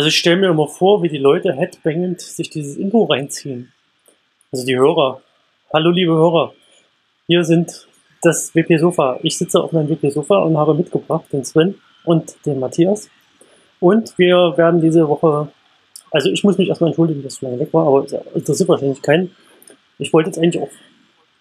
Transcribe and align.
Also 0.00 0.08
ich 0.08 0.16
stelle 0.16 0.36
mir 0.36 0.48
immer 0.48 0.66
vor, 0.66 1.02
wie 1.02 1.10
die 1.10 1.18
Leute 1.18 1.52
headbangend 1.52 2.22
sich 2.22 2.48
dieses 2.48 2.78
Intro 2.78 3.04
reinziehen. 3.04 3.70
Also 4.50 4.64
die 4.64 4.74
Hörer. 4.74 5.20
Hallo 5.74 5.90
liebe 5.90 6.12
Hörer. 6.12 6.54
Hier 7.26 7.44
sind 7.44 7.86
das 8.22 8.54
WP 8.54 8.78
Sofa. 8.78 9.20
Ich 9.22 9.36
sitze 9.36 9.62
auf 9.62 9.72
meinem 9.72 9.90
WP 9.90 10.10
Sofa 10.10 10.38
und 10.38 10.56
habe 10.56 10.72
mitgebracht 10.72 11.26
den 11.30 11.44
Sven 11.44 11.74
und 12.06 12.34
den 12.46 12.60
Matthias. 12.60 13.10
Und 13.78 14.16
wir 14.16 14.54
werden 14.56 14.80
diese 14.80 15.06
Woche, 15.06 15.48
also 16.10 16.30
ich 16.30 16.44
muss 16.44 16.56
mich 16.56 16.70
erstmal 16.70 16.88
entschuldigen, 16.88 17.22
dass 17.22 17.34
ich 17.34 17.42
lange 17.42 17.60
weg 17.60 17.68
war, 17.74 17.86
aber 17.86 18.02
es 18.06 18.12
interessiert 18.34 18.70
wahrscheinlich 18.70 19.02
keinen. 19.02 19.36
Ich 19.98 20.14
wollte 20.14 20.30
jetzt 20.30 20.38
eigentlich 20.38 20.62
auch, 20.62 20.70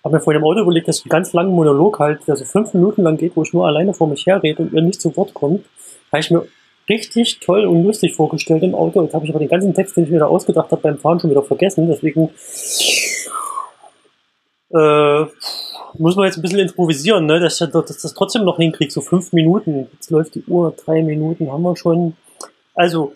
habe 0.04 0.16
mir 0.16 0.22
vorhin 0.22 0.42
im 0.42 0.46
Auto 0.46 0.60
überlegt, 0.60 0.90
dass 0.90 0.98
ich 0.98 1.06
einen 1.06 1.12
ganz 1.12 1.32
langen 1.32 1.56
Monolog 1.56 1.98
halt, 2.00 2.28
der 2.28 2.36
so 2.36 2.44
fünf 2.44 2.74
Minuten 2.74 3.04
lang 3.04 3.16
geht, 3.16 3.38
wo 3.38 3.44
ich 3.44 3.54
nur 3.54 3.66
alleine 3.66 3.94
vor 3.94 4.10
mich 4.10 4.26
herrede 4.26 4.64
und 4.64 4.74
ihr 4.74 4.82
nicht 4.82 5.00
zu 5.00 5.16
Wort 5.16 5.34
kommt, 5.34 5.64
habe 6.12 6.20
ich 6.20 6.30
mir 6.30 6.46
richtig 6.90 7.40
toll 7.40 7.66
und 7.66 7.84
lustig 7.84 8.16
vorgestellt 8.16 8.64
im 8.64 8.76
Auto. 8.76 9.02
Jetzt 9.02 9.14
habe 9.14 9.26
ich 9.26 9.32
aber 9.32 9.40
den 9.40 9.50
ganzen 9.50 9.74
Text, 9.74 9.96
den 9.96 10.06
ich 10.06 10.10
mir 10.10 10.20
da 10.20 10.26
ausgedacht 10.26 10.72
habe, 10.72 10.82
beim 10.82 10.98
Fahren 10.98 11.20
schon 11.20 11.30
wieder 11.30 11.44
vergessen. 11.44 11.88
Deswegen 11.88 12.30
äh, 14.72 15.26
muss 15.98 16.16
man 16.16 16.26
jetzt 16.26 16.38
ein 16.38 16.42
bisschen 16.42 16.60
improvisieren, 16.60 17.26
ne? 17.26 17.40
dass, 17.40 17.60
ich, 17.60 17.70
dass 17.70 18.02
das 18.02 18.14
trotzdem 18.14 18.44
noch 18.44 18.58
hinkriegt. 18.58 18.92
So 18.92 19.02
fünf 19.02 19.34
Minuten. 19.34 19.88
Jetzt 19.94 20.12
läuft 20.12 20.36
die 20.36 20.44
Uhr, 20.44 20.74
drei 20.86 21.02
Minuten 21.02 21.52
haben 21.52 21.64
wir 21.64 21.76
schon. 21.76 22.16
Also, 22.76 23.14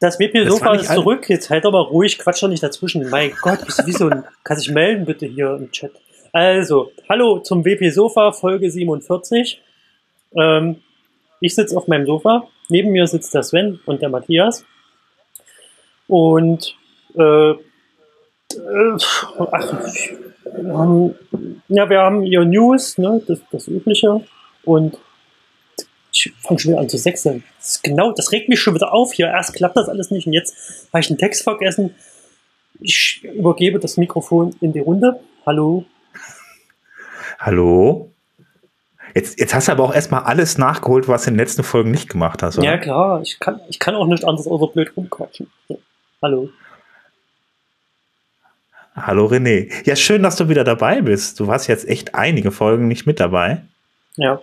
das 0.00 0.18
WP-Sofa 0.18 0.74
ist 0.74 0.92
zurück. 0.92 1.28
Jetzt 1.28 1.50
halt 1.50 1.66
aber 1.66 1.80
ruhig, 1.88 2.18
quatsch 2.18 2.42
doch 2.42 2.48
nicht 2.48 2.62
dazwischen. 2.62 3.08
Mein 3.10 3.32
Gott, 3.42 3.64
bist 3.64 3.80
du 3.80 3.86
wie 3.86 3.92
so 3.92 4.08
ein. 4.08 4.24
Kannst 4.44 4.66
dich 4.66 4.72
melden 4.72 5.04
bitte 5.04 5.26
hier 5.26 5.56
im 5.56 5.70
Chat. 5.70 5.92
Also, 6.32 6.92
hallo 7.08 7.40
zum 7.40 7.64
WP-Sofa, 7.64 8.32
Folge 8.32 8.70
47. 8.70 9.60
Ähm, 10.36 10.76
ich 11.40 11.54
sitze 11.54 11.76
auf 11.76 11.88
meinem 11.88 12.06
Sofa. 12.06 12.46
Neben 12.70 12.90
mir 12.90 13.06
sitzt 13.06 13.34
der 13.34 13.42
Sven 13.42 13.80
und 13.86 14.02
der 14.02 14.08
Matthias. 14.08 14.64
Und 16.08 16.76
äh, 17.16 17.50
äh, 17.50 17.56
ach, 19.52 19.82
wir 20.44 20.76
haben, 20.76 21.14
ja, 21.68 21.88
wir 21.88 22.00
haben 22.00 22.22
hier 22.22 22.44
News, 22.44 22.98
ne, 22.98 23.22
das, 23.26 23.40
das 23.50 23.68
Übliche. 23.68 24.24
Und 24.64 24.98
ich 26.12 26.32
fange 26.40 26.58
schon 26.58 26.72
wieder 26.72 26.80
an 26.80 26.88
zu 26.88 26.98
sechseln. 26.98 27.44
Das 27.58 27.82
genau, 27.82 28.12
das 28.12 28.32
regt 28.32 28.48
mich 28.48 28.60
schon 28.60 28.74
wieder 28.74 28.92
auf 28.92 29.12
hier. 29.12 29.28
Erst 29.28 29.54
klappt 29.54 29.76
das 29.76 29.88
alles 29.88 30.10
nicht 30.10 30.26
und 30.26 30.32
jetzt 30.32 30.88
habe 30.92 31.00
ich 31.00 31.08
den 31.08 31.18
Text 31.18 31.42
vergessen. 31.42 31.94
Ich 32.80 33.22
übergebe 33.22 33.78
das 33.78 33.96
Mikrofon 33.96 34.56
in 34.60 34.72
die 34.72 34.80
Runde. 34.80 35.20
Hallo. 35.46 35.84
Hallo. 37.38 38.09
Jetzt, 39.14 39.40
jetzt 39.40 39.54
hast 39.54 39.68
du 39.68 39.72
aber 39.72 39.84
auch 39.84 39.94
erstmal 39.94 40.22
alles 40.22 40.58
nachgeholt, 40.58 41.08
was 41.08 41.24
du 41.24 41.30
in 41.30 41.34
den 41.34 41.40
letzten 41.40 41.62
Folgen 41.62 41.90
nicht 41.90 42.08
gemacht 42.08 42.42
hast, 42.42 42.58
oder? 42.58 42.66
Ja, 42.66 42.78
klar. 42.78 43.20
Ich 43.22 43.38
kann, 43.38 43.60
ich 43.68 43.78
kann 43.78 43.94
auch 43.94 44.06
nicht 44.06 44.24
anders 44.24 44.46
außer 44.46 44.72
blöd 44.72 44.92
rumquatschen. 44.96 45.50
Hallo. 46.22 46.50
Hallo 48.94 49.26
René. 49.26 49.70
Ja, 49.84 49.96
schön, 49.96 50.22
dass 50.22 50.36
du 50.36 50.48
wieder 50.48 50.64
dabei 50.64 51.00
bist. 51.00 51.40
Du 51.40 51.46
warst 51.46 51.68
jetzt 51.68 51.88
echt 51.88 52.14
einige 52.14 52.50
Folgen 52.50 52.88
nicht 52.88 53.06
mit 53.06 53.20
dabei. 53.20 53.62
Ja. 54.16 54.40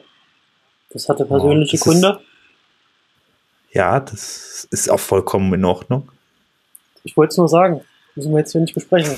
Das 0.89 1.09
hatte 1.09 1.25
persönliche 1.25 1.75
oh, 1.75 1.77
das 1.77 1.81
Gründe. 1.81 2.19
Ist, 2.19 3.75
ja, 3.75 3.99
das 3.99 4.67
ist 4.71 4.89
auch 4.89 4.99
vollkommen 4.99 5.53
in 5.53 5.65
Ordnung. 5.65 6.11
Ich 7.03 7.15
wollte 7.15 7.31
es 7.31 7.37
nur 7.37 7.49
sagen. 7.49 7.81
Müssen 8.15 8.31
wir 8.31 8.39
jetzt 8.39 8.51
hier 8.51 8.61
nicht 8.61 8.73
besprechen. 8.73 9.15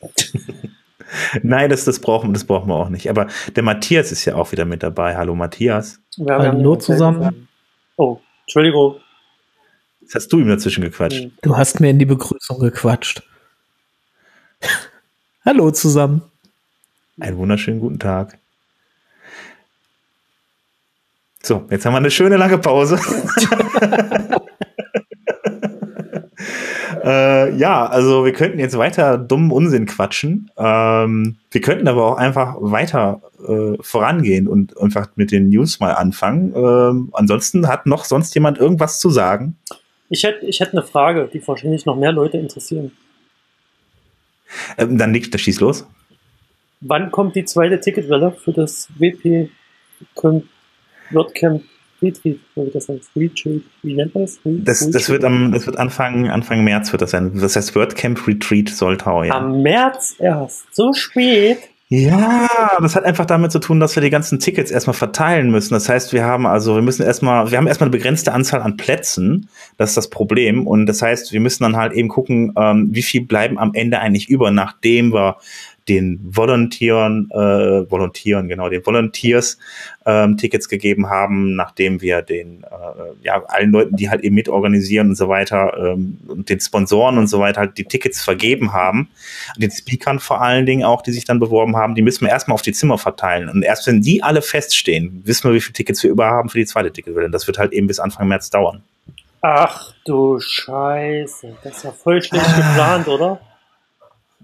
Nein, 1.42 1.70
das, 1.70 1.84
das, 1.84 1.98
brauchen, 2.00 2.32
das 2.32 2.44
brauchen 2.44 2.68
wir 2.68 2.74
auch 2.74 2.88
nicht. 2.88 3.08
Aber 3.10 3.26
der 3.54 3.62
Matthias 3.62 4.12
ist 4.12 4.24
ja 4.24 4.34
auch 4.34 4.52
wieder 4.52 4.64
mit 4.64 4.82
dabei. 4.82 5.16
Hallo 5.16 5.34
Matthias. 5.34 6.00
Wir 6.16 6.34
haben 6.34 6.44
Hallo 6.44 6.76
zusammen. 6.76 7.48
Oh, 7.96 8.18
Entschuldigung. 8.42 8.96
Jetzt 10.00 10.14
hast 10.14 10.28
du 10.28 10.40
ihm 10.40 10.48
dazwischen 10.48 10.82
gequatscht. 10.82 11.24
Hm. 11.24 11.32
Du 11.42 11.56
hast 11.56 11.80
mir 11.80 11.90
in 11.90 11.98
die 11.98 12.06
Begrüßung 12.06 12.58
gequatscht. 12.58 13.22
Hallo 15.44 15.70
zusammen. 15.70 16.22
Einen 17.20 17.36
wunderschönen 17.36 17.80
guten 17.80 17.98
Tag. 17.98 18.38
So, 21.42 21.66
jetzt 21.70 21.86
haben 21.86 21.94
wir 21.94 21.98
eine 21.98 22.10
schöne 22.10 22.36
lange 22.36 22.58
Pause. 22.58 22.98
Äh, 27.10 27.56
ja, 27.56 27.86
also 27.86 28.24
wir 28.24 28.32
könnten 28.32 28.60
jetzt 28.60 28.78
weiter 28.78 29.18
dummen 29.18 29.50
Unsinn 29.50 29.86
quatschen. 29.86 30.48
Ähm, 30.56 31.38
wir 31.50 31.60
könnten 31.60 31.88
aber 31.88 32.04
auch 32.06 32.16
einfach 32.16 32.56
weiter 32.60 33.20
äh, 33.48 33.76
vorangehen 33.80 34.46
und 34.46 34.78
einfach 34.80 35.08
mit 35.16 35.32
den 35.32 35.48
News 35.48 35.80
mal 35.80 35.92
anfangen. 35.92 36.54
Ähm, 36.54 37.08
ansonsten 37.12 37.66
hat 37.66 37.86
noch 37.86 38.04
sonst 38.04 38.32
jemand 38.34 38.58
irgendwas 38.58 39.00
zu 39.00 39.10
sagen? 39.10 39.56
Ich 40.08 40.22
hätte 40.22 40.46
ich 40.46 40.60
hätt 40.60 40.72
eine 40.72 40.84
Frage, 40.84 41.28
die 41.32 41.46
wahrscheinlich 41.46 41.84
noch 41.84 41.96
mehr 41.96 42.12
Leute 42.12 42.38
interessieren. 42.38 42.92
Ähm, 44.78 44.96
dann 44.96 45.12
liegt 45.12 45.32
der 45.32 45.38
Schieß 45.38 45.58
los. 45.60 45.88
Wann 46.80 47.10
kommt 47.10 47.34
die 47.34 47.44
zweite 47.44 47.80
Ticketwelle 47.80 48.32
für 48.32 48.52
das 48.52 48.88
WP 48.98 49.50
WordCamp 51.10 51.64
Retreat, 52.02 52.38
wie 52.54 52.70
das 52.70 52.88
heißt, 52.88 53.10
Retreat, 53.16 53.62
wie 53.82 53.94
nennt 53.94 54.14
man 54.14 54.24
das? 54.24 54.38
Das, 54.44 54.90
das 54.90 55.08
wird 55.08 55.24
am, 55.24 55.52
das 55.52 55.66
wird 55.66 55.78
Anfang, 55.78 56.28
Anfang 56.28 56.64
März 56.64 56.92
wird 56.92 57.02
das 57.02 57.10
sein. 57.10 57.32
Das 57.40 57.56
heißt 57.56 57.74
WordCamp 57.74 58.26
Retreat 58.26 58.68
Soltau, 58.68 59.24
ja. 59.24 59.34
Am 59.34 59.62
März 59.62 60.16
erst, 60.18 60.74
so 60.74 60.92
spät. 60.92 61.58
Ja, 61.92 62.46
das 62.80 62.94
hat 62.94 63.02
einfach 63.02 63.26
damit 63.26 63.50
zu 63.50 63.58
tun, 63.58 63.80
dass 63.80 63.96
wir 63.96 64.00
die 64.00 64.10
ganzen 64.10 64.38
Tickets 64.38 64.70
erstmal 64.70 64.94
verteilen 64.94 65.50
müssen. 65.50 65.74
Das 65.74 65.88
heißt, 65.88 66.12
wir 66.12 66.22
haben 66.22 66.46
also, 66.46 66.76
wir 66.76 66.82
müssen 66.82 67.02
erstmal, 67.02 67.50
wir 67.50 67.58
haben 67.58 67.66
erstmal 67.66 67.88
eine 67.88 67.96
begrenzte 67.96 68.32
Anzahl 68.32 68.62
an 68.62 68.76
Plätzen. 68.76 69.48
Das 69.76 69.90
ist 69.90 69.96
das 69.96 70.08
Problem. 70.08 70.68
Und 70.68 70.86
das 70.86 71.02
heißt, 71.02 71.32
wir 71.32 71.40
müssen 71.40 71.64
dann 71.64 71.76
halt 71.76 71.92
eben 71.92 72.08
gucken, 72.08 72.52
ähm, 72.56 72.90
wie 72.92 73.02
viel 73.02 73.22
bleiben 73.22 73.58
am 73.58 73.74
Ende 73.74 73.98
eigentlich 73.98 74.28
über, 74.28 74.52
nachdem 74.52 75.12
wir 75.12 75.38
den 75.90 76.20
Volontieren, 76.22 77.28
äh, 77.32 77.90
Volontieren, 77.90 78.48
genau, 78.48 78.68
den 78.68 78.86
Volunteers 78.86 79.58
ähm, 80.06 80.36
Tickets 80.36 80.68
gegeben 80.68 81.10
haben, 81.10 81.56
nachdem 81.56 82.00
wir 82.00 82.22
den, 82.22 82.62
äh, 82.62 83.24
ja, 83.24 83.42
allen 83.46 83.72
Leuten, 83.72 83.96
die 83.96 84.08
halt 84.08 84.22
eben 84.22 84.36
mitorganisieren 84.36 85.08
und 85.08 85.14
so 85.16 85.28
weiter, 85.28 85.76
ähm, 85.76 86.18
und 86.28 86.48
den 86.48 86.60
Sponsoren 86.60 87.18
und 87.18 87.26
so 87.26 87.40
weiter 87.40 87.62
halt 87.62 87.76
die 87.76 87.84
Tickets 87.84 88.22
vergeben 88.22 88.72
haben, 88.72 89.08
den 89.56 89.72
Speakern 89.72 90.20
vor 90.20 90.40
allen 90.40 90.64
Dingen 90.64 90.84
auch, 90.84 91.02
die 91.02 91.10
sich 91.10 91.24
dann 91.24 91.40
beworben 91.40 91.76
haben, 91.76 91.96
die 91.96 92.02
müssen 92.02 92.24
wir 92.24 92.30
erstmal 92.30 92.54
auf 92.54 92.62
die 92.62 92.72
Zimmer 92.72 92.96
verteilen. 92.96 93.48
Und 93.48 93.62
erst 93.62 93.88
wenn 93.88 94.00
die 94.00 94.22
alle 94.22 94.42
feststehen, 94.42 95.22
wissen 95.24 95.50
wir, 95.50 95.56
wie 95.56 95.60
viele 95.60 95.74
Tickets 95.74 96.04
wir 96.04 96.10
über 96.10 96.26
haben 96.26 96.50
für 96.50 96.58
die 96.58 96.66
zweite 96.66 96.92
Ticketwelle. 96.92 97.30
Das 97.30 97.48
wird 97.48 97.58
halt 97.58 97.72
eben 97.72 97.88
bis 97.88 97.98
Anfang 97.98 98.28
März 98.28 98.48
dauern. 98.50 98.82
Ach 99.42 99.92
du 100.04 100.38
Scheiße, 100.38 101.56
das 101.64 101.78
ist 101.78 101.82
ja 101.82 101.90
voll 101.90 102.22
schlecht 102.22 102.54
geplant, 102.54 103.08
oder? 103.08 103.40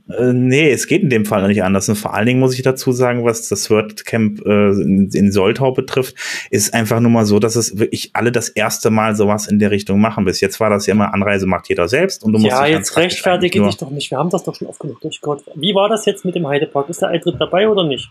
Äh, 0.08 0.32
nee, 0.32 0.70
es 0.70 0.86
geht 0.86 1.02
in 1.02 1.10
dem 1.10 1.24
Fall 1.24 1.46
nicht 1.48 1.62
anders. 1.62 1.88
Und 1.88 1.96
vor 1.96 2.14
allen 2.14 2.26
Dingen 2.26 2.40
muss 2.40 2.54
ich 2.54 2.62
dazu 2.62 2.92
sagen, 2.92 3.24
was 3.24 3.48
das 3.48 3.70
WordCamp 3.70 4.44
äh, 4.46 4.70
in, 4.70 5.10
in 5.12 5.32
Soltau 5.32 5.72
betrifft, 5.72 6.14
ist 6.50 6.74
einfach 6.74 7.00
nur 7.00 7.10
mal 7.10 7.26
so, 7.26 7.38
dass 7.38 7.56
es 7.56 7.78
wirklich 7.78 8.10
alle 8.12 8.30
das 8.30 8.48
erste 8.48 8.90
Mal 8.90 9.16
sowas 9.16 9.48
in 9.48 9.58
der 9.58 9.70
Richtung 9.70 10.00
machen. 10.00 10.24
Bis 10.24 10.40
jetzt 10.40 10.60
war 10.60 10.70
das 10.70 10.86
ja 10.86 10.92
immer 10.92 11.12
Anreise 11.12 11.46
macht 11.46 11.68
jeder 11.68 11.88
selbst 11.88 12.22
und 12.22 12.32
du 12.32 12.38
musst 12.38 12.50
Ja, 12.50 12.66
jetzt 12.66 12.96
rechtfertige 12.96 13.62
dich 13.62 13.76
doch 13.76 13.90
nicht. 13.90 14.10
Wir 14.10 14.18
haben 14.18 14.30
das 14.30 14.44
doch 14.44 14.54
schon 14.54 14.68
oft 14.68 14.80
genug 14.80 15.00
durchgehört. 15.00 15.42
Wie 15.54 15.74
war 15.74 15.88
das 15.88 16.06
jetzt 16.06 16.24
mit 16.24 16.34
dem 16.34 16.46
Heidepark? 16.46 16.88
Ist 16.88 17.02
der 17.02 17.08
Eintritt 17.08 17.36
dabei 17.40 17.68
oder 17.68 17.84
nicht? 17.84 18.08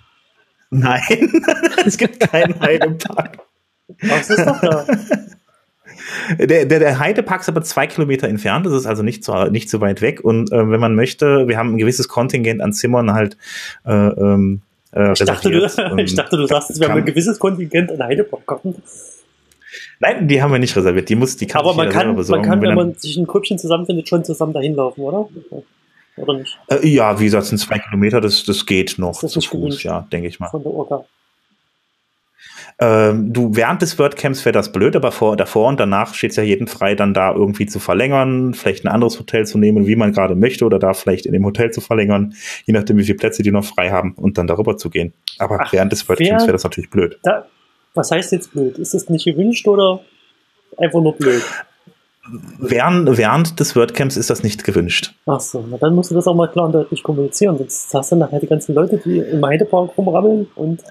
Nein, 0.71 1.31
es 1.85 1.97
gibt 1.97 2.19
keinen 2.19 2.59
Heidepark. 2.59 3.39
Was 4.01 4.29
ist 4.29 4.45
doch 4.45 4.59
da? 4.59 4.85
Der, 6.37 6.65
der, 6.65 6.79
der 6.79 6.99
Heidepark 6.99 7.41
ist 7.41 7.49
aber 7.49 7.61
zwei 7.61 7.87
Kilometer 7.87 8.27
entfernt, 8.27 8.65
das 8.65 8.73
ist 8.73 8.85
also 8.85 9.03
nicht 9.03 9.23
so, 9.23 9.45
nicht 9.45 9.69
so 9.69 9.81
weit 9.81 10.01
weg. 10.01 10.23
Und 10.23 10.51
äh, 10.51 10.69
wenn 10.69 10.79
man 10.79 10.95
möchte, 10.95 11.47
wir 11.47 11.57
haben 11.57 11.73
ein 11.73 11.77
gewisses 11.77 12.07
Kontingent 12.07 12.61
an 12.61 12.73
Zimmern 12.73 13.13
halt 13.13 13.37
äh, 13.85 13.91
ähm, 13.91 14.61
äh, 14.95 15.11
ich, 15.13 15.19
dachte, 15.19 15.51
du, 15.51 15.65
ich 15.97 16.15
dachte, 16.15 16.37
du 16.37 16.47
sagst, 16.47 16.79
wir 16.79 16.89
haben 16.89 16.99
ein 16.99 17.05
gewisses 17.05 17.37
Kontingent 17.37 17.91
an 17.91 18.01
Heidepark-Karten. 18.01 18.75
Nein, 19.99 20.27
die 20.27 20.41
haben 20.41 20.51
wir 20.51 20.59
nicht 20.59 20.75
reserviert. 20.75 21.09
Die 21.09 21.15
muss 21.15 21.35
die 21.37 21.47
kann 21.47 21.61
Aber 21.61 21.73
man 21.73 21.89
kann, 21.89 22.15
man 22.15 22.41
kann, 22.41 22.61
wenn, 22.61 22.69
wenn 22.69 22.75
man 22.75 22.93
sich 22.95 23.17
ein 23.17 23.27
Grüppchen 23.27 23.57
zusammenfindet, 23.57 24.07
schon 24.07 24.23
zusammen 24.23 24.53
dahin 24.53 24.75
laufen, 24.75 25.01
oder? 25.01 25.27
Oder 26.17 26.33
nicht? 26.37 26.57
Äh, 26.67 26.87
ja, 26.87 27.19
wie 27.19 27.25
gesagt, 27.25 27.47
sind 27.47 27.57
zwei 27.57 27.79
Kilometer, 27.79 28.21
das, 28.21 28.43
das 28.43 28.65
geht 28.65 28.97
noch 28.97 29.19
das 29.19 29.31
zu 29.31 29.41
Fuß, 29.41 29.83
ja, 29.83 30.07
denke 30.11 30.29
ich 30.29 30.39
mal. 30.39 30.49
Von 30.49 30.63
der 30.63 30.71
Orga. 30.71 31.05
Ähm, 32.77 33.31
du, 33.31 33.55
während 33.55 33.81
des 33.81 33.97
WordCamps 33.97 34.43
wäre 34.43 34.51
das 34.51 34.73
blöd, 34.73 34.97
aber 34.97 35.13
vor, 35.13 35.37
davor 35.37 35.69
und 35.69 35.79
danach 35.79 36.13
steht 36.13 36.31
es 36.31 36.35
ja 36.35 36.43
jedem 36.43 36.67
frei, 36.67 36.93
dann 36.93 37.13
da 37.13 37.33
irgendwie 37.33 37.67
zu 37.67 37.79
verlängern, 37.79 38.53
vielleicht 38.53 38.83
ein 38.83 38.89
anderes 38.89 39.17
Hotel 39.17 39.45
zu 39.45 39.57
nehmen, 39.57 39.87
wie 39.87 39.95
man 39.95 40.11
gerade 40.11 40.35
möchte, 40.35 40.65
oder 40.65 40.77
da 40.77 40.93
vielleicht 40.93 41.25
in 41.25 41.31
dem 41.31 41.45
Hotel 41.45 41.71
zu 41.71 41.79
verlängern, 41.79 42.33
je 42.65 42.73
nachdem, 42.73 42.97
wie 42.97 43.05
viele 43.05 43.17
Plätze 43.17 43.43
die 43.43 43.51
noch 43.51 43.63
frei 43.63 43.91
haben 43.91 44.13
und 44.15 44.37
dann 44.37 44.47
darüber 44.47 44.75
zu 44.75 44.89
gehen. 44.89 45.13
Aber 45.39 45.59
Ach, 45.61 45.71
während 45.71 45.93
des 45.93 46.07
WordCamps 46.09 46.43
wäre 46.43 46.51
das 46.51 46.65
natürlich 46.65 46.89
blöd. 46.89 47.17
Da, 47.23 47.45
was 47.93 48.11
heißt 48.11 48.33
jetzt 48.33 48.51
blöd? 48.51 48.77
Ist 48.77 48.93
das 48.93 49.07
nicht 49.07 49.23
gewünscht 49.23 49.65
oder 49.69 50.01
einfach 50.77 51.01
nur 51.01 51.15
blöd? 51.15 51.43
Während, 52.59 53.17
während 53.17 53.59
des 53.59 53.75
WordCamps 53.75 54.17
ist 54.17 54.29
das 54.29 54.43
nicht 54.43 54.63
gewünscht. 54.65 55.13
Ach 55.27 55.39
so, 55.39 55.63
na 55.69 55.77
dann 55.77 55.95
musst 55.95 56.11
du 56.11 56.15
das 56.15 56.27
auch 56.27 56.35
mal 56.35 56.47
klar 56.47 56.65
und 56.65 56.73
deutlich 56.73 57.03
kommunizieren. 57.03 57.57
Sonst 57.57 57.93
hast 57.93 58.11
du 58.11 58.15
nachher 58.17 58.39
die 58.39 58.47
ganzen 58.47 58.75
Leute, 58.75 58.97
die 58.97 59.19
im 59.19 59.45
Heidepark 59.45 59.97
rumrammeln 59.97 60.47
und 60.55 60.83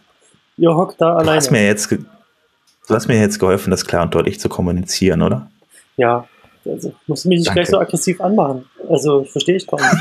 Ihr 0.56 0.74
hockt 0.74 1.00
da 1.00 1.14
alleine. 1.14 1.30
Du 1.30 1.36
hast 1.36 1.50
mir 1.50 1.64
jetzt, 1.66 1.90
du 1.90 2.94
hast 2.94 3.08
mir 3.08 3.18
jetzt 3.20 3.38
geholfen, 3.38 3.70
das 3.70 3.84
klar 3.86 4.02
und 4.04 4.14
deutlich 4.14 4.38
zu 4.40 4.48
kommunizieren, 4.48 5.22
oder? 5.22 5.50
Ja. 5.96 6.26
Also, 6.66 6.94
musst 7.06 7.24
du 7.24 7.28
mich 7.28 7.38
nicht 7.40 7.48
Danke. 7.48 7.60
gleich 7.60 7.70
so 7.70 7.78
aggressiv 7.78 8.20
anmachen. 8.20 8.64
Also, 8.88 9.24
verstehe 9.24 9.56
ich 9.56 9.66
gar 9.66 9.78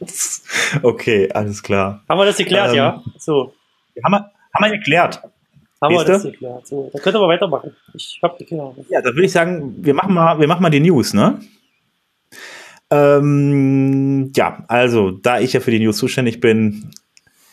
nicht. 0.00 0.10
Okay, 0.82 1.28
alles 1.32 1.62
klar. 1.62 2.02
Haben 2.08 2.18
wir 2.18 2.26
das 2.26 2.36
geklärt, 2.36 2.70
Ähm, 2.70 2.76
ja? 2.76 3.02
So, 3.18 3.52
Haben 4.04 4.12
wir, 4.12 4.30
haben 4.54 4.64
wir 4.70 4.78
geklärt. 4.78 5.20
haben 5.82 5.92
wir 5.92 5.98
siehste? 5.98 6.12
das 6.12 6.22
geklärt. 6.24 6.66
So, 6.66 6.90
dann 6.92 7.02
könnt 7.02 7.16
ihr 7.16 7.18
aber 7.18 7.28
weitermachen. 7.28 7.74
Ich 7.94 8.20
hab 8.22 8.38
geklärt. 8.38 8.76
Ja, 8.88 9.00
dann 9.02 9.14
würde 9.14 9.24
ich 9.26 9.32
sagen, 9.32 9.74
wir 9.84 9.94
machen 9.94 10.14
mal, 10.14 10.38
wir 10.38 10.46
machen 10.46 10.62
mal 10.62 10.70
die 10.70 10.80
News, 10.80 11.12
ne? 11.12 11.40
Ähm, 12.90 14.32
ja, 14.36 14.64
also, 14.68 15.10
da 15.10 15.40
ich 15.40 15.52
ja 15.52 15.60
für 15.60 15.70
die 15.70 15.80
News 15.80 15.96
zuständig 15.96 16.40
bin, 16.40 16.90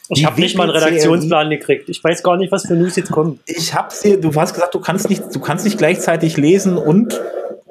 Ich 0.09 0.25
habe 0.25 0.39
nicht 0.39 0.55
mal 0.55 0.63
einen 0.69 0.71
Redaktionsplan 0.83 1.49
gekriegt. 1.49 1.89
Ich 1.89 2.03
weiß 2.03 2.23
gar 2.23 2.37
nicht, 2.37 2.51
was 2.51 2.65
für 2.67 2.75
News 2.75 2.95
jetzt 2.95 3.11
kommen. 3.11 3.39
ich 3.45 3.73
hab's 3.73 4.01
dir, 4.01 4.19
du 4.19 4.33
hast 4.35 4.53
gesagt, 4.53 4.73
du 4.73 4.79
kannst 4.79 5.09
nicht, 5.09 5.23
du 5.33 5.39
kannst 5.39 5.65
nicht 5.65 5.77
gleichzeitig 5.77 6.37
lesen 6.37 6.77
und 6.77 7.19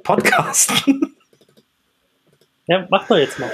podcasten. 0.02 1.14
Ja, 2.68 2.84
mach 2.90 3.06
doch 3.06 3.16
jetzt 3.16 3.38
mal. 3.38 3.48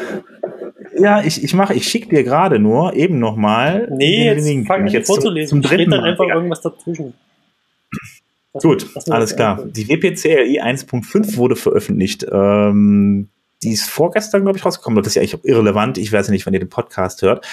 ja, 0.96 1.22
ich, 1.22 1.44
ich 1.44 1.52
mache, 1.52 1.74
ich 1.74 1.86
schick 1.86 2.08
dir 2.08 2.24
gerade 2.24 2.58
nur 2.58 2.94
eben 2.94 3.18
noch 3.18 3.36
mal. 3.36 3.86
Nee, 3.92 4.24
den 4.24 4.36
jetzt 4.38 4.46
Link, 4.46 4.66
fang 4.66 4.78
den 4.80 4.86
ich 4.86 4.96
an 4.96 5.04
vorzulesen. 5.04 5.48
Zum, 5.50 5.62
zum 5.62 5.68
dritten 5.70 5.90
Steht 5.90 5.92
dann 6.00 6.04
einfach 6.08 6.26
Ja. 6.26 6.34
irgendwas 6.34 6.62
dazwischen. 6.62 7.12
Lass 8.54 8.62
Gut, 8.62 8.86
alles 9.10 9.30
das 9.30 9.36
klar. 9.36 9.62
Die 9.66 9.86
WPCLI 9.86 10.62
1.5 10.62 11.36
wurde 11.36 11.56
veröffentlicht. 11.56 12.24
Ähm, 12.32 13.28
die 13.62 13.72
ist 13.72 13.88
vorgestern, 13.88 14.42
glaube 14.42 14.58
ich, 14.58 14.64
rausgekommen. 14.64 15.02
Das 15.02 15.08
ist 15.08 15.14
ja 15.14 15.22
eigentlich 15.22 15.44
irrelevant. 15.44 15.98
Ich 15.98 16.12
weiß 16.12 16.26
ja 16.26 16.32
nicht, 16.32 16.46
wann 16.46 16.54
ihr 16.54 16.60
den 16.60 16.68
Podcast 16.68 17.22
hört. 17.22 17.46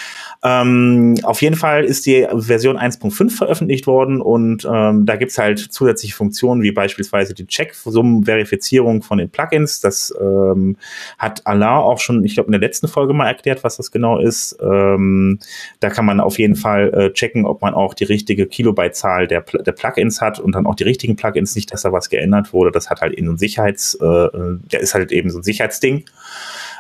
Ähm, 0.44 1.16
auf 1.24 1.42
jeden 1.42 1.56
Fall 1.56 1.84
ist 1.86 2.06
die 2.06 2.28
Version 2.32 2.78
1.5 2.78 3.30
veröffentlicht 3.30 3.88
worden 3.88 4.22
und 4.22 4.68
ähm, 4.72 5.06
da 5.06 5.16
gibt's 5.16 5.38
halt 5.38 5.60
zusätzliche 5.60 6.16
Funktionen, 6.16 6.62
wie 6.64 6.72
beispielsweise 6.72 7.34
die 7.34 7.46
Checksum-Verifizierung 7.46 9.02
von 9.02 9.18
den 9.18 9.30
Plugins. 9.30 9.82
Das 9.82 10.14
ähm, 10.20 10.78
hat 11.18 11.46
Allah 11.46 11.80
auch 11.80 12.00
schon, 12.00 12.24
ich 12.24 12.34
glaube, 12.34 12.48
in 12.48 12.54
der 12.54 12.62
letzten 12.62 12.88
Folge 12.88 13.14
mal 13.14 13.28
erklärt, 13.28 13.64
was 13.64 13.78
das 13.78 13.92
genau 13.92 14.20
ist. 14.20 14.58
Ähm, 14.62 15.40
da 15.80 15.90
kann 15.90 16.06
man 16.06 16.20
auf 16.20 16.40
jeden 16.40 16.56
Fall 16.56 16.94
äh, 16.94 17.14
checken, 17.14 17.46
ob 17.46 17.62
man 17.62 17.74
auch 17.74 17.94
die 17.94 18.06
richtige 18.06 18.48
Kilobyte-Zahl 18.48 19.28
der, 19.28 19.42
Pl 19.42 19.64
der 19.64 19.74
Plugins 19.74 20.22
hat 20.22 20.40
und 20.40 20.56
dann 20.56 20.66
auch 20.66 20.76
die 20.76 20.84
richtigen 20.84 21.16
Plugins, 21.16 21.56
nicht, 21.56 21.72
dass 21.72 21.84
da 21.84 21.92
was 21.92 22.10
geändert 22.10 22.54
wurde. 22.54 22.72
Das 22.72 22.90
hat 22.90 23.02
halt 23.02 23.14
eben 23.14 23.28
so 23.28 23.34
ein 23.34 23.38
Sicherheits, 23.38 23.96
äh, 24.02 24.06
äh, 24.06 24.58
der 24.72 24.80
ist 24.80 24.94
halt 24.94 25.12
eben 25.12 25.30
so 25.30 25.40
ein 25.40 25.44
Sicherheitsding. 25.44 25.99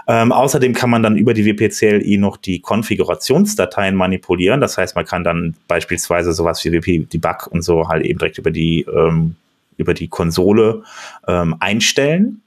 Ähm, 0.10 0.31
außerdem 0.31 0.74
kann 0.74 0.89
man 0.89 1.04
dann 1.04 1.18
über 1.18 1.36
die 1.36 1.45
WPCLI 1.45 2.18
noch 2.18 2.38
die 2.38 2.62
Konfigurationsdateien 2.62 3.95
manipulieren. 3.95 4.60
Das 4.60 4.75
heißt, 4.75 4.95
man 4.95 5.06
kann 5.06 5.24
dann 5.24 5.54
beispielsweise 5.68 6.33
sowas 6.33 6.66
wie 6.66 6.71
WP-Debug 6.71 7.45
und 7.51 7.62
so 7.62 7.88
halt 7.88 8.04
eben 8.04 8.18
direkt 8.18 8.39
über 8.39 8.50
die, 8.50 8.88
ähm, 8.92 9.36
über 9.77 9.94
die 9.94 10.07
Konsole 10.07 10.81
ähm, 11.27 11.57
einstellen. 11.60 12.42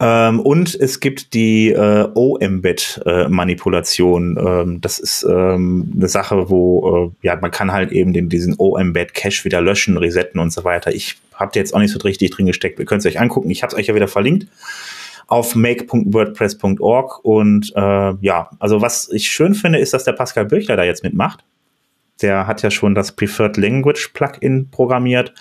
Ähm, 0.00 0.40
und 0.40 0.74
es 0.74 1.00
gibt 1.00 1.34
die 1.34 1.68
äh, 1.68 2.08
O-Embed-Manipulation. 2.14 4.38
ähm, 4.38 4.80
das 4.80 4.98
ist 4.98 5.26
ähm, 5.28 5.92
eine 5.94 6.08
Sache, 6.08 6.48
wo 6.48 7.12
äh, 7.22 7.26
ja 7.26 7.36
man 7.36 7.50
kann 7.50 7.72
halt 7.72 7.92
eben 7.92 8.14
den, 8.14 8.30
diesen 8.30 8.54
O-Embed-Cache 8.56 9.44
wieder 9.44 9.60
löschen, 9.60 9.98
resetten 9.98 10.40
und 10.40 10.50
so 10.50 10.64
weiter. 10.64 10.94
Ich 10.94 11.18
habe 11.34 11.52
jetzt 11.56 11.74
auch 11.74 11.80
nicht 11.80 11.92
so 11.92 11.98
richtig 11.98 12.30
drin 12.30 12.46
gesteckt. 12.46 12.78
Wir 12.78 12.86
können 12.86 13.00
es 13.00 13.06
euch 13.06 13.20
angucken. 13.20 13.50
Ich 13.50 13.62
habe 13.62 13.74
es 13.74 13.78
euch 13.78 13.88
ja 13.88 13.94
wieder 13.94 14.08
verlinkt 14.08 14.46
auf 15.26 15.54
make.wordpress.org 15.54 17.24
und 17.24 17.72
äh, 17.74 18.14
ja, 18.20 18.50
also 18.58 18.82
was 18.82 19.08
ich 19.12 19.28
schön 19.28 19.54
finde, 19.54 19.78
ist, 19.78 19.94
dass 19.94 20.04
der 20.04 20.12
Pascal 20.12 20.46
Birchler 20.46 20.76
da 20.76 20.84
jetzt 20.84 21.02
mitmacht. 21.02 21.44
Der 22.20 22.46
hat 22.46 22.62
ja 22.62 22.70
schon 22.70 22.94
das 22.94 23.12
Preferred 23.12 23.56
Language 23.56 24.10
Plugin 24.12 24.70
programmiert, 24.70 25.32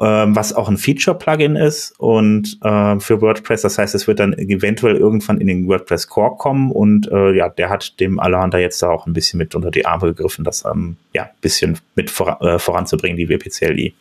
ähm, 0.00 0.34
was 0.34 0.52
auch 0.52 0.68
ein 0.68 0.76
Feature-Plugin 0.76 1.56
ist 1.56 1.94
und 1.98 2.58
äh, 2.62 2.98
für 2.98 3.20
WordPress. 3.20 3.62
Das 3.62 3.78
heißt, 3.78 3.94
es 3.94 4.06
wird 4.06 4.18
dann 4.18 4.32
eventuell 4.32 4.96
irgendwann 4.96 5.40
in 5.40 5.46
den 5.46 5.68
WordPress 5.68 6.08
Core 6.08 6.36
kommen 6.36 6.72
und 6.72 7.10
äh, 7.12 7.32
ja, 7.36 7.48
der 7.48 7.70
hat 7.70 8.00
dem 8.00 8.16
da 8.16 8.58
jetzt 8.58 8.82
da 8.82 8.90
auch 8.90 9.06
ein 9.06 9.12
bisschen 9.12 9.38
mit 9.38 9.54
unter 9.54 9.70
die 9.70 9.86
Arme 9.86 10.08
gegriffen, 10.08 10.44
das 10.44 10.64
ähm, 10.64 10.96
ja 11.14 11.24
ein 11.24 11.30
bisschen 11.40 11.78
mit 11.94 12.10
vor, 12.10 12.42
äh, 12.42 12.58
voranzubringen, 12.58 13.16
die 13.16 13.28
WPCLI. 13.28 13.94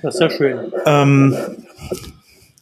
Das 0.00 0.14
ist 0.14 0.20
ja 0.20 0.30
schön. 0.30 0.72
Ähm, 0.86 1.36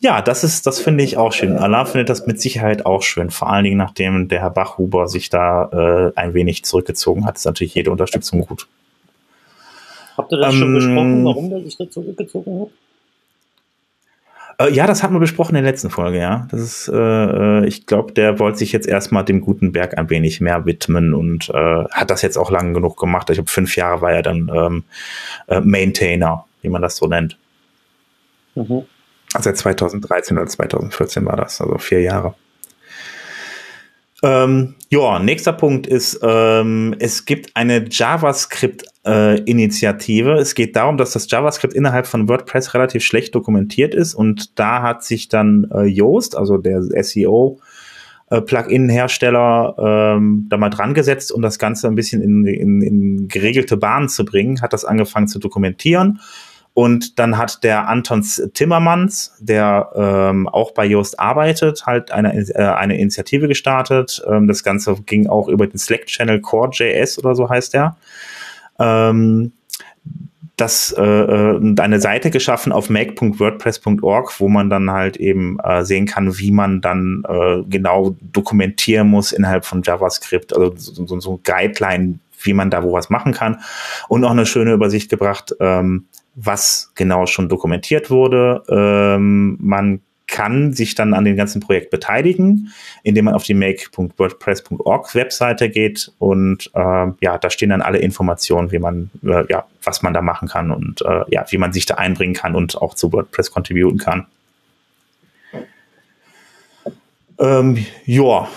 ja, 0.01 0.23
das 0.23 0.45
ist, 0.45 0.67
das 0.67 0.81
finde 0.81 1.05
ich 1.05 1.19
auch 1.19 1.33
schön. 1.33 1.59
Allah 1.59 1.85
findet 1.85 2.09
das 2.09 2.27
mit 2.27 2.41
Sicherheit 2.41 2.87
auch 2.87 3.03
schön. 3.03 3.31
Vor 3.31 3.51
allen 3.51 3.65
Dingen, 3.65 3.77
nachdem 3.77 4.29
der 4.29 4.41
Herr 4.41 4.51
Bachhuber 4.51 5.09
sich 5.09 5.29
da 5.29 5.69
äh, 5.73 6.19
ein 6.19 6.33
wenig 6.33 6.65
zurückgezogen 6.65 7.27
hat, 7.27 7.37
ist 7.37 7.45
natürlich 7.45 7.75
jede 7.75 7.91
Unterstützung 7.91 8.41
gut. 8.41 8.67
Habt 10.17 10.33
ihr 10.33 10.39
das 10.39 10.55
schon 10.55 10.69
Ähm, 10.69 10.75
besprochen, 10.75 11.25
warum 11.25 11.51
der 11.51 11.63
sich 11.63 11.77
da 11.77 11.89
zurückgezogen 11.89 12.63
hat? 12.63 12.69
Äh, 14.69 14.73
ja, 14.73 14.87
das 14.87 15.03
hatten 15.03 15.15
wir 15.15 15.21
besprochen 15.21 15.55
in 15.55 15.63
der 15.63 15.71
letzten 15.71 15.91
Folge, 15.91 16.19
ja. 16.19 16.49
Das 16.51 16.61
ist, 16.61 16.89
äh, 16.89 16.97
äh, 16.97 17.67
ich 17.67 17.85
glaube, 17.85 18.13
der 18.13 18.39
wollte 18.39 18.59
sich 18.59 18.73
jetzt 18.73 18.89
erstmal 18.89 19.25
dem 19.25 19.43
Gutenberg 19.43 19.99
ein 19.99 20.09
wenig 20.09 20.41
mehr 20.41 20.65
widmen 20.65 21.13
und 21.13 21.51
äh, 21.51 21.85
hat 21.91 22.11
das 22.11 22.23
jetzt 22.23 22.39
auch 22.39 22.51
lange 22.51 22.73
genug 22.73 22.97
gemacht. 22.97 23.29
Ich 23.29 23.37
glaube, 23.37 23.51
fünf 23.51 23.77
Jahre 23.77 24.01
war 24.01 24.13
er 24.13 24.23
dann 24.23 24.51
ähm, 24.55 24.85
äh, 25.47 25.61
Maintainer, 25.61 26.47
wie 26.63 26.71
man 26.71 26.81
das 26.81 26.97
so 26.97 27.07
nennt. 27.07 27.37
Mhm. 28.55 28.85
Seit 29.39 29.57
2013 29.57 30.37
oder 30.37 30.47
2014 30.47 31.25
war 31.25 31.37
das, 31.37 31.61
also 31.61 31.79
vier 31.79 32.01
Jahre. 32.01 32.35
Ähm, 34.23 34.75
ja, 34.91 35.19
nächster 35.19 35.55
Punkt 35.55 35.87
ist, 35.87 36.21
ähm, 36.23 36.95
es 36.99 37.25
gibt 37.25 37.57
eine 37.57 37.87
JavaScript-Initiative. 37.89 40.35
es 40.35 40.55
geht 40.55 40.77
darum, 40.77 40.99
dass 40.99 41.13
das 41.13 41.31
JavaScript 41.31 41.73
innerhalb 41.73 42.07
von 42.07 42.29
WordPress 42.29 42.75
relativ 42.75 43.03
schlecht 43.03 43.35
dokumentiert 43.35 43.95
ist 43.95 44.13
und 44.15 44.59
da 44.59 44.83
hat 44.83 45.05
sich 45.05 45.29
dann 45.29 45.71
äh, 45.73 45.85
Yoast, 45.85 46.37
also 46.37 46.59
der 46.59 46.83
SEO, 47.03 47.61
äh, 48.29 48.43
Plugin-Hersteller 48.43 50.17
ähm, 50.17 50.49
da 50.51 50.59
mal 50.59 50.71
dran 50.71 50.93
gesetzt, 50.93 51.33
um 51.33 51.41
das 51.41 51.59
Ganze 51.59 51.89
ein 51.89 51.95
bisschen 51.95 52.21
in, 52.21 52.45
in, 52.47 52.83
in 52.83 53.29
geregelte 53.29 53.79
Bahnen 53.79 54.11
zu 54.11 54.27
bringen, 54.27 54.61
hat 54.61 54.75
das 54.75 54.85
angefangen 54.85 55.29
zu 55.29 55.39
dokumentieren. 55.39 56.21
Und 56.73 57.19
dann 57.19 57.37
hat 57.37 57.65
der 57.65 57.89
Anton 57.89 58.25
Timmermans, 58.55 59.35
der 59.41 59.91
ähm, 59.95 60.49
auch 60.49 60.73
bei 60.73 60.87
Yoast 60.87 61.19
arbeitet, 61.19 61.85
halt 61.87 62.13
eine, 62.13 62.33
äh, 62.33 62.63
eine 62.63 62.99
Initiative 62.99 63.49
gestartet. 63.49 64.23
Ähm, 64.29 64.47
das 64.47 64.63
Ganze 64.63 64.95
ging 65.05 65.27
auch 65.27 65.49
über 65.49 65.67
den 65.67 65.79
Slack-Channel 65.79 66.41
Core.js 66.41 67.19
oder 67.19 67.35
so 67.35 67.49
heißt 67.49 67.75
der. 67.75 67.97
Ähm, 68.79 69.53
das 70.61 70.93
äh, 70.97 71.03
äh, 71.03 71.75
eine 71.81 72.01
Seite 72.01 72.31
geschaffen 72.31 72.73
auf 72.73 72.91
make.wordpress.org, 72.91 74.39
wo 74.41 74.49
man 74.49 74.69
dann 74.69 74.91
halt 74.91 75.17
eben 75.17 75.59
äh, 75.61 75.85
sehen 75.85 76.07
kann, 76.07 76.39
wie 76.39 76.53
man 76.53 76.81
dann 76.81 77.25
äh, 77.27 77.63
genau 77.69 78.15
dokumentieren 78.21 79.09
muss 79.09 79.33
innerhalb 79.33 79.65
von 79.65 79.83
JavaScript, 79.83 80.55
also 80.55 80.75
so, 80.77 81.07
so, 81.07 81.21
so 81.21 81.41
Guideline, 81.43 82.19
wie 82.43 82.53
man 82.53 82.71
da 82.71 82.83
wo 82.83 82.93
was 82.93 83.11
machen 83.11 83.33
kann. 83.33 83.61
Und 84.09 84.25
auch 84.25 84.31
eine 84.31 84.47
schöne 84.47 84.73
Übersicht 84.73 85.11
gebracht, 85.11 85.55
ähm, 85.61 86.07
was 86.35 86.93
genau 86.95 87.27
schon 87.27 87.49
dokumentiert 87.49 88.11
wurde. 88.11 88.63
Ähm, 88.69 89.57
man 89.61 90.01
kann 90.31 90.73
sich 90.73 90.95
dann 90.95 91.13
an 91.13 91.25
dem 91.25 91.37
ganzen 91.37 91.61
Projekt 91.61 91.91
beteiligen, 91.91 92.73
indem 93.03 93.25
man 93.27 93.35
auf 93.35 93.43
die 93.43 93.55
make.wordpress.org 93.55 95.15
Webseite 95.15 95.69
geht 95.69 96.13
und 96.19 96.71
äh, 96.73 97.07
ja, 97.21 97.37
da 97.39 97.51
stehen 97.51 97.71
dann 97.71 97.83
alle 97.83 97.99
Informationen, 97.99 98.71
wie 98.71 98.79
man, 98.79 99.11
äh, 99.25 99.45
ja, 99.49 99.67
was 99.83 100.03
man 100.03 100.15
da 100.15 100.23
machen 100.23 100.47
kann 100.47 100.71
und 100.71 101.03
äh, 101.03 101.25
ja, 101.29 101.45
wie 101.51 101.59
man 101.59 101.73
sich 101.73 101.85
da 101.85 101.97
einbringen 101.97 102.35
kann 102.35 102.55
und 102.55 102.81
auch 102.81 102.95
zu 102.95 103.13
WordPress 103.13 103.51
contributen 103.51 103.99
kann. 103.99 104.27
Ähm, 107.41 107.85
ja, 108.05 108.49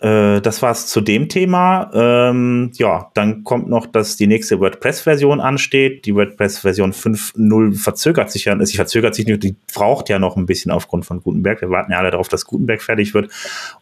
äh, 0.00 0.40
das 0.40 0.62
war's 0.62 0.86
zu 0.86 1.02
dem 1.02 1.28
Thema. 1.28 1.90
Ähm, 1.92 2.70
ja, 2.74 3.10
dann 3.12 3.44
kommt 3.44 3.68
noch, 3.68 3.86
dass 3.86 4.16
die 4.16 4.26
nächste 4.26 4.58
WordPress-Version 4.58 5.40
ansteht. 5.40 6.06
Die 6.06 6.14
WordPress-Version 6.14 6.92
5.0 6.92 7.78
verzögert 7.78 8.30
sich 8.30 8.46
ja, 8.46 8.64
sie 8.64 8.76
verzögert 8.76 9.14
sich 9.14 9.26
nicht, 9.26 9.42
die 9.42 9.56
braucht 9.74 10.08
ja 10.08 10.18
noch 10.18 10.36
ein 10.36 10.46
bisschen 10.46 10.72
aufgrund 10.72 11.04
von 11.04 11.22
Gutenberg. 11.22 11.60
Wir 11.60 11.68
warten 11.68 11.92
ja 11.92 11.98
alle 11.98 12.10
darauf, 12.10 12.28
dass 12.28 12.46
Gutenberg 12.46 12.80
fertig 12.80 13.12
wird 13.12 13.30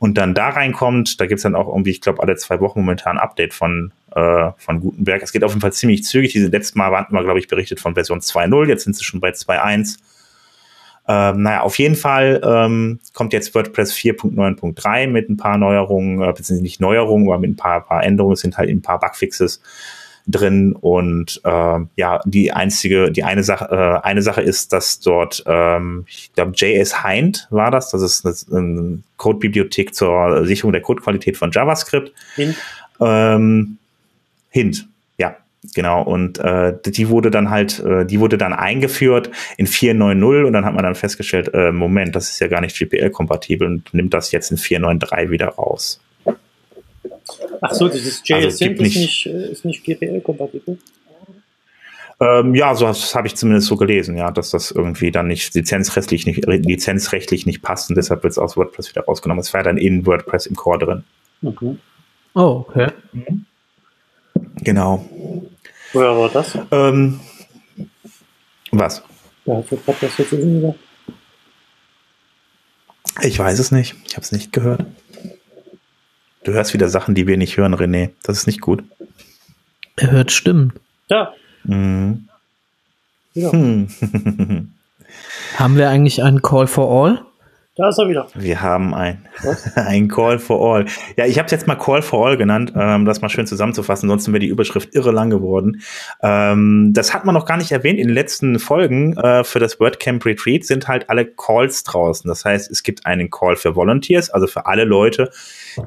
und 0.01 0.19
dann 0.19 0.35
da 0.35 0.49
reinkommt. 0.49 1.21
Da 1.21 1.27
gibt's 1.27 1.45
dann 1.45 1.55
auch 1.55 1.69
irgendwie, 1.69 1.91
ich 1.91 2.01
glaube, 2.01 2.21
alle 2.21 2.35
zwei 2.35 2.59
Wochen 2.59 2.81
momentan 2.81 3.17
ein 3.17 3.23
Update 3.23 3.55
von, 3.55 3.93
äh, 4.15 4.51
von 4.57 4.81
Gutenberg. 4.81 5.23
Es 5.23 5.31
geht 5.31 5.45
auf 5.45 5.53
jeden 5.53 5.61
Fall 5.61 5.73
ziemlich 5.73 6.03
zügig. 6.03 6.33
Diese 6.33 6.49
letztes 6.49 6.75
Mal 6.75 6.91
waren 6.91 7.07
wir, 7.11 7.23
glaube 7.23 7.39
ich, 7.39 7.47
berichtet 7.47 7.79
von 7.79 7.95
Version 7.95 8.21
2.0. 8.21 8.67
Jetzt 8.67 8.83
sind 8.85 8.97
sie 8.97 9.05
schon 9.05 9.21
bei 9.21 9.31
2.1. 9.31 9.99
Ähm, 11.11 11.43
naja, 11.43 11.63
auf 11.63 11.79
jeden 11.79 11.97
Fall 11.97 12.41
ähm, 12.45 13.01
kommt 13.15 13.33
jetzt 13.33 13.55
WordPress 13.55 13.95
4.9.3 13.95 15.07
mit 15.07 15.31
ein 15.31 15.39
paar 15.39 15.57
Neuerungen, 15.57 16.21
äh, 16.21 16.27
beziehungsweise 16.27 16.63
nicht 16.63 16.81
Neuerungen, 16.81 17.29
aber 17.29 17.39
mit 17.39 17.51
ein 17.51 17.57
paar, 17.57 17.81
paar 17.81 18.05
Änderungen, 18.05 18.35
es 18.35 18.41
sind 18.41 18.59
halt 18.59 18.69
ein 18.69 18.83
paar 18.83 19.01
Bugfixes 19.01 19.63
drin 20.27 20.75
und 20.75 21.41
äh, 21.45 21.79
ja, 21.97 22.21
die 22.27 22.53
einzige, 22.53 23.11
die 23.11 23.25
eine 23.25 23.43
Sache, 23.43 23.71
äh, 23.71 24.07
eine 24.07 24.21
Sache 24.21 24.43
ist, 24.43 24.75
dass 24.75 25.01
dort, 25.01 25.43
ähm, 25.47 26.05
ich 26.07 26.31
glaube, 26.35 26.53
JS 26.55 27.03
Hind 27.03 27.49
war 27.51 27.71
das, 27.71 27.91
das 27.91 28.03
ist 28.03 28.27
eine, 28.27 28.61
eine 28.61 28.99
Codebibliothek 29.17 29.95
zur 29.95 30.45
Sicherung 30.45 30.73
der 30.73 30.83
Codequalität 30.83 31.39
von 31.39 31.51
JavaScript. 31.51 32.13
Hint. 32.37 32.57
Ähm, 33.01 33.79
Hint. 34.51 34.87
Genau, 35.75 36.03
und 36.03 36.39
äh, 36.39 36.73
die 36.87 37.09
wurde 37.09 37.31
dann 37.31 37.51
halt, 37.51 37.81
äh, 37.81 38.07
die 38.07 38.21
wurde 38.21 38.39
dann 38.39 38.53
eingeführt 38.53 39.31
in 39.57 39.67
4.9.0 39.67 40.45
und 40.45 40.53
dann 40.53 40.65
hat 40.65 40.75
man 40.75 40.85
dann 40.85 40.95
festgestellt, 40.95 41.53
äh, 41.53 41.73
Moment, 41.73 42.15
das 42.15 42.31
ist 42.31 42.41
ja 42.41 42.47
gar 42.47 42.61
nicht 42.61 42.79
GPL-kompatibel 42.79 43.67
und 43.67 43.93
nimmt 43.93 44.15
das 44.15 44.31
jetzt 44.31 44.53
in 44.53 44.57
4.9.3 44.57 45.31
wieder 45.31 45.49
raus. 45.49 46.01
Ach 47.61 47.73
so, 47.73 47.89
dieses 47.89 48.23
JSync 48.25 48.79
also 48.79 48.85
ist, 48.85 48.97
nicht, 48.97 49.27
äh, 49.27 49.51
ist 49.51 49.65
nicht 49.65 49.85
GPL-kompatibel? 49.85 50.79
Ähm, 52.21 52.55
ja, 52.55 52.75
so 52.75 52.87
das 52.87 53.15
habe 53.15 53.27
ich 53.27 53.37
zumindest 53.37 53.69
so 53.69 53.77
gelesen, 53.77 54.17
ja, 54.17 54.31
dass 54.31 54.51
das 54.51 54.71
irgendwie 54.71 55.13
dann 55.13 55.29
nicht 55.29 55.55
lizenzrechtlich 55.55 56.27
nicht, 56.27 56.45
lizenzrechtlich 56.47 57.47
nicht 57.47 57.63
passt 57.63 57.91
und 57.91 57.97
deshalb 57.97 58.23
wird 58.25 58.33
es 58.33 58.39
aus 58.39 58.57
WordPress 58.57 58.91
wieder 58.91 59.05
rausgenommen. 59.05 59.41
Es 59.41 59.55
war 59.55 59.63
dann 59.63 59.77
in 59.77 60.05
WordPress 60.05 60.47
im 60.47 60.57
Core 60.57 60.79
drin. 60.79 61.05
Mhm. 61.43 61.79
Oh, 62.35 62.65
okay. 62.69 62.89
Genau. 64.57 65.05
Woher 65.93 66.17
war 66.17 66.29
das? 66.29 66.59
Ähm, 66.71 67.21
was? 68.71 69.03
Ja, 69.45 69.63
für 69.63 69.77
Podcast 69.77 70.19
jetzt 70.19 70.33
wieder. 70.33 70.75
Ich 73.23 73.39
weiß 73.39 73.59
es 73.59 73.73
nicht. 73.73 73.95
Ich 74.07 74.15
habe 74.15 74.23
es 74.23 74.33
nicht 74.33 74.53
gehört. 74.53 74.85
Du 76.45 76.53
hörst 76.53 76.75
wieder 76.75 76.89
Sachen, 76.89 77.15
die 77.15 77.27
wir 77.27 77.37
nicht 77.37 77.57
hören, 77.57 77.75
René. 77.75 78.11
Das 78.23 78.39
ist 78.39 78.47
nicht 78.47 78.61
gut. 78.61 78.85
Er 79.97 80.11
hört 80.11 80.31
Stimmen. 80.31 80.73
Ja. 81.09 81.35
Mhm. 81.65 82.29
ja. 83.35 83.53
Hm. 83.53 83.89
Haben 85.57 85.77
wir 85.77 85.89
eigentlich 85.89 86.23
einen 86.23 86.43
Call 86.43 86.67
for 86.67 86.91
All? 86.91 87.25
Da 87.79 87.91
ist 87.91 87.99
er 87.99 88.09
wieder. 88.09 88.27
Wir 88.35 88.61
haben 88.61 88.93
ein, 88.93 89.25
ein 89.77 90.09
Call 90.09 90.41
for 90.41 90.61
All. 90.61 90.87
Ja, 91.17 91.27
ich 91.27 91.39
habe 91.39 91.47
es 91.47 91.53
jetzt 91.53 91.69
mal 91.69 91.77
Call 91.77 92.03
for 92.03 92.27
All 92.27 92.37
genannt, 92.37 92.73
ähm, 92.75 93.05
das 93.05 93.21
mal 93.21 93.29
schön 93.29 93.47
zusammenzufassen, 93.47 94.09
sonst 94.09 94.27
wäre 94.27 94.41
die 94.41 94.49
Überschrift 94.49 94.97
irre 94.97 95.13
lang 95.13 95.31
geworden. 95.31 95.81
Ähm, 96.21 96.91
das 96.93 97.15
hat 97.15 97.25
man 97.25 97.37
noch 97.37 97.47
gar 97.47 97.57
nicht 97.57 97.71
erwähnt 97.71 98.01
in 98.01 98.09
den 98.09 98.15
letzten 98.15 98.59
Folgen. 98.59 99.17
Äh, 99.17 99.45
für 99.45 99.61
das 99.61 99.79
WordCamp 99.79 100.27
Retreat 100.27 100.65
sind 100.65 100.89
halt 100.89 101.09
alle 101.09 101.25
Calls 101.25 101.85
draußen. 101.85 102.27
Das 102.27 102.45
heißt, 102.45 102.69
es 102.69 102.83
gibt 102.83 103.07
einen 103.07 103.31
Call 103.31 103.55
für 103.55 103.77
Volunteers, 103.77 104.29
also 104.29 104.49
für 104.49 104.67
alle 104.67 104.83
Leute, 104.83 105.31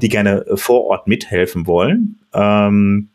die 0.01 0.07
gerne 0.07 0.45
vor 0.55 0.85
Ort 0.85 1.07
mithelfen 1.07 1.67
wollen. 1.67 2.21
Ähm, 2.33 3.09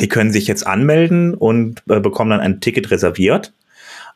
die 0.00 0.08
können 0.08 0.30
sich 0.30 0.46
jetzt 0.46 0.64
anmelden 0.64 1.34
und 1.34 1.82
äh, 1.88 1.98
bekommen 1.98 2.30
dann 2.30 2.40
ein 2.40 2.60
Ticket 2.60 2.92
reserviert 2.92 3.52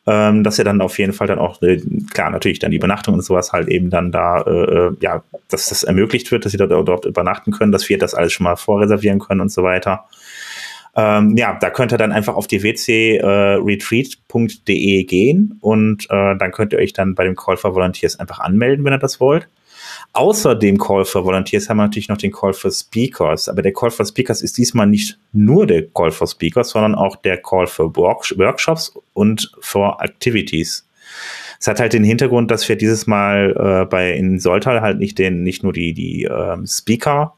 ähm, 0.07 0.43
dass 0.43 0.57
ihr 0.57 0.65
dann 0.65 0.81
auf 0.81 0.97
jeden 0.97 1.13
Fall 1.13 1.27
dann 1.27 1.39
auch, 1.39 1.61
äh, 1.61 1.81
klar, 2.11 2.29
natürlich 2.29 2.59
dann 2.59 2.71
die 2.71 2.77
Übernachtung 2.77 3.13
und 3.15 3.21
sowas 3.21 3.51
halt 3.51 3.67
eben 3.67 3.89
dann 3.89 4.11
da, 4.11 4.41
äh, 4.41 4.49
äh 4.49 4.91
ja, 5.01 5.23
dass 5.49 5.69
das 5.69 5.83
ermöglicht 5.83 6.31
wird, 6.31 6.45
dass 6.45 6.51
sie 6.51 6.57
da 6.57 6.65
dort 6.65 7.05
übernachten 7.05 7.51
können, 7.51 7.71
dass 7.71 7.89
wir 7.89 7.97
das 7.97 8.13
alles 8.13 8.33
schon 8.33 8.43
mal 8.45 8.55
vorreservieren 8.55 9.19
können 9.19 9.41
und 9.41 9.51
so 9.51 9.63
weiter. 9.63 10.05
Ähm, 10.95 11.37
ja, 11.37 11.57
da 11.59 11.69
könnt 11.69 11.91
ihr 11.91 11.97
dann 11.97 12.11
einfach 12.11 12.35
auf 12.35 12.47
die 12.47 12.63
wcretreat.de 12.63 13.79
äh, 14.99 15.03
gehen 15.03 15.57
und 15.61 16.05
äh, 16.09 16.35
dann 16.35 16.51
könnt 16.51 16.73
ihr 16.73 16.79
euch 16.79 16.93
dann 16.93 17.13
bei 17.15 17.23
dem 17.23 17.35
Call 17.35 17.57
for 17.57 17.75
Volunteers 17.75 18.19
einfach 18.19 18.39
anmelden, 18.39 18.83
wenn 18.85 18.93
ihr 18.93 18.99
das 18.99 19.19
wollt. 19.19 19.47
Außer 20.13 20.55
dem 20.55 20.77
Call 20.77 21.05
for 21.05 21.23
Volunteers 21.23 21.69
haben 21.69 21.77
wir 21.77 21.83
natürlich 21.83 22.09
noch 22.09 22.17
den 22.17 22.31
Call 22.31 22.53
for 22.53 22.71
Speakers. 22.71 23.47
Aber 23.47 23.61
der 23.61 23.73
Call 23.73 23.91
for 23.91 24.05
Speakers 24.05 24.41
ist 24.41 24.57
diesmal 24.57 24.87
nicht 24.87 25.17
nur 25.33 25.67
der 25.67 25.87
Call 25.87 26.11
for 26.11 26.27
Speakers, 26.27 26.71
sondern 26.71 26.95
auch 26.95 27.15
der 27.15 27.37
Call 27.37 27.67
for 27.67 27.95
Workshops 27.95 28.93
und 29.13 29.51
for 29.61 30.01
Activities. 30.01 30.85
Es 31.59 31.67
hat 31.67 31.79
halt 31.79 31.93
den 31.93 32.03
Hintergrund, 32.03 32.49
dass 32.51 32.67
wir 32.67 32.75
dieses 32.75 33.05
Mal 33.05 33.55
äh, 33.83 33.85
bei 33.85 34.13
in 34.13 34.39
Soltal 34.39 34.81
halt 34.81 34.97
nicht 34.97 35.17
den, 35.19 35.43
nicht 35.43 35.63
nur 35.63 35.73
die, 35.73 35.93
die 35.93 36.23
ähm, 36.23 36.65
Speaker 36.65 37.33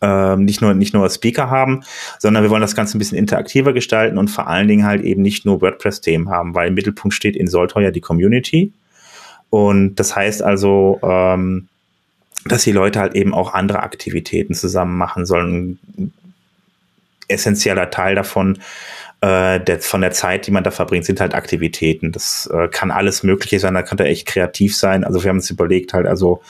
ähm, 0.00 0.44
nicht 0.44 0.60
nur 0.60 0.74
nicht 0.74 0.94
nur 0.94 1.08
Speaker 1.08 1.50
haben, 1.50 1.82
sondern 2.18 2.42
wir 2.42 2.50
wollen 2.50 2.62
das 2.62 2.76
Ganze 2.76 2.96
ein 2.96 2.98
bisschen 2.98 3.18
interaktiver 3.18 3.72
gestalten 3.72 4.18
und 4.18 4.28
vor 4.28 4.46
allen 4.46 4.68
Dingen 4.68 4.84
halt 4.84 5.02
eben 5.02 5.22
nicht 5.22 5.44
nur 5.44 5.60
WordPress-Themen 5.60 6.28
haben, 6.28 6.54
weil 6.54 6.68
im 6.68 6.74
Mittelpunkt 6.74 7.14
steht 7.14 7.36
in 7.36 7.46
Soltau 7.46 7.80
ja 7.80 7.90
die 7.90 8.00
Community 8.00 8.72
und 9.50 9.96
das 9.96 10.14
heißt 10.14 10.42
also, 10.42 11.00
ähm, 11.02 11.68
dass 12.44 12.64
die 12.64 12.72
Leute 12.72 13.00
halt 13.00 13.14
eben 13.14 13.34
auch 13.34 13.54
andere 13.54 13.82
Aktivitäten 13.82 14.54
zusammen 14.54 14.96
machen 14.96 15.26
sollen. 15.26 15.78
Ein 15.96 16.12
essentieller 17.28 17.90
Teil 17.90 18.14
davon 18.14 18.58
äh, 19.20 19.58
der, 19.58 19.80
von 19.80 20.00
der 20.00 20.12
Zeit, 20.12 20.46
die 20.46 20.52
man 20.52 20.62
da 20.62 20.70
verbringt, 20.70 21.04
sind 21.04 21.20
halt 21.20 21.34
Aktivitäten. 21.34 22.12
Das 22.12 22.48
äh, 22.52 22.68
kann 22.68 22.92
alles 22.92 23.24
Mögliche 23.24 23.58
sein, 23.58 23.74
da 23.74 23.82
kann 23.82 23.98
er 23.98 24.06
echt 24.06 24.26
kreativ 24.26 24.76
sein. 24.76 25.02
Also 25.02 25.22
wir 25.24 25.30
haben 25.30 25.38
uns 25.38 25.50
überlegt, 25.50 25.92
halt, 25.92 26.06
also, 26.06 26.40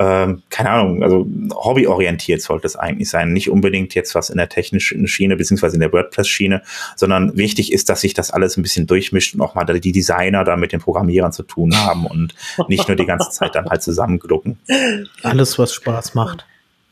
ähm, 0.00 0.42
keine 0.50 0.70
Ahnung, 0.70 1.04
also 1.04 1.26
hobbyorientiert 1.54 2.42
sollte 2.42 2.66
es 2.66 2.74
eigentlich 2.74 3.10
sein. 3.10 3.32
Nicht 3.32 3.48
unbedingt 3.48 3.94
jetzt 3.94 4.16
was 4.16 4.28
in 4.30 4.38
der 4.38 4.48
technischen 4.48 5.06
Schiene, 5.06 5.36
beziehungsweise 5.36 5.76
in 5.76 5.80
der 5.80 5.92
WordPress-Schiene, 5.92 6.62
sondern 6.96 7.36
wichtig 7.36 7.72
ist, 7.72 7.88
dass 7.88 8.00
sich 8.00 8.14
das 8.14 8.32
alles 8.32 8.56
ein 8.56 8.62
bisschen 8.62 8.88
durchmischt 8.88 9.34
und 9.34 9.40
auch 9.40 9.54
mal 9.54 9.64
die 9.64 9.92
Designer 9.92 10.42
da 10.42 10.56
mit 10.56 10.72
den 10.72 10.80
Programmierern 10.80 11.32
zu 11.32 11.44
tun 11.44 11.76
haben 11.76 12.06
und 12.06 12.34
nicht 12.66 12.88
nur 12.88 12.96
die 12.96 13.06
ganze 13.06 13.30
Zeit 13.30 13.54
dann 13.54 13.68
halt 13.70 13.82
zusammenglucken. 13.82 14.58
Alles, 15.22 15.58
was 15.58 15.72
Spaß 15.74 16.14
macht. 16.14 16.44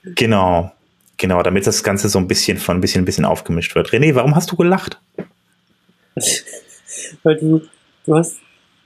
Genau. 0.04 0.72
Genau, 1.16 1.42
damit 1.42 1.66
das 1.66 1.82
Ganze 1.82 2.08
so 2.08 2.18
ein 2.18 2.28
bisschen 2.28 2.58
von 2.58 2.76
ein 2.76 2.80
bisschen 2.80 3.02
ein 3.02 3.04
bisschen 3.04 3.24
aufgemischt 3.24 3.74
wird. 3.74 3.90
René, 3.90 4.14
warum 4.14 4.34
hast 4.34 4.50
du 4.50 4.56
gelacht? 4.56 4.98
weil 7.22 7.36
du, 7.36 7.62
du 8.06 8.14
hast 8.16 8.38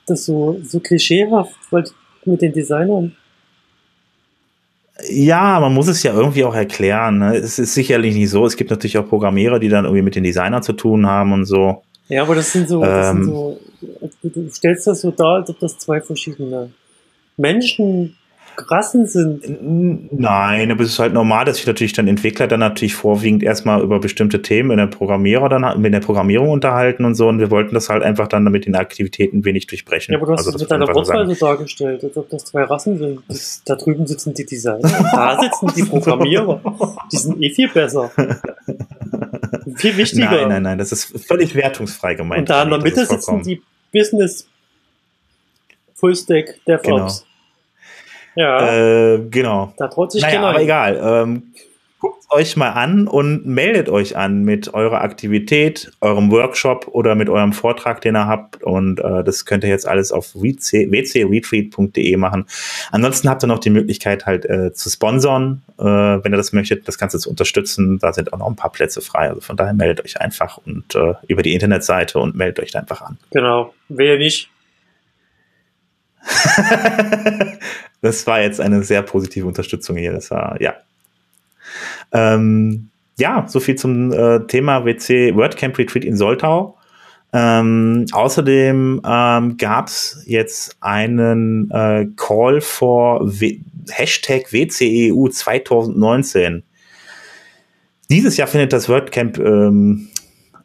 das 0.06 0.24
so, 0.24 0.58
so 0.64 0.80
klischeehaft 0.80 1.54
weil, 1.70 1.84
mit 2.24 2.42
den 2.42 2.52
Designern. 2.52 3.16
Ja, 5.08 5.60
man 5.60 5.72
muss 5.72 5.86
es 5.86 6.02
ja 6.02 6.12
irgendwie 6.12 6.44
auch 6.44 6.54
erklären. 6.54 7.18
Ne? 7.18 7.36
Es 7.36 7.58
ist 7.58 7.74
sicherlich 7.74 8.16
nicht 8.16 8.30
so. 8.30 8.44
Es 8.44 8.56
gibt 8.56 8.70
natürlich 8.70 8.98
auch 8.98 9.08
Programmierer, 9.08 9.60
die 9.60 9.68
dann 9.68 9.84
irgendwie 9.84 10.02
mit 10.02 10.16
den 10.16 10.24
Designern 10.24 10.62
zu 10.62 10.72
tun 10.72 11.06
haben 11.06 11.32
und 11.32 11.44
so. 11.44 11.82
Ja, 12.08 12.22
aber 12.22 12.34
das 12.34 12.52
sind 12.52 12.68
so, 12.68 12.80
das 12.82 13.10
ähm, 13.10 13.24
sind 13.24 13.32
so 13.32 13.60
du 14.22 14.50
stellst 14.50 14.86
das 14.86 15.00
so 15.00 15.10
dar, 15.10 15.36
als 15.36 15.50
ob 15.50 15.58
das 15.58 15.78
zwei 15.78 16.00
verschiedene 16.00 16.70
Menschen 17.36 18.16
Rassen 18.66 19.06
sind. 19.06 19.42
Nein, 20.12 20.70
aber 20.70 20.82
es 20.82 20.90
ist 20.90 20.98
halt 20.98 21.12
normal, 21.12 21.44
dass 21.44 21.56
sich 21.56 21.66
natürlich 21.66 21.92
dann 21.92 22.08
Entwickler 22.08 22.46
dann 22.46 22.60
natürlich 22.60 22.94
vorwiegend 22.94 23.42
erstmal 23.42 23.82
über 23.82 24.00
bestimmte 24.00 24.42
Themen 24.42 24.72
in 24.72 24.78
der 24.78 24.86
Programmierer 24.86 25.48
dann 25.48 25.80
mit 25.80 25.92
der 25.92 26.00
Programmierung 26.00 26.50
unterhalten 26.50 27.04
und 27.04 27.14
so 27.14 27.28
und 27.28 27.38
wir 27.38 27.50
wollten 27.50 27.74
das 27.74 27.88
halt 27.88 28.02
einfach 28.02 28.28
dann 28.28 28.44
mit 28.44 28.66
den 28.66 28.74
Aktivitäten 28.74 29.44
wenig 29.44 29.66
durchbrechen. 29.66 30.12
Ja, 30.12 30.18
aber 30.18 30.26
du 30.26 30.32
hast 30.32 30.46
also, 30.46 30.56
es 30.56 30.62
mit 30.62 30.70
deiner 30.70 30.88
Wortweise 30.88 31.38
dargestellt, 31.38 32.04
als 32.04 32.16
ob 32.16 32.28
das 32.30 32.44
zwei 32.46 32.62
Rassen 32.64 32.98
sind. 32.98 33.20
Das, 33.28 33.62
da 33.64 33.76
drüben 33.76 34.06
sitzen 34.06 34.34
die 34.34 34.46
Designer, 34.46 34.88
da 35.12 35.40
sitzen 35.40 35.72
die 35.76 35.84
Programmierer. 35.84 36.60
Die 37.12 37.16
sind 37.16 37.42
eh 37.42 37.50
viel 37.50 37.68
besser. 37.68 38.10
viel 39.76 39.96
wichtiger. 39.96 40.30
Nein, 40.30 40.48
nein, 40.48 40.62
nein, 40.62 40.78
das 40.78 40.92
ist 40.92 41.26
völlig 41.26 41.54
wertungsfrei 41.54 42.14
gemeint. 42.14 42.40
Und 42.40 42.50
da 42.50 42.62
in 42.62 42.70
der 42.70 42.80
Mitte 42.80 43.06
sitzen 43.06 43.42
die 43.42 43.62
Business 43.92 44.48
Fullstack 45.94 46.60
DevOps. 46.66 46.84
Genau. 46.86 47.27
Ja. 48.38 49.14
Äh, 49.14 49.18
genau. 49.30 49.72
Da 49.78 49.88
traut 49.88 50.12
sich 50.12 50.22
naja, 50.22 50.36
keiner. 50.36 50.48
Aber 50.50 50.62
egal. 50.62 51.00
Ähm, 51.02 51.42
guckt 51.98 52.22
euch 52.30 52.56
mal 52.56 52.70
an 52.70 53.08
und 53.08 53.44
meldet 53.46 53.88
euch 53.88 54.16
an 54.16 54.44
mit 54.44 54.72
eurer 54.74 55.00
Aktivität, 55.00 55.90
eurem 56.00 56.30
Workshop 56.30 56.86
oder 56.86 57.16
mit 57.16 57.28
eurem 57.28 57.52
Vortrag, 57.52 58.00
den 58.00 58.14
ihr 58.14 58.28
habt. 58.28 58.62
Und 58.62 59.00
äh, 59.00 59.24
das 59.24 59.44
könnt 59.44 59.64
ihr 59.64 59.70
jetzt 59.70 59.88
alles 59.88 60.12
auf 60.12 60.36
wcretreat.de 60.36 62.16
machen. 62.16 62.46
Ansonsten 62.92 63.28
habt 63.28 63.42
ihr 63.42 63.48
noch 63.48 63.58
die 63.58 63.70
Möglichkeit 63.70 64.24
halt 64.24 64.44
äh, 64.44 64.72
zu 64.72 64.88
sponsern, 64.88 65.62
äh, 65.76 65.82
wenn 65.82 66.32
ihr 66.32 66.36
das 66.36 66.52
möchtet, 66.52 66.86
das 66.86 66.96
Ganze 66.96 67.18
zu 67.18 67.28
unterstützen. 67.30 67.98
Da 67.98 68.12
sind 68.12 68.32
auch 68.32 68.38
noch 68.38 68.46
ein 68.46 68.54
paar 68.54 68.70
Plätze 68.70 69.00
frei. 69.00 69.30
Also 69.30 69.40
von 69.40 69.56
daher 69.56 69.74
meldet 69.74 70.04
euch 70.04 70.20
einfach 70.20 70.58
und 70.58 70.94
äh, 70.94 71.14
über 71.26 71.42
die 71.42 71.54
Internetseite 71.54 72.20
und 72.20 72.36
meldet 72.36 72.60
euch 72.60 72.76
einfach 72.76 73.02
an. 73.02 73.18
Genau. 73.32 73.74
Wer 73.88 74.16
nicht. 74.16 74.48
das 78.00 78.26
war 78.26 78.40
jetzt 78.40 78.60
eine 78.60 78.82
sehr 78.84 79.02
positive 79.02 79.46
Unterstützung 79.46 79.96
hier. 79.96 80.12
Das 80.12 80.30
war, 80.30 80.60
ja. 80.60 80.74
Ähm, 82.12 82.90
ja, 83.18 83.46
so 83.48 83.60
viel 83.60 83.74
zum 83.74 84.12
äh, 84.12 84.46
Thema 84.46 84.84
WC 84.84 85.34
WordCamp 85.34 85.76
Retreat 85.78 86.04
in 86.04 86.16
Soltau. 86.16 86.76
Ähm, 87.32 88.06
außerdem 88.12 89.02
ähm, 89.04 89.56
gab 89.58 89.88
es 89.88 90.22
jetzt 90.26 90.76
einen 90.80 91.70
äh, 91.70 92.06
Call 92.16 92.60
for 92.60 93.20
w 93.22 93.60
Hashtag 93.90 94.52
WCEU 94.52 95.28
2019. 95.28 96.62
Dieses 98.10 98.36
Jahr 98.36 98.48
findet 98.48 98.72
das 98.72 98.88
WordCamp 98.88 99.38
ähm, 99.38 100.08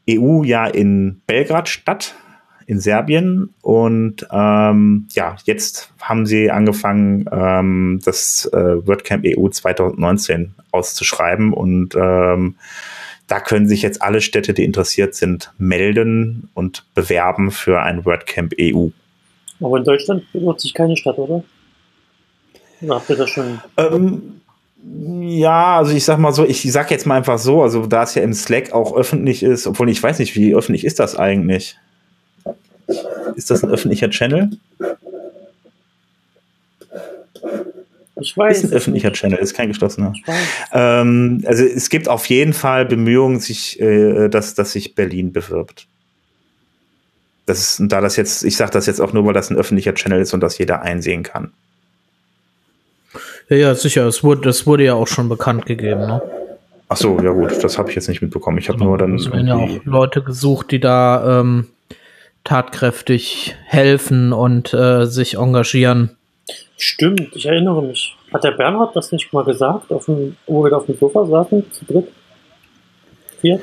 EU 0.10 0.44
ja 0.44 0.68
in 0.68 1.22
Belgrad 1.25 1.70
statt 1.70 2.16
in 2.65 2.79
Serbien. 2.79 3.53
Und 3.62 4.27
ähm, 4.32 5.08
ja, 5.12 5.36
jetzt 5.46 5.93
haben 6.01 6.25
sie 6.25 6.51
angefangen, 6.51 7.29
ähm, 7.32 8.00
das 8.03 8.46
äh, 8.53 8.88
WordCamp 8.88 9.25
EU 9.25 9.48
2019 9.50 10.55
auszuschreiben. 10.72 11.53
Und 11.53 11.96
ähm, 11.96 12.55
da 13.27 13.39
können 13.39 13.67
sich 13.67 13.82
jetzt 13.82 14.01
alle 14.01 14.22
Städte, 14.22 14.53
die 14.53 14.63
interessiert 14.63 15.15
sind, 15.15 15.53
melden 15.58 16.50
und 16.53 16.86
bewerben 16.93 17.51
für 17.51 17.82
ein 17.82 18.05
WordCamp 18.05 18.53
EU. 18.60 18.88
Aber 19.62 19.77
in 19.77 19.84
Deutschland 19.84 20.24
bewirbt 20.34 20.62
sich 20.62 20.74
keine 20.74 20.98
Stadt, 20.98 21.17
oder? 21.17 21.43
Oder 22.82 22.96
habt 22.96 23.10
ihr 23.10 23.15
das 23.15 23.29
schon? 23.29 23.62
Ähm, 23.77 24.41
Ja, 25.22 25.77
also 25.77 25.93
ich 25.96 26.03
sag 26.03 26.17
mal 26.20 26.34
so, 26.34 26.43
ich 26.43 26.70
sag 26.70 26.91
jetzt 26.91 27.05
mal 27.05 27.15
einfach 27.15 27.39
so, 27.39 27.62
also 27.62 27.86
da 27.88 28.03
es 28.03 28.15
ja 28.15 28.24
im 28.24 28.34
Slack 28.34 28.74
auch 28.74 28.93
öffentlich 28.93 29.41
ist, 29.41 29.65
obwohl 29.65 29.89
ich 29.89 30.03
weiß 30.03 30.20
nicht, 30.20 30.36
wie 30.36 30.53
öffentlich 30.53 30.84
ist 30.84 31.00
das 31.00 31.15
eigentlich? 31.15 31.77
Ist 33.36 33.50
das 33.50 33.63
ein 33.63 33.70
öffentlicher 33.70 34.10
Channel? 34.10 34.52
Ich 38.20 38.38
weiß. 38.38 38.63
Ist 38.63 38.72
ein 38.72 38.75
öffentlicher 38.75 39.10
nicht. 39.10 39.20
Channel, 39.20 39.40
ist 39.40 39.54
kein 39.54 39.68
geschlossener. 39.68 40.13
Ähm, 40.72 41.44
also 41.46 41.63
es 41.63 41.90
gibt 41.90 42.08
auf 42.08 42.25
jeden 42.28 42.54
Fall 42.54 42.86
Bemühungen, 42.86 43.40
sich, 43.40 43.80
äh, 43.80 44.30
dass, 44.30 44.54
dass 44.54 44.72
sich 44.72 44.96
Berlin 44.96 45.34
bewirbt. 45.34 45.88
Das 47.46 47.60
ist, 47.80 47.92
da 47.92 48.00
das 48.00 48.16
jetzt, 48.16 48.44
ich 48.44 48.56
sage 48.56 48.72
das 48.72 48.86
jetzt 48.86 49.02
auch 49.02 49.12
nur, 49.12 49.25
weil 49.25 49.34
das 49.34 49.50
ein 49.50 49.58
öffentlicher 49.58 49.94
Channel 49.94 50.22
ist 50.22 50.34
und 50.34 50.40
das 50.40 50.58
jeder 50.58 50.82
einsehen 50.82 51.24
kann. 51.24 51.52
Ja, 53.50 53.58
ja, 53.58 53.75
sicher. 53.75 54.08
Es 54.08 54.24
wurde, 54.24 54.42
das 54.42 54.66
wurde 54.66 54.86
ja 54.86 54.94
auch 54.94 55.08
schon 55.08 55.28
bekannt 55.28 55.66
gegeben, 55.66 56.02
ne? 56.02 56.22
Ach 56.88 56.98
so, 56.98 57.20
ja 57.22 57.32
gut, 57.32 57.63
das 57.63 57.78
habe 57.78 57.90
ich 57.90 57.96
jetzt 57.96 58.08
nicht 58.08 58.22
mitbekommen. 58.22 58.58
Ich 58.60 58.70
habe 58.70 58.78
genau. 58.78 58.92
nur 58.92 58.98
dann. 58.98 59.16
Es 59.16 59.32
werden 59.32 59.48
ja 59.48 59.56
auch 59.56 59.84
Leute 59.84 60.22
gesucht, 60.22 60.72
die 60.72 60.80
da 60.80 61.42
ähm, 61.42 61.68
tatkräftig 62.43 63.55
helfen 63.65 64.33
und 64.33 64.73
äh, 64.73 65.05
sich 65.05 65.38
engagieren. 65.38 66.17
Stimmt, 66.77 67.35
ich 67.35 67.45
erinnere 67.45 67.81
mich. 67.81 68.15
Hat 68.33 68.43
der 68.43 68.51
Bernhard 68.51 68.95
das 68.95 69.12
nicht 69.12 69.31
mal 69.31 69.45
gesagt, 69.45 69.91
auf 69.91 70.05
dem, 70.05 70.35
wo 70.47 70.63
wir 70.63 70.75
auf 70.75 70.85
dem 70.85 70.97
Sofa 70.97 71.25
saßen, 71.25 71.71
zu 71.71 71.85
dritt? 71.85 72.07
Vier? 73.39 73.62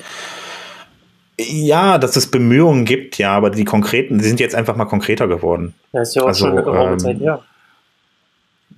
Ja, 1.38 1.98
dass 1.98 2.16
es 2.16 2.30
Bemühungen 2.30 2.84
gibt, 2.84 3.18
ja, 3.18 3.32
aber 3.32 3.50
die 3.50 3.64
konkreten, 3.64 4.18
die 4.18 4.24
sind 4.24 4.40
jetzt 4.40 4.54
einfach 4.54 4.76
mal 4.76 4.84
konkreter 4.84 5.26
geworden. 5.26 5.74
Ja, 5.92 6.02
ist 6.02 6.14
ja 6.14 6.22
auch 6.22 6.28
also, 6.28 6.46
schon 6.46 6.52
eine 6.52 6.62
geraume 6.62 6.92
ähm, 6.92 6.98
Zeit 6.98 7.20
her. 7.20 7.42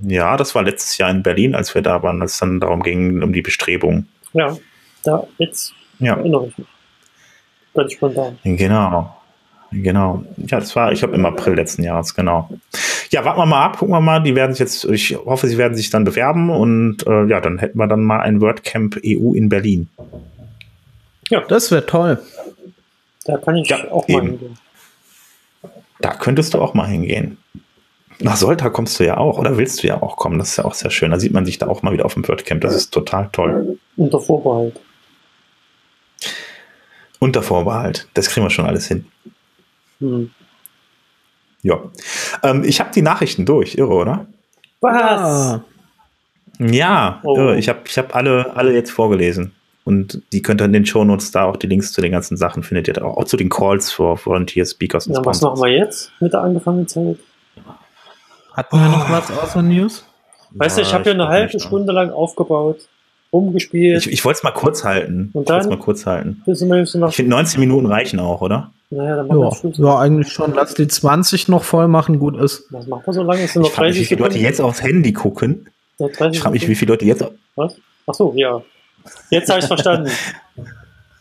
Ja, 0.00 0.36
das 0.36 0.54
war 0.54 0.62
letztes 0.62 0.98
Jahr 0.98 1.10
in 1.10 1.22
Berlin, 1.22 1.54
als 1.54 1.74
wir 1.74 1.82
da 1.82 2.02
waren, 2.02 2.22
als 2.22 2.34
es 2.34 2.38
dann 2.38 2.60
darum 2.60 2.82
ging, 2.82 3.22
um 3.22 3.32
die 3.32 3.42
Bestrebungen. 3.42 4.08
Ja, 4.32 4.56
da, 5.04 5.26
jetzt 5.38 5.74
ja. 5.98 6.16
erinnere 6.16 6.48
ich 6.48 6.58
mich. 6.58 6.66
Ganz 7.74 7.92
spontan. 7.92 8.38
Genau. 8.44 9.16
Genau. 9.72 10.24
Ja, 10.36 10.60
das 10.60 10.76
war, 10.76 10.92
ich 10.92 11.00
glaube, 11.00 11.14
im 11.14 11.24
April 11.24 11.54
letzten 11.54 11.82
Jahres, 11.82 12.14
genau. 12.14 12.50
Ja, 13.10 13.24
warten 13.24 13.40
wir 13.40 13.46
mal 13.46 13.64
ab, 13.64 13.78
gucken 13.78 13.94
wir 13.94 14.00
mal. 14.00 14.22
Die 14.22 14.34
werden 14.34 14.52
sich 14.52 14.60
jetzt, 14.60 14.84
ich 14.84 15.16
hoffe, 15.16 15.48
sie 15.48 15.58
werden 15.58 15.74
sich 15.74 15.90
dann 15.90 16.04
bewerben 16.04 16.50
und 16.50 17.06
äh, 17.06 17.26
ja, 17.26 17.40
dann 17.40 17.58
hätten 17.58 17.78
wir 17.78 17.86
dann 17.86 18.02
mal 18.04 18.20
ein 18.20 18.40
WordCamp 18.40 19.00
EU 19.04 19.32
in 19.32 19.48
Berlin. 19.48 19.88
Ja, 21.30 21.40
das 21.40 21.70
wäre 21.70 21.86
toll. 21.86 22.20
Da 23.24 23.38
kann 23.38 23.56
ich 23.56 23.68
ja, 23.68 23.90
auch 23.90 24.08
eben. 24.08 24.18
mal 24.18 24.26
hingehen. 24.30 24.58
Da 26.00 26.14
könntest 26.14 26.54
du 26.54 26.60
auch 26.60 26.74
mal 26.74 26.88
hingehen. 26.88 27.38
Nach 28.20 28.36
Solta 28.36 28.68
kommst 28.70 29.00
du 29.00 29.04
ja 29.04 29.16
auch, 29.16 29.38
oder 29.38 29.56
willst 29.56 29.82
du 29.82 29.86
ja 29.86 30.02
auch 30.02 30.16
kommen? 30.16 30.38
Das 30.38 30.50
ist 30.50 30.56
ja 30.58 30.64
auch 30.64 30.74
sehr 30.74 30.90
schön. 30.90 31.10
Da 31.10 31.18
sieht 31.18 31.32
man 31.32 31.46
sich 31.46 31.58
da 31.58 31.68
auch 31.68 31.82
mal 31.82 31.92
wieder 31.92 32.04
auf 32.04 32.14
dem 32.14 32.26
WordCamp. 32.26 32.60
Das 32.60 32.74
ist 32.74 32.92
total 32.92 33.30
toll. 33.32 33.78
Unter 33.96 34.20
Vorbehalt. 34.20 34.80
Unter 37.18 37.42
Vorbehalt. 37.42 38.08
Das 38.14 38.28
kriegen 38.28 38.44
wir 38.44 38.50
schon 38.50 38.66
alles 38.66 38.86
hin. 38.86 39.06
Hm. 40.02 40.30
Ja. 41.62 41.80
Ähm, 42.42 42.64
ich 42.64 42.80
habe 42.80 42.90
die 42.92 43.02
Nachrichten 43.02 43.46
durch, 43.46 43.76
irre, 43.76 43.94
oder? 43.94 44.26
Was? 44.80 45.60
Ja, 46.58 47.20
oh. 47.22 47.36
irre. 47.36 47.58
Ich 47.58 47.68
habe 47.68 47.80
ich 47.86 47.96
hab 47.96 48.14
alle, 48.14 48.54
alle 48.56 48.74
jetzt 48.74 48.90
vorgelesen. 48.90 49.52
Und 49.84 50.22
die 50.32 50.42
könnt 50.42 50.60
ihr 50.60 50.66
in 50.66 50.72
den 50.72 50.86
Shownotes 50.86 51.32
da 51.32 51.44
auch 51.44 51.56
die 51.56 51.66
Links 51.66 51.92
zu 51.92 52.00
den 52.00 52.12
ganzen 52.12 52.36
Sachen 52.36 52.62
findet 52.62 52.88
ihr 52.88 52.94
da 52.94 53.04
auch, 53.04 53.16
auch 53.16 53.24
zu 53.24 53.36
den 53.36 53.48
Calls 53.48 53.90
for 53.90 54.18
Volunteer 54.24 54.64
Speakers 54.64 55.08
und 55.08 55.14
ja, 55.14 55.24
Was 55.24 55.40
machen 55.40 55.60
wir 55.60 55.70
jetzt 55.70 56.12
mit 56.20 56.32
der 56.32 56.40
angefangenen 56.40 56.86
Zeit? 56.86 57.16
Hatten 58.52 58.76
wir 58.76 58.88
noch 58.88 59.10
was 59.10 59.30
außer 59.30 59.62
News? 59.62 60.04
Weißt 60.52 60.78
ja, 60.78 60.84
du, 60.84 60.88
ich 60.88 60.94
habe 60.94 61.04
ja 61.06 61.12
eine 61.12 61.28
halbe 61.28 61.58
Stunde 61.58 61.92
lang 61.92 62.10
aufgebaut, 62.10 62.88
rumgespielt. 63.32 64.06
Ich, 64.06 64.12
ich 64.12 64.24
wollte 64.24 64.38
es 64.38 64.42
mal 64.44 64.52
kurz 64.52 64.84
halten. 64.84 65.30
Und 65.32 65.48
dann? 65.48 65.62
Ich 65.62 65.68
mal 65.68 65.78
kurz 65.78 66.06
halten. 66.06 66.42
Ich 66.46 66.58
finde 66.58 67.30
19 67.30 67.58
Minuten 67.58 67.86
reichen 67.86 68.20
auch, 68.20 68.40
oder? 68.40 68.70
Naja, 68.92 69.16
dann 69.16 69.26
machen 69.26 69.40
ja, 69.40 69.78
wir 69.78 69.86
ja, 69.86 69.98
eigentlich 70.00 70.30
schon. 70.30 70.52
Lass 70.52 70.74
die 70.74 70.86
20 70.86 71.48
noch 71.48 71.64
voll 71.64 71.88
machen, 71.88 72.18
gut 72.18 72.36
ist. 72.36 72.66
Was 72.68 72.86
machen 72.86 73.02
wir 73.06 73.12
so 73.14 73.22
lange? 73.22 73.42
Es 73.42 73.54
sind 73.54 73.62
noch 73.62 73.72
30 73.72 73.86
mich, 73.86 74.00
wie 74.00 74.04
viele 74.04 74.20
Leute 74.20 74.38
jetzt 74.38 74.60
aufs 74.60 74.82
Handy 74.82 75.14
gucken. 75.14 75.70
ich 75.98 76.40
frage 76.40 76.50
mich, 76.50 76.68
wie 76.68 76.74
viele 76.74 76.92
Leute 76.92 77.06
jetzt. 77.06 77.24
Was? 77.56 77.76
Ach 78.06 78.12
so, 78.12 78.34
ja. 78.36 78.62
Jetzt 79.30 79.48
habe 79.48 79.60
ich 79.60 79.66
verstanden. 79.66 80.10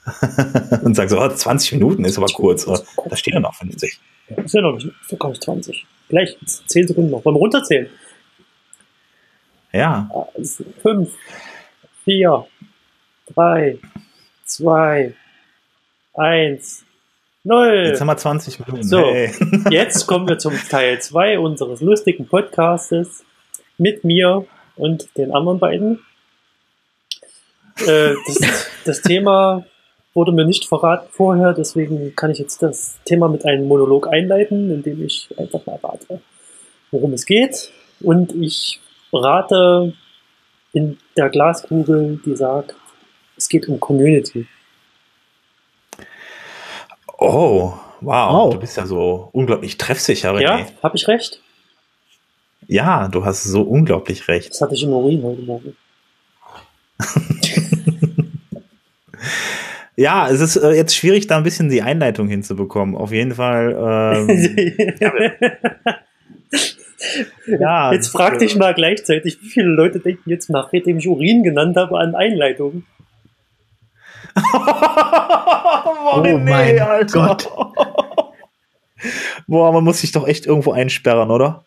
und 0.84 0.96
sagen 0.96 1.08
so, 1.08 1.22
oh, 1.22 1.30
20 1.30 1.72
Minuten 1.74 2.04
ist 2.04 2.18
aber 2.18 2.28
kurz. 2.28 2.68
Oh, 2.68 2.78
da 3.10 3.16
steht 3.16 3.36
ja 3.36 3.40
noch 3.40 3.54
50. 3.54 4.00
Ja, 4.28 4.44
ist 4.44 4.54
ja 4.54 4.62
noch 4.62 4.74
nicht, 4.74 4.90
so 5.08 5.16
komme 5.16 5.34
ich 5.34 5.40
20. 5.40 5.86
Gleich, 6.10 6.38
10 6.68 6.90
Sekunden 6.90 7.12
noch. 7.12 7.24
Wollen 7.24 7.38
wir 7.38 7.40
runterzählen? 7.40 7.88
Ja. 9.72 10.10
5, 10.82 11.10
4, 12.04 12.46
3, 13.34 13.80
2, 14.44 15.14
1. 16.16 16.86
Null. 17.44 17.86
Jetzt 17.88 18.00
haben 18.00 18.08
wir 18.08 18.18
20 18.18 18.60
Minuten. 18.60 18.84
So, 18.84 19.00
hey. 19.00 19.32
jetzt 19.72 20.06
kommen 20.06 20.28
wir 20.28 20.38
zum 20.38 20.54
Teil 20.70 21.02
2 21.02 21.40
unseres 21.40 21.82
lustigen 21.82 22.28
Podcastes 22.28 23.24
mit 23.80 24.04
mir 24.04 24.46
und 24.76 25.18
den 25.18 25.34
anderen 25.34 25.58
beiden. 25.58 26.00
Äh, 27.80 28.14
das, 28.28 28.70
das, 28.86 29.02
Thema 29.02 29.66
wurde 30.14 30.34
mir 30.34 30.46
nicht 30.46 30.68
verraten 30.68 31.08
vorher, 31.12 31.54
deswegen 31.54 32.16
kann 32.16 32.30
ich 32.30 32.38
jetzt 32.38 32.62
das 32.62 33.00
Thema 33.06 33.28
mit 33.28 33.44
einem 33.46 33.68
Monolog 33.68 34.08
einleiten, 34.08 34.70
indem 34.70 35.04
ich 35.04 35.30
einfach 35.38 35.66
mal 35.66 35.80
rate, 35.82 36.22
worum 36.92 37.14
es 37.14 37.26
geht. 37.26 37.72
Und 38.02 38.36
ich 38.36 38.80
rate 39.12 39.94
in 40.74 40.98
der 41.18 41.30
Glaskugel, 41.30 42.20
die 42.24 42.36
sagt, 42.36 42.76
es 43.36 43.50
geht 43.50 43.68
um 43.68 43.80
Community. 43.80 44.46
Oh, 47.24 47.74
wow, 48.00 48.48
oh. 48.48 48.54
du 48.54 48.60
bist 48.60 48.78
ja 48.78 48.88
so 48.88 49.30
unglaublich 49.32 49.78
treffsicher, 49.78 50.34
René. 50.34 50.42
Ja, 50.42 50.66
habe 50.82 50.98
ich 50.98 51.08
recht? 51.08 51.40
Ja, 52.66 53.08
du 53.10 53.24
hast 53.24 53.44
so 53.44 53.62
unglaublich 53.62 54.28
recht. 54.28 54.50
Das 54.50 54.60
hatte 54.60 54.74
ich 54.74 54.82
im 54.82 54.90
Urin 54.90 55.22
heute 55.22 55.42
Morgen. 55.44 55.78
ja, 59.96 60.30
es 60.30 60.42
ist 60.42 60.56
äh, 60.56 60.72
jetzt 60.72 60.96
schwierig, 60.96 61.28
da 61.28 61.38
ein 61.38 61.44
bisschen 61.44 61.70
die 61.70 61.84
Einleitung 61.84 62.28
hinzubekommen. 62.28 62.96
Auf 62.96 63.12
jeden 63.12 63.36
Fall. 63.36 64.26
Ähm, 64.28 64.66
ja, 67.60 67.94
jetzt 67.94 68.08
frag 68.08 68.40
dich 68.40 68.56
mal 68.56 68.74
gleichzeitig, 68.74 69.40
wie 69.44 69.50
viele 69.50 69.68
Leute 69.68 70.00
denken 70.00 70.28
jetzt, 70.28 70.50
nachdem 70.50 70.98
ich 70.98 71.08
Urin 71.08 71.44
genannt 71.44 71.78
habe, 71.78 72.00
an 72.00 72.16
Einleitung. 72.16 72.84
oh 76.14 76.22
nee, 76.22 76.34
mein 76.38 76.80
Alter. 76.80 77.28
Gott. 77.28 77.50
Boah, 79.48 79.72
man 79.72 79.84
muss 79.84 80.02
sich 80.02 80.12
doch 80.12 80.28
echt 80.28 80.46
irgendwo 80.46 80.72
einsperren, 80.72 81.32
oder? 81.32 81.64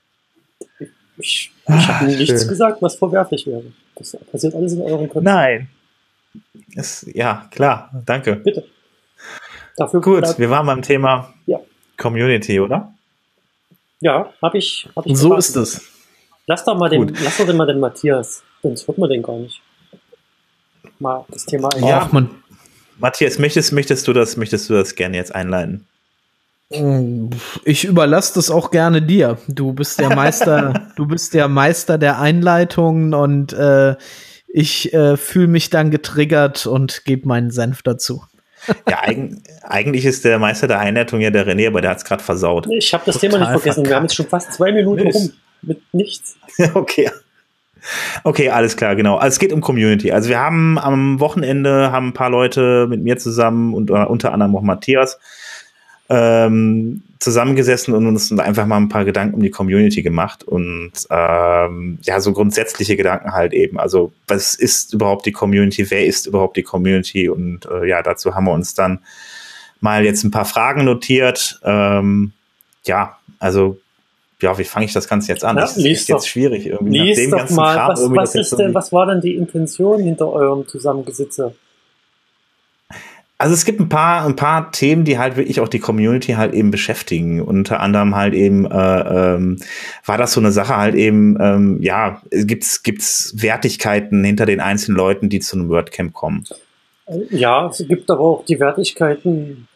Ich, 1.19 1.53
ich 1.69 1.89
habe 1.89 2.07
nichts 2.07 2.41
schön. 2.41 2.49
gesagt, 2.49 2.83
was 2.83 2.97
verwerflich 2.97 3.47
wäre. 3.47 3.65
Das 3.97 4.17
passiert 4.31 4.55
alles 4.55 4.73
in 4.73 4.83
euren 4.83 5.07
Köpfen. 5.07 5.25
Nein. 5.25 5.69
Es, 6.75 7.07
ja, 7.13 7.49
klar, 7.51 7.91
danke. 8.05 8.37
Bitte. 8.37 8.65
Dafür 9.77 10.01
Gut, 10.01 10.39
wir 10.39 10.51
waren 10.51 10.67
beim 10.67 10.83
Thema 10.83 11.35
ja. 11.47 11.59
Community, 11.97 12.61
oder? 12.61 12.93
Ja, 14.01 14.33
habe 14.43 14.59
ich, 14.59 14.89
hab 14.95 15.07
ich. 15.07 15.17
So 15.17 15.29
verraten. 15.29 15.39
ist 15.41 15.57
es. 15.57 15.91
Lass 16.47 16.65
doch 16.65 16.77
mal 16.77 16.89
den, 16.89 17.09
lass 17.23 17.39
doch 17.39 17.53
mal 17.55 17.67
den 17.67 17.81
Matthias, 17.81 18.43
sonst 18.63 18.87
hört 18.87 18.99
man 18.99 19.09
den 19.09 19.23
gar 19.23 19.37
nicht. 19.37 19.63
Mal 20.99 21.25
das 21.29 21.47
Thema. 21.47 21.71
Ja, 21.79 22.09
man, 22.13 22.31
Matthias, 22.99 23.39
möchtest, 23.39 23.73
möchtest, 23.73 24.07
du 24.09 24.13
das, 24.13 24.37
möchtest 24.37 24.71
du 24.71 24.75
das 24.75 24.95
gerne 24.95 25.17
jetzt 25.17 25.35
einleiten? 25.35 25.87
Ich 27.65 27.85
überlasse 27.85 28.35
das 28.35 28.51
auch 28.51 28.71
gerne 28.71 29.03
dir. 29.03 29.39
Du 29.49 29.73
bist 29.73 30.01
der 30.01 30.15
Meister, 30.15 30.89
du 30.97 31.07
bist 31.07 31.35
der 31.35 31.49
Meister 31.49 31.99
der 31.99 32.19
Einleitungen 32.21 33.15
und 33.15 33.53
äh, 33.53 33.97
ich 34.49 34.93
äh, 34.95 35.17
fühle 35.17 35.49
mich 35.49 35.71
dann 35.71 35.91
getriggert 35.91 36.67
und 36.67 37.05
gebe 37.05 37.29
meinen 37.29 37.51
Senf 37.51 37.83
dazu. 37.83 38.25
Ja, 38.89 39.03
eig 39.03 39.31
eigentlich 39.63 40.07
ist 40.07 40.25
der 40.25 40.39
Meister 40.39 40.67
der 40.67 40.79
Einleitung 40.79 41.21
ja 41.21 41.29
der 41.29 41.47
René, 41.47 41.67
aber 41.67 41.83
der 41.83 41.91
hat 41.91 41.99
es 41.99 42.05
gerade 42.05 42.23
versaut. 42.23 42.67
Ich 42.71 42.95
habe 42.95 43.03
das 43.05 43.17
Total 43.17 43.29
Thema 43.31 43.41
nicht 43.41 43.51
vergessen. 43.51 43.75
Verkackt. 43.75 43.89
Wir 43.91 43.97
haben 43.97 44.05
jetzt 44.05 44.15
schon 44.15 44.27
fast 44.27 44.55
zwei 44.55 44.73
Minuten 44.73 45.11
rum 45.11 45.33
mit 45.61 45.83
nichts. 45.93 46.37
okay. 46.75 47.11
Okay, 48.23 48.49
alles 48.51 48.77
klar, 48.77 48.97
genau. 48.97 49.17
Also 49.17 49.35
es 49.35 49.39
geht 49.39 49.53
um 49.53 49.61
Community. 49.61 50.13
Also 50.13 50.29
wir 50.29 50.39
haben 50.39 50.79
am 50.79 51.21
Wochenende 51.21 51.93
haben 51.93 52.09
ein 52.09 52.15
paar 52.15 52.31
Leute 52.31 52.87
mit 52.89 53.03
mir 53.03 53.19
zusammen 53.19 53.75
und 53.75 53.91
uh, 53.91 54.05
unter 54.07 54.33
anderem 54.33 54.57
auch 54.57 54.63
Matthias 54.63 55.19
ähm, 56.09 57.03
zusammengesessen 57.19 57.95
und 57.95 58.07
uns 58.07 58.31
einfach 58.39 58.67
mal 58.67 58.77
ein 58.77 58.91
paar 58.91 59.05
Gedanken 59.05 59.37
um 59.37 59.43
die 59.43 59.51
Community 59.51 60.03
gemacht 60.03 60.45
und 60.45 60.93
ähm, 61.09 61.99
ja, 62.03 62.21
so 62.21 62.33
grundsätzliche 62.33 62.97
Gedanken 62.97 63.33
halt 63.33 63.55
eben. 63.55 63.79
Also 63.79 64.13
was 64.29 64.55
ist 64.55 64.93
überhaupt 64.93 65.25
die 65.25 65.33
Community? 65.33 65.91
Wer 65.91 66.05
ist 66.05 66.27
überhaupt 66.27 66.57
die 66.57 66.63
Community? 66.63 67.29
Und 67.29 67.67
äh, 67.67 67.89
ja, 67.89 68.03
dazu 68.03 68.35
haben 68.35 68.45
wir 68.45 68.53
uns 68.53 68.75
dann 68.75 69.01
mal 69.81 70.05
jetzt 70.05 70.25
ein 70.25 70.31
paar 70.31 70.45
Fragen 70.45 70.85
notiert. 70.85 71.61
Ähm, 71.65 72.33
ja, 72.85 73.17
also 73.39 73.79
ja, 74.45 74.57
wie 74.59 74.65
fange 74.65 74.87
ich 74.87 74.93
das 74.93 75.09
Ganze 75.09 75.33
jetzt 75.33 75.45
an? 75.45 75.57
Ja, 75.57 75.63
das 75.63 75.77
ist 75.77 75.85
jetzt 75.85 76.11
doch- 76.11 76.25
schwierig 76.25 76.67
irgendwie. 76.67 76.99
Lies 76.99 77.19
dem 77.19 77.31
doch 77.31 77.39
ganzen 77.39 77.57
mal, 77.57 77.75
Kram 77.75 77.89
was, 77.91 78.11
was 78.11 78.35
jetzt 78.35 78.53
ist 78.53 78.59
denn, 78.59 78.75
was 78.75 78.93
war 78.93 79.07
denn 79.07 79.21
die 79.21 79.35
Intention 79.35 80.01
hinter 80.03 80.31
eurem 80.31 80.69
Zusammengesitze? 80.69 81.55
Also 83.37 83.55
es 83.55 83.65
gibt 83.65 83.81
ein 83.81 83.89
paar, 83.89 84.25
ein 84.25 84.37
paar 84.37 84.71
Themen, 84.71 85.05
die 85.05 85.19
halt 85.19 85.37
wirklich 85.37 85.61
auch 85.61 85.69
die 85.69 85.81
Community 85.81 86.33
halt 86.33 86.55
eben 86.55 86.71
beschäftigen. 86.71 87.43
Unter 87.43 87.81
anderem 87.81 88.15
halt 88.15 88.33
eben 88.33 88.65
äh, 88.65 89.35
ähm, 89.35 89.59
war 90.05 90.19
das 90.19 90.33
so 90.33 90.41
eine 90.41 90.53
Sache 90.53 90.77
halt 90.77 90.95
eben, 90.95 91.37
ähm, 91.41 91.79
ja, 91.83 92.23
gibt's 92.31 92.83
gibt's 92.85 93.35
Wertigkeiten 93.37 94.23
hinter 94.23 94.47
den 94.47 94.61
einzelnen 94.61 94.97
Leuten, 94.97 95.29
die 95.31 95.41
zu 95.41 95.57
einem 95.57 95.69
WordCamp 95.69 96.13
kommen. 96.13 96.45
Ja, 97.31 97.67
es 97.69 97.85
gibt 97.89 98.09
aber 98.11 98.21
auch 98.21 98.45
die 98.45 98.61
Wertigkeiten 98.61 99.69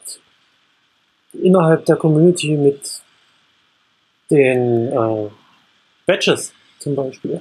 innerhalb 1.33 1.85
der 1.87 1.97
Community 1.97 2.57
mit 2.57 3.03
den 4.31 4.89
äh, 4.93 5.29
Badges 6.07 6.53
zum 6.79 6.95
Beispiel. 6.95 7.41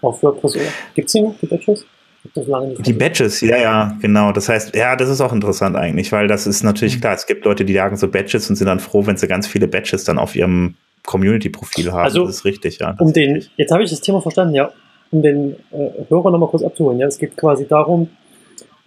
Auf 0.00 0.22
WordPress. 0.22 0.58
Gibt 0.94 1.06
es 1.06 1.12
die 1.12 1.20
noch, 1.20 1.34
die 1.40 1.46
nicht 1.46 2.86
Die. 2.86 2.92
Badges, 2.92 3.40
ja, 3.40 3.56
ja, 3.56 3.98
genau. 4.00 4.32
Das 4.32 4.48
heißt, 4.48 4.74
ja, 4.76 4.96
das 4.96 5.08
ist 5.08 5.20
auch 5.20 5.32
interessant 5.32 5.76
eigentlich, 5.76 6.12
weil 6.12 6.28
das 6.28 6.46
ist 6.46 6.62
natürlich 6.62 7.00
klar, 7.00 7.14
es 7.14 7.26
gibt 7.26 7.44
Leute, 7.44 7.64
die 7.64 7.72
jagen 7.72 7.96
so 7.96 8.08
Badges 8.08 8.48
und 8.48 8.56
sind 8.56 8.66
dann 8.66 8.80
froh, 8.80 9.06
wenn 9.06 9.16
sie 9.16 9.26
ganz 9.26 9.46
viele 9.46 9.66
Badges 9.68 10.04
dann 10.04 10.18
auf 10.18 10.36
ihrem 10.36 10.76
Community-Profil 11.04 11.92
haben. 11.92 12.04
Also, 12.04 12.26
das 12.26 12.36
ist 12.36 12.44
richtig, 12.44 12.78
ja. 12.78 12.94
Um 12.98 13.12
den, 13.12 13.34
richtig. 13.34 13.52
jetzt 13.56 13.72
habe 13.72 13.82
ich 13.82 13.90
das 13.90 14.00
Thema 14.00 14.20
verstanden, 14.20 14.54
ja. 14.54 14.70
Um 15.10 15.22
den 15.22 15.56
äh, 15.72 15.90
Hörer 16.08 16.30
nochmal 16.30 16.48
kurz 16.48 16.62
abzuholen. 16.62 16.98
Ja, 17.00 17.06
es 17.06 17.18
geht 17.18 17.36
quasi 17.36 17.66
darum, 17.66 18.08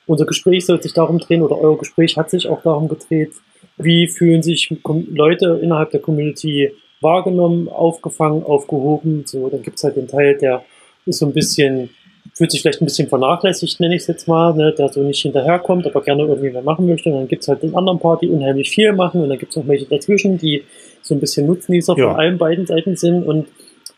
unser 0.07 0.25
Gespräch 0.25 0.65
soll 0.65 0.81
sich 0.81 0.93
darum 0.93 1.19
drehen 1.19 1.41
oder 1.41 1.57
euer 1.57 1.77
Gespräch 1.77 2.17
hat 2.17 2.29
sich 2.29 2.47
auch 2.47 2.61
darum 2.61 2.87
gedreht, 2.87 3.33
wie 3.77 4.07
fühlen 4.07 4.41
sich 4.43 4.73
Leute 5.13 5.59
innerhalb 5.61 5.91
der 5.91 5.99
Community 5.99 6.71
wahrgenommen, 7.01 7.67
aufgefangen, 7.67 8.43
aufgehoben. 8.43 9.23
So, 9.25 9.49
dann 9.49 9.61
gibt's 9.61 9.83
halt 9.83 9.95
den 9.97 10.07
Teil, 10.07 10.37
der 10.37 10.63
ist 11.05 11.19
so 11.19 11.25
ein 11.25 11.33
bisschen, 11.33 11.89
fühlt 12.33 12.51
sich 12.51 12.61
vielleicht 12.61 12.81
ein 12.81 12.85
bisschen 12.85 13.07
vernachlässigt, 13.09 13.79
nenne 13.79 13.95
ich 13.95 14.01
es 14.01 14.07
jetzt 14.07 14.27
mal, 14.27 14.53
ne, 14.55 14.73
der 14.77 14.89
so 14.89 15.01
nicht 15.03 15.21
hinterherkommt, 15.21 15.85
aber 15.85 16.01
gerne 16.01 16.23
irgendwie 16.23 16.49
mehr 16.49 16.61
machen 16.61 16.87
möchte. 16.87 17.09
Und 17.09 17.15
dann 17.17 17.27
gibt's 17.27 17.47
halt 17.47 17.61
den 17.63 17.75
anderen 17.75 17.99
Part, 17.99 18.21
die 18.21 18.29
unheimlich 18.29 18.69
viel 18.69 18.91
machen 18.93 19.21
und 19.21 19.29
dann 19.29 19.37
gibt's 19.37 19.55
noch 19.55 19.67
welche 19.67 19.85
dazwischen, 19.85 20.37
die 20.37 20.63
so 21.01 21.13
ein 21.13 21.19
bisschen 21.19 21.45
Nutznießer 21.47 21.95
Ja. 21.97 22.07
von 22.09 22.15
allen 22.19 22.37
beiden 22.37 22.65
Seiten 22.65 22.95
sind 22.95 23.23
und 23.23 23.47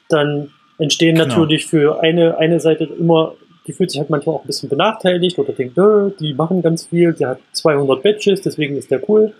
dann 0.09 0.51
entstehen 0.79 1.15
Genau. 1.15 1.27
natürlich 1.27 1.65
für 1.65 2.01
eine, 2.01 2.37
eine 2.37 2.59
Seite 2.59 2.89
immer, 2.99 3.35
die 3.67 3.73
fühlt 3.73 3.91
sich 3.91 3.99
halt 3.99 4.09
manchmal 4.09 4.35
auch 4.35 4.43
ein 4.43 4.47
bisschen 4.47 4.69
benachteiligt 4.69 5.37
oder 5.39 5.53
denkt, 5.53 5.77
"Nö, 5.77 6.11
die 6.19 6.33
machen 6.33 6.61
ganz 6.61 6.85
viel, 6.87 7.13
der 7.13 7.29
hat 7.29 7.39
200 7.53 8.01
Badges, 8.03 8.41
deswegen 8.41 8.75
ist 8.77 8.91
der 8.91 9.07
cool. 9.09 9.33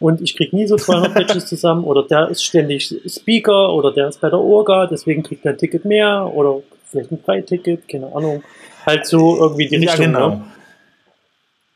Und 0.00 0.20
ich 0.20 0.36
krieg 0.36 0.52
nie 0.52 0.66
so 0.66 0.76
200 0.76 1.14
Badges 1.14 1.46
zusammen 1.46 1.84
oder 1.84 2.02
der 2.02 2.28
ist 2.28 2.44
ständig 2.44 2.94
Speaker 3.06 3.72
oder 3.72 3.92
der 3.92 4.08
ist 4.08 4.20
bei 4.20 4.28
der 4.28 4.40
Orga, 4.40 4.86
deswegen 4.86 5.22
kriegt 5.22 5.44
er 5.44 5.52
ein 5.52 5.58
Ticket 5.58 5.84
mehr 5.84 6.30
oder 6.34 6.60
vielleicht 6.90 7.12
ein 7.12 7.18
Freiticket, 7.24 7.88
keine 7.88 8.14
Ahnung. 8.14 8.42
Halt 8.84 9.06
so 9.06 9.38
irgendwie 9.40 9.68
die 9.68 9.76
Ja, 9.76 9.92
Richtung. 9.92 10.06
genau. 10.06 10.28
Ne? 10.30 10.44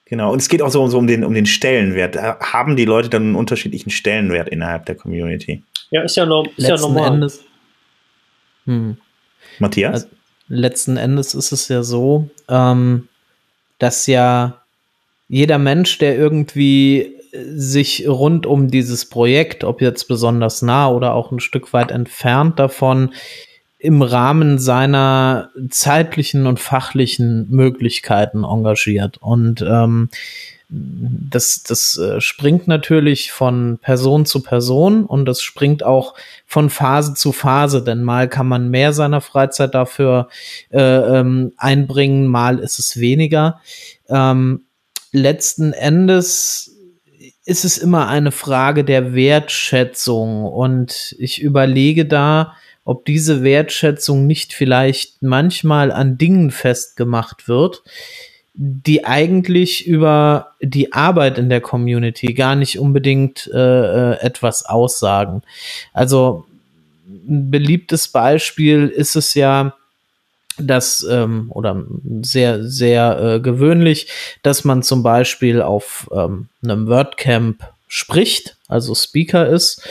Genau. 0.07 0.33
Und 0.33 0.41
es 0.41 0.49
geht 0.49 0.63
auch 0.63 0.71
so, 0.71 0.87
so 0.89 0.99
um, 0.99 1.07
den, 1.07 1.23
um 1.25 1.35
den 1.35 1.47
Stellenwert. 1.47 2.17
Äh, 2.17 2.35
Haben 2.41 2.77
die 2.77 2.85
Leute 2.87 3.09
dann 3.09 3.23
einen 3.23 3.35
unterschiedlichen 3.37 3.91
Stellenwert 3.91 4.49
innerhalb 4.49 4.87
der 4.87 4.95
Community? 4.95 5.63
Ja, 5.91 6.03
ist 6.03 6.17
ja, 6.17 6.27
norm, 6.27 6.47
ist 6.57 6.67
ja 6.67 6.75
Letzten 6.75 6.95
normal. 6.95 7.13
Endes. 7.15 7.45
Hm. 8.65 8.97
Matthias? 9.59 9.93
Also, 9.93 10.07
letzten 10.49 10.97
Endes 10.97 11.35
ist 11.35 11.53
es 11.53 11.69
ja 11.69 11.83
so, 11.83 12.29
ähm, 12.49 13.09
dass 13.79 14.07
ja 14.07 14.63
jeder 15.29 15.59
Mensch, 15.59 15.99
der 15.99 16.17
irgendwie 16.17 17.18
sich 17.33 18.09
rund 18.09 18.47
um 18.47 18.69
dieses 18.69 19.09
Projekt, 19.09 19.65
ob 19.65 19.81
jetzt 19.81 20.09
besonders 20.09 20.63
nah 20.63 20.89
oder 20.89 21.15
auch 21.15 21.31
ein 21.33 21.41
Stück 21.41 21.73
weit 21.73 21.91
entfernt 21.91 22.59
davon, 22.59 23.13
im 23.79 24.03
Rahmen 24.03 24.59
seiner 24.59 25.51
zeitlichen 25.71 26.47
und 26.47 26.59
fachlichen 26.59 27.49
Möglichkeiten 27.51 28.43
engagiert. 28.45 29.19
Und 29.19 29.63
ähm, 29.63 30.09
das, 30.71 31.63
das 31.63 31.97
äh, 31.97 32.21
springt 32.21 32.69
natürlich 32.69 33.33
von 33.33 33.79
Person 33.81 34.27
zu 34.27 34.43
Person 34.43 35.07
und 35.07 35.25
das 35.25 35.41
springt 35.41 35.83
auch 35.83 36.15
von 36.45 36.69
Phase 36.69 37.15
zu 37.15 37.33
Phase, 37.33 37.83
denn 37.83 38.03
mal 38.03 38.29
kann 38.29 38.49
man 38.49 38.69
mehr 38.69 38.93
seiner 38.93 39.23
Freizeit 39.23 39.75
dafür 39.75 40.29
äh, 40.71 40.81
ähm, 40.81 41.53
einbringen, 41.57 42.27
mal 42.27 42.59
ist 42.59 42.79
es 42.79 43.01
weniger. 43.01 43.61
Ähm, 44.11 44.65
letzten 45.13 45.73
Endes 45.73 46.78
ist 47.49 47.65
es 47.65 47.79
immer 47.79 48.09
eine 48.09 48.31
Frage 48.31 48.85
der 48.85 49.15
Wertschätzung 49.15 50.45
und 50.45 51.17
ich 51.19 51.41
überlege 51.41 52.05
da, 52.05 52.55
ob 52.85 53.07
diese 53.07 53.43
Wertschätzung 53.43 54.27
nicht 54.27 54.53
vielleicht 54.53 55.23
manchmal 55.23 55.91
an 55.91 56.19
Dingen 56.19 56.51
festgemacht 56.51 57.49
wird, 57.49 57.83
die 58.53 59.07
eigentlich 59.07 59.87
über 59.87 60.57
die 60.61 60.93
Arbeit 60.93 61.39
in 61.39 61.49
der 61.49 61.63
Community 61.63 62.35
gar 62.35 62.55
nicht 62.55 62.79
unbedingt 62.79 63.51
äh, 63.55 63.59
äh, 64.13 64.21
etwas 64.21 64.67
aussagen. 64.67 65.41
Also 65.95 66.45
ein 67.07 67.51
beliebtes 67.51 68.09
Beispiel 68.09 68.89
ist 68.89 69.17
es 69.17 69.33
ja, 69.33 69.75
dass 70.59 71.07
ähm, 71.09 71.47
oder 71.51 71.85
sehr 72.23 72.65
sehr 72.65 73.19
äh, 73.21 73.41
gewöhnlich, 73.41 74.09
dass 74.43 74.65
man 74.65 74.83
zum 74.83 75.03
Beispiel 75.03 75.63
auf 75.63 76.09
ähm, 76.13 76.49
einem 76.63 76.89
WordCamp 76.89 77.63
spricht, 77.89 78.57
also 78.69 78.95
Speaker 78.95 79.49
ist, 79.49 79.83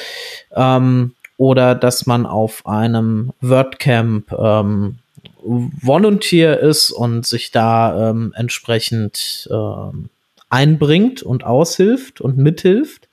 ähm, 0.56 1.13
oder 1.38 1.75
dass 1.75 2.06
man 2.06 2.25
auf 2.25 2.65
einem 2.65 3.32
WordCamp 3.41 4.32
ähm, 4.34 4.99
Volunteer 5.43 6.60
ist 6.60 6.91
und 6.91 7.25
sich 7.25 7.51
da 7.51 8.10
ähm, 8.10 8.34
entsprechend 8.36 9.47
ähm, 9.51 10.10
einbringt 10.49 11.23
und 11.23 11.43
aushilft 11.43 12.21
und 12.21 12.38
mithilft. 12.38 13.08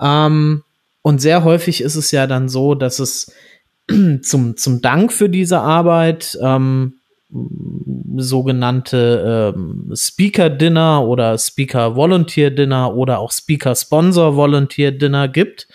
Ähm, 0.00 0.62
und 1.02 1.20
sehr 1.20 1.44
häufig 1.44 1.80
ist 1.80 1.96
es 1.96 2.10
ja 2.10 2.26
dann 2.26 2.48
so, 2.48 2.74
dass 2.74 3.00
es 3.00 3.32
zum, 4.22 4.56
zum 4.56 4.80
Dank 4.80 5.12
für 5.12 5.28
diese 5.28 5.60
Arbeit 5.60 6.38
ähm, 6.42 6.94
sogenannte 8.16 9.54
ähm, 9.56 9.92
Speaker 9.94 10.50
Dinner 10.50 11.06
oder 11.06 11.38
Speaker 11.38 11.96
Volunteer 11.96 12.50
Dinner 12.50 12.94
oder 12.94 13.20
auch 13.20 13.32
Speaker 13.32 13.74
Sponsor 13.74 14.36
Volunteer 14.36 14.92
Dinner 14.92 15.28
gibt, 15.28 15.66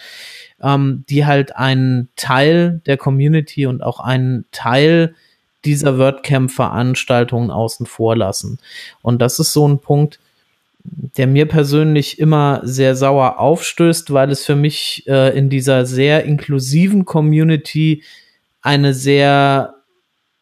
ähm, 0.61 1.03
die 1.09 1.25
halt 1.25 1.55
einen 1.55 2.09
Teil 2.15 2.81
der 2.85 2.97
Community 2.97 3.65
und 3.65 3.81
auch 3.81 3.99
einen 3.99 4.45
Teil 4.51 5.15
dieser 5.65 5.97
WordCamp-Veranstaltungen 5.97 7.49
außen 7.49 7.87
vor 7.87 8.15
lassen. 8.15 8.59
Und 9.01 9.21
das 9.21 9.39
ist 9.39 9.53
so 9.53 9.67
ein 9.67 9.79
Punkt, 9.79 10.19
der 10.89 11.27
mir 11.27 11.47
persönlich 11.47 12.19
immer 12.19 12.61
sehr 12.63 12.95
sauer 12.95 13.39
aufstößt, 13.39 14.13
weil 14.13 14.31
es 14.31 14.45
für 14.45 14.55
mich 14.55 15.03
äh, 15.07 15.37
in 15.37 15.49
dieser 15.49 15.85
sehr 15.85 16.23
inklusiven 16.23 17.05
Community 17.05 18.03
eine 18.61 18.93
sehr 18.93 19.75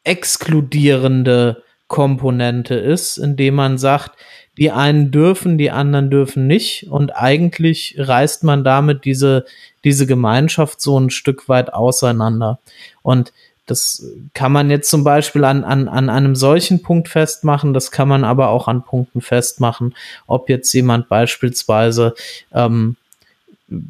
exkludierende 0.03 1.63
Komponente 1.87 2.75
ist, 2.75 3.17
indem 3.17 3.55
man 3.55 3.77
sagt, 3.77 4.17
die 4.57 4.71
einen 4.71 5.11
dürfen, 5.11 5.57
die 5.57 5.71
anderen 5.71 6.09
dürfen 6.09 6.47
nicht 6.47 6.87
und 6.89 7.15
eigentlich 7.15 7.95
reißt 7.97 8.43
man 8.43 8.63
damit 8.63 9.05
diese, 9.05 9.45
diese 9.83 10.07
Gemeinschaft 10.07 10.79
so 10.79 10.97
ein 10.99 11.09
Stück 11.09 11.49
weit 11.49 11.73
auseinander. 11.73 12.59
Und 13.01 13.33
das 13.65 14.05
kann 14.33 14.51
man 14.51 14.69
jetzt 14.69 14.89
zum 14.89 15.03
Beispiel 15.03 15.43
an, 15.43 15.63
an, 15.63 15.87
an 15.87 16.09
einem 16.09 16.35
solchen 16.35 16.81
Punkt 16.81 17.07
festmachen, 17.09 17.73
das 17.73 17.91
kann 17.91 18.07
man 18.07 18.23
aber 18.23 18.49
auch 18.49 18.67
an 18.67 18.83
Punkten 18.83 19.21
festmachen, 19.21 19.95
ob 20.27 20.49
jetzt 20.49 20.71
jemand 20.73 21.09
beispielsweise 21.09 22.13
ähm, 22.53 22.95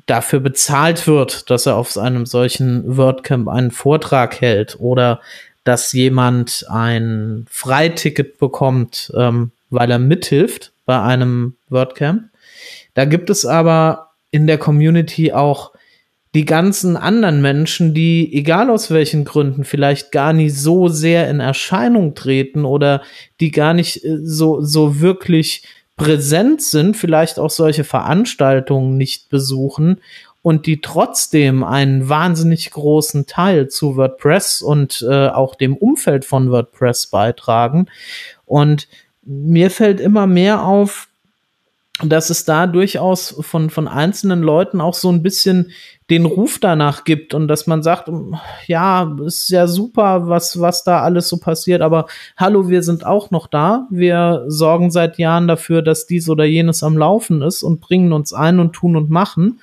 dafür 0.06 0.40
bezahlt 0.40 1.08
wird, 1.08 1.50
dass 1.50 1.66
er 1.66 1.76
auf 1.76 1.98
einem 1.98 2.26
solchen 2.26 2.98
WordCamp 2.98 3.50
einen 3.50 3.72
Vortrag 3.72 4.40
hält 4.40 4.78
oder 4.80 5.20
dass 5.66 5.92
jemand 5.92 6.66
ein 6.70 7.46
Freiticket 7.50 8.38
bekommt, 8.38 9.12
ähm, 9.16 9.52
weil 9.70 9.92
er 9.92 10.00
mithilft 10.00 10.72
bei 10.86 11.02
einem 11.02 11.56
WordCamp. 11.70 12.30
Da 12.94 13.06
gibt 13.06 13.30
es 13.30 13.46
aber 13.46 14.12
in 14.32 14.48
der 14.48 14.58
Community 14.58 15.34
auch 15.34 15.72
die 16.36 16.44
ganzen 16.44 16.98
anderen 16.98 17.42
Menschen, 17.42 17.94
die, 17.94 18.32
egal 18.34 18.70
aus 18.70 18.92
welchen 18.92 19.24
Gründen, 19.24 19.64
vielleicht 19.64 20.12
gar 20.12 20.34
nicht 20.34 20.54
so 20.54 20.90
sehr 20.90 21.30
in 21.30 21.40
Erscheinung 21.40 22.14
treten 22.14 22.66
oder 22.66 23.02
die 23.40 23.52
gar 23.52 23.74
nicht 23.74 24.04
äh, 24.04 24.18
so, 24.22 24.62
so 24.62 25.00
wirklich 25.00 25.64
präsent 25.96 26.62
sind, 26.62 26.98
vielleicht 26.98 27.40
auch 27.40 27.50
solche 27.50 27.86
Veranstaltungen 27.86 28.98
nicht 28.98 29.30
besuchen 29.30 30.02
und 30.42 30.66
die 30.66 30.82
trotzdem 30.82 31.64
einen 31.64 32.10
wahnsinnig 32.10 32.70
großen 32.70 33.28
Teil 33.28 33.70
zu 33.70 33.96
WordPress 33.96 34.62
und 34.62 35.06
äh, 35.10 35.30
auch 35.30 35.56
dem 35.56 35.78
Umfeld 35.78 36.26
von 36.26 36.52
WordPress 36.52 37.08
beitragen. 37.08 37.88
Und 38.46 38.90
mir 39.24 39.72
fällt 39.72 40.02
immer 40.02 40.28
mehr 40.28 40.66
auf, 40.66 41.08
dass 42.04 42.30
es 42.30 42.44
da 42.44 42.68
durchaus 42.68 43.36
von, 43.40 43.70
von 43.70 43.88
einzelnen 43.88 44.42
Leuten 44.42 44.82
auch 44.82 44.94
so 44.96 45.10
ein 45.10 45.24
bisschen 45.24 45.72
den 46.10 46.26
Ruf 46.26 46.60
danach 46.60 47.04
gibt 47.04 47.34
und 47.34 47.48
dass 47.48 47.66
man 47.66 47.82
sagt, 47.82 48.12
ja, 48.68 49.16
ist 49.26 49.50
ja 49.50 49.66
super, 49.66 50.28
was, 50.28 50.60
was 50.60 50.84
da 50.84 51.02
alles 51.02 51.28
so 51.28 51.38
passiert, 51.38 51.82
aber 51.82 52.06
hallo, 52.38 52.70
wir 52.70 52.84
sind 52.84 53.06
auch 53.06 53.32
noch 53.32 53.48
da. 53.48 53.88
Wir 53.90 54.46
sorgen 54.48 54.92
seit 54.92 55.18
Jahren 55.18 55.48
dafür, 55.48 55.82
dass 55.82 56.06
dies 56.06 56.30
oder 56.30 56.46
jenes 56.46 56.84
am 56.84 56.98
Laufen 56.98 57.42
ist 57.42 57.64
und 57.64 57.82
bringen 57.82 58.14
uns 58.14 58.34
ein 58.34 58.60
und 58.60 58.74
tun 58.74 58.96
und 58.96 59.10
machen. 59.10 59.60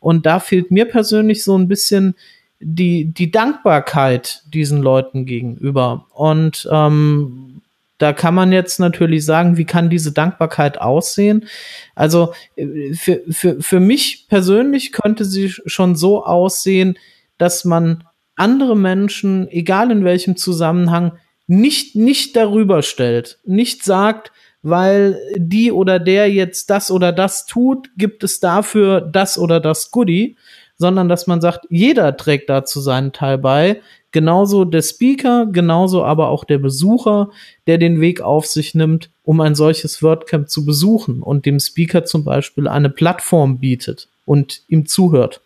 Und 0.00 0.26
da 0.26 0.40
fehlt 0.40 0.70
mir 0.70 0.86
persönlich 0.86 1.44
so 1.44 1.56
ein 1.56 1.68
bisschen 1.68 2.16
die, 2.58 3.04
die 3.04 3.30
Dankbarkeit 3.30 4.42
diesen 4.52 4.82
Leuten 4.82 5.26
gegenüber. 5.26 6.06
Und 6.12 6.68
ähm, 6.72 7.60
da 7.98 8.12
kann 8.12 8.34
man 8.34 8.52
jetzt 8.52 8.80
natürlich 8.80 9.24
sagen, 9.24 9.56
wie 9.56 9.64
kann 9.64 9.90
diese 9.90 10.12
Dankbarkeit 10.12 10.80
aussehen? 10.80 11.46
Also 11.94 12.34
äh, 12.56 12.92
für, 12.94 13.22
für, 13.30 13.60
für 13.60 13.80
mich 13.80 14.26
persönlich 14.28 14.92
könnte 14.92 15.24
sie 15.24 15.50
schon 15.50 15.96
so 15.96 16.24
aussehen, 16.24 16.98
dass 17.38 17.64
man 17.64 18.04
andere 18.36 18.76
Menschen, 18.76 19.48
egal 19.48 19.90
in 19.90 20.04
welchem 20.04 20.36
Zusammenhang, 20.36 21.12
nicht, 21.46 21.94
nicht 21.94 22.36
darüber 22.36 22.82
stellt, 22.82 23.38
nicht 23.44 23.84
sagt, 23.84 24.32
weil 24.62 25.20
die 25.36 25.70
oder 25.72 25.98
der 25.98 26.30
jetzt 26.32 26.70
das 26.70 26.90
oder 26.90 27.12
das 27.12 27.44
tut, 27.46 27.90
gibt 27.98 28.24
es 28.24 28.40
dafür 28.40 29.02
das 29.02 29.36
oder 29.36 29.60
das 29.60 29.90
Goodie, 29.90 30.36
sondern 30.76 31.08
dass 31.08 31.26
man 31.26 31.40
sagt, 31.40 31.66
jeder 31.68 32.16
trägt 32.16 32.48
dazu 32.48 32.80
seinen 32.80 33.12
Teil 33.12 33.38
bei, 33.38 33.80
Genauso 34.14 34.64
der 34.64 34.82
Speaker, 34.82 35.48
genauso 35.50 36.04
aber 36.04 36.28
auch 36.28 36.44
der 36.44 36.58
Besucher, 36.58 37.30
der 37.66 37.78
den 37.78 38.00
Weg 38.00 38.20
auf 38.20 38.46
sich 38.46 38.72
nimmt, 38.72 39.10
um 39.24 39.40
ein 39.40 39.56
solches 39.56 40.04
WordCamp 40.04 40.48
zu 40.48 40.64
besuchen 40.64 41.20
und 41.20 41.46
dem 41.46 41.58
Speaker 41.58 42.04
zum 42.04 42.22
Beispiel 42.22 42.68
eine 42.68 42.90
Plattform 42.90 43.58
bietet 43.58 44.06
und 44.24 44.62
ihm 44.68 44.86
zuhört. 44.86 45.40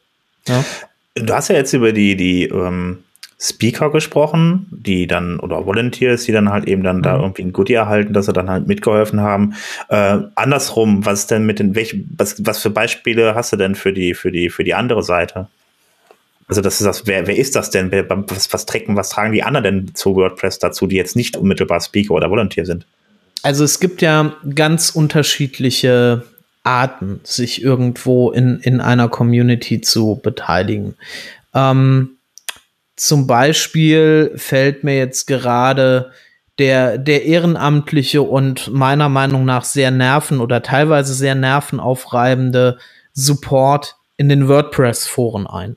Ja. 0.47 0.63
Du 1.15 1.33
hast 1.33 1.49
ja 1.49 1.55
jetzt 1.55 1.73
über 1.73 1.95
die, 1.95 2.15
die 2.15 2.45
ähm, 2.45 2.99
Speaker 3.41 3.91
gesprochen, 3.91 4.67
die 4.71 5.07
dann, 5.07 5.41
oder 5.41 5.65
Volunteers, 5.65 6.25
die 6.25 6.33
dann 6.33 6.51
halt 6.51 6.69
eben 6.69 6.83
dann 6.83 6.99
mhm. 6.99 7.03
da 7.03 7.19
irgendwie 7.19 7.45
ein 7.45 7.55
Goodie 7.55 7.73
erhalten, 7.73 8.13
dass 8.13 8.27
sie 8.27 8.35
dann 8.35 8.51
halt 8.51 8.67
mitgeholfen 8.67 9.23
haben. 9.23 9.55
Äh, 9.89 10.19
andersrum, 10.35 11.07
was 11.07 11.27
denn 11.27 11.47
mit 11.47 11.59
den, 11.59 11.75
welche, 11.75 12.05
was, 12.19 12.45
was 12.45 12.61
für 12.61 12.69
Beispiele 12.69 13.35
hast 13.35 13.51
du 13.51 13.57
denn 13.57 13.75
für 13.75 13.95
die, 13.95 14.13
für 14.13 14.31
die, 14.31 14.51
für 14.51 14.63
die 14.63 14.75
andere 14.75 15.03
Seite? 15.03 15.49
Also 16.49 16.63
das 16.63 16.81
ist 16.81 16.87
das, 16.87 17.07
wer, 17.07 17.27
wer 17.27 17.37
ist 17.37 17.55
das 17.55 17.71
denn? 17.71 17.93
Was, 17.93 18.53
was, 18.53 18.65
tragen, 18.65 18.97
was 18.97 19.11
tragen 19.11 19.33
die 19.33 19.43
anderen 19.43 19.65
denn 19.65 19.95
zu 19.95 20.17
WordPress 20.17 20.59
dazu, 20.59 20.87
die 20.87 20.97
jetzt 20.97 21.15
nicht 21.15 21.37
unmittelbar 21.37 21.81
Speaker 21.81 22.15
oder 22.15 22.31
Volunteer 22.31 22.65
sind? 22.65 22.87
Also 23.43 23.65
es 23.65 23.81
gibt 23.81 24.01
ja 24.01 24.35
ganz 24.55 24.91
unterschiedliche 24.91 26.25
Arten, 26.65 27.21
sich 27.23 27.63
irgendwo 27.63 28.31
in, 28.31 28.61
in 28.61 28.81
einer 28.81 29.09
Community 29.09 29.83
zu 29.83 30.21
beteiligen. 30.23 30.97
Ähm, 31.55 32.17
zum 32.97 33.27
Beispiel 33.27 34.33
fällt 34.37 34.85
mir 34.85 34.97
jetzt 34.97 35.27
gerade 35.27 36.13
der, 36.59 36.97
der 36.97 37.27
ehrenamtliche 37.27 38.23
und 38.23 38.73
meiner 38.73 39.09
Meinung 39.11 39.45
nach 39.45 39.65
sehr 39.65 39.91
nerven 39.91 40.41
oder 40.41 40.63
teilweise 40.63 41.13
sehr 41.13 41.35
nervenaufreibende 41.35 42.79
Support 43.13 43.97
in 44.17 44.29
den 44.29 44.49
WordPress-Foren 44.49 45.47
ein 45.47 45.77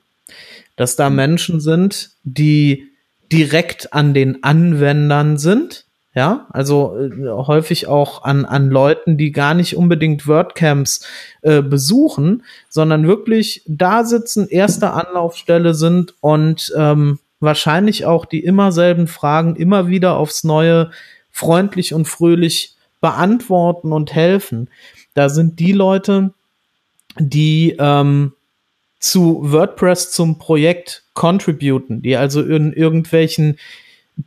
dass 0.76 0.96
da 0.96 1.10
Menschen 1.10 1.60
sind, 1.60 2.10
die 2.22 2.88
direkt 3.32 3.92
an 3.92 4.14
den 4.14 4.42
Anwendern 4.42 5.38
sind. 5.38 5.86
Ja, 6.14 6.46
also 6.50 6.94
äh, 6.98 7.30
häufig 7.30 7.86
auch 7.86 8.24
an, 8.24 8.44
an 8.44 8.68
Leuten, 8.68 9.16
die 9.16 9.32
gar 9.32 9.54
nicht 9.54 9.76
unbedingt 9.76 10.26
WordCamps 10.26 11.06
äh, 11.40 11.62
besuchen, 11.62 12.42
sondern 12.68 13.06
wirklich 13.06 13.62
da 13.66 14.04
sitzen, 14.04 14.46
erste 14.46 14.90
Anlaufstelle 14.90 15.72
sind 15.72 16.14
und 16.20 16.70
ähm, 16.76 17.18
wahrscheinlich 17.40 18.04
auch 18.04 18.26
die 18.26 18.44
immer 18.44 18.72
selben 18.72 19.06
Fragen 19.06 19.56
immer 19.56 19.88
wieder 19.88 20.18
aufs 20.18 20.44
Neue 20.44 20.90
freundlich 21.30 21.94
und 21.94 22.06
fröhlich 22.06 22.76
beantworten 23.00 23.92
und 23.92 24.14
helfen. 24.14 24.68
Da 25.14 25.30
sind 25.30 25.58
die 25.60 25.72
Leute, 25.72 26.34
die 27.18 27.74
ähm, 27.78 28.32
zu 29.02 29.40
WordPress 29.42 30.12
zum 30.12 30.38
Projekt 30.38 31.02
contributen, 31.12 32.02
die 32.02 32.16
also 32.16 32.40
in 32.40 32.72
irgendwelchen 32.72 33.58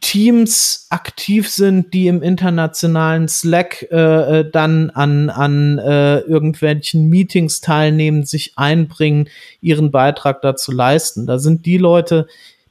Teams 0.02 0.88
aktiv 0.90 1.48
sind, 1.50 1.94
die 1.94 2.08
im 2.08 2.22
internationalen 2.22 3.28
Slack 3.28 3.88
äh, 3.92 4.40
äh, 4.40 4.52
dann 4.52 4.90
an, 4.90 5.30
an 5.30 5.78
äh, 5.78 6.20
irgendwelchen 6.20 7.08
Meetings 7.08 7.62
teilnehmen, 7.62 8.26
sich 8.26 8.54
einbringen, 8.58 9.30
ihren 9.62 9.92
Beitrag 9.92 10.42
dazu 10.42 10.72
leisten. 10.72 11.26
Da 11.26 11.40
sind 11.40 11.66
die 11.66 11.78
Leute, 11.78 12.28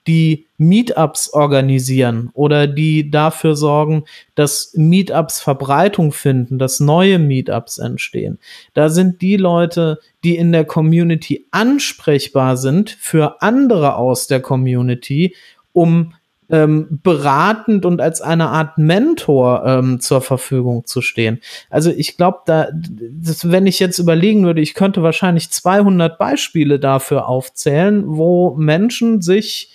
die 0.07 0.47
Meetups 0.59 1.31
organisieren 1.31 2.31
oder 2.35 2.67
die 2.67 3.11
dafür 3.11 3.57
sorgen, 3.57 4.05
dass 4.35 4.73
Meetups 4.75 5.41
Verbreitung 5.41 6.13
finden, 6.13 6.59
dass 6.59 6.81
neue 6.81 7.19
Meetups 7.19 7.79
entstehen. 7.79 8.39
Da 8.75 8.89
sind 8.89 9.23
die 9.23 9.37
Leute, 9.37 9.99
die 10.23 10.37
in 10.37 10.53
der 10.53 10.65
Community 10.65 11.47
ansprechbar 11.51 12.57
sind 12.57 12.91
für 12.91 13.43
andere 13.43 13.97
aus 13.97 14.27
der 14.27 14.41
Community, 14.41 15.35
um 15.73 16.15
ähm, 16.51 17.01
beratend 17.03 17.87
und 17.87 18.01
als 18.01 18.21
eine 18.21 18.49
Art 18.49 18.77
Mentor 18.77 19.65
ähm, 19.67 20.01
zur 20.01 20.21
Verfügung 20.21 20.85
zu 20.85 21.01
stehen. 21.01 21.41
Also 21.71 21.91
ich 21.91 22.17
glaube, 22.17 22.41
da, 22.47 22.69
das, 22.73 23.51
wenn 23.51 23.67
ich 23.67 23.81
jetzt 23.81 23.99
überlegen 23.99 24.45
würde, 24.45 24.61
ich 24.61 24.75
könnte 24.75 25.03
wahrscheinlich 25.03 25.51
200 25.51 26.19
Beispiele 26.19 26.79
dafür 26.79 27.29
aufzählen, 27.29 28.05
wo 28.07 28.55
Menschen 28.57 29.23
sich 29.23 29.71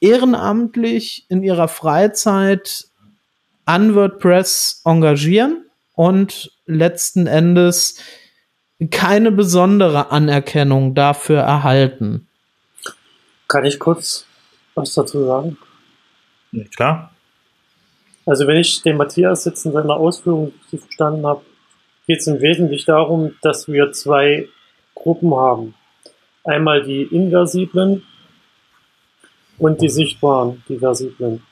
ehrenamtlich 0.00 1.26
in 1.28 1.42
ihrer 1.42 1.68
Freizeit 1.68 2.86
an 3.64 3.94
WordPress 3.94 4.82
engagieren 4.84 5.66
und 5.94 6.50
letzten 6.66 7.26
Endes 7.26 8.02
keine 8.90 9.30
besondere 9.30 10.10
Anerkennung 10.10 10.94
dafür 10.94 11.40
erhalten. 11.40 12.26
Kann 13.46 13.64
ich 13.64 13.78
kurz 13.78 14.26
was 14.74 14.94
dazu 14.94 15.24
sagen? 15.26 15.58
Ja, 16.52 16.64
klar. 16.74 17.10
Also 18.24 18.46
wenn 18.46 18.56
ich 18.56 18.82
den 18.82 18.96
Matthias 18.96 19.44
jetzt 19.44 19.66
in 19.66 19.72
seiner 19.72 19.96
Ausführung 19.96 20.52
verstanden 20.68 21.26
habe, 21.26 21.42
geht 22.06 22.20
es 22.20 22.26
im 22.26 22.40
Wesentlichen 22.40 22.86
darum, 22.86 23.34
dass 23.42 23.68
wir 23.68 23.92
zwei 23.92 24.48
Gruppen 24.94 25.34
haben. 25.34 25.74
Einmal 26.44 26.82
die 26.82 27.02
inversiblen 27.02 28.02
und 29.60 29.80
die 29.80 29.88
sichtbaren, 29.88 30.62
die 30.68 30.78
versiblen. 30.78 31.42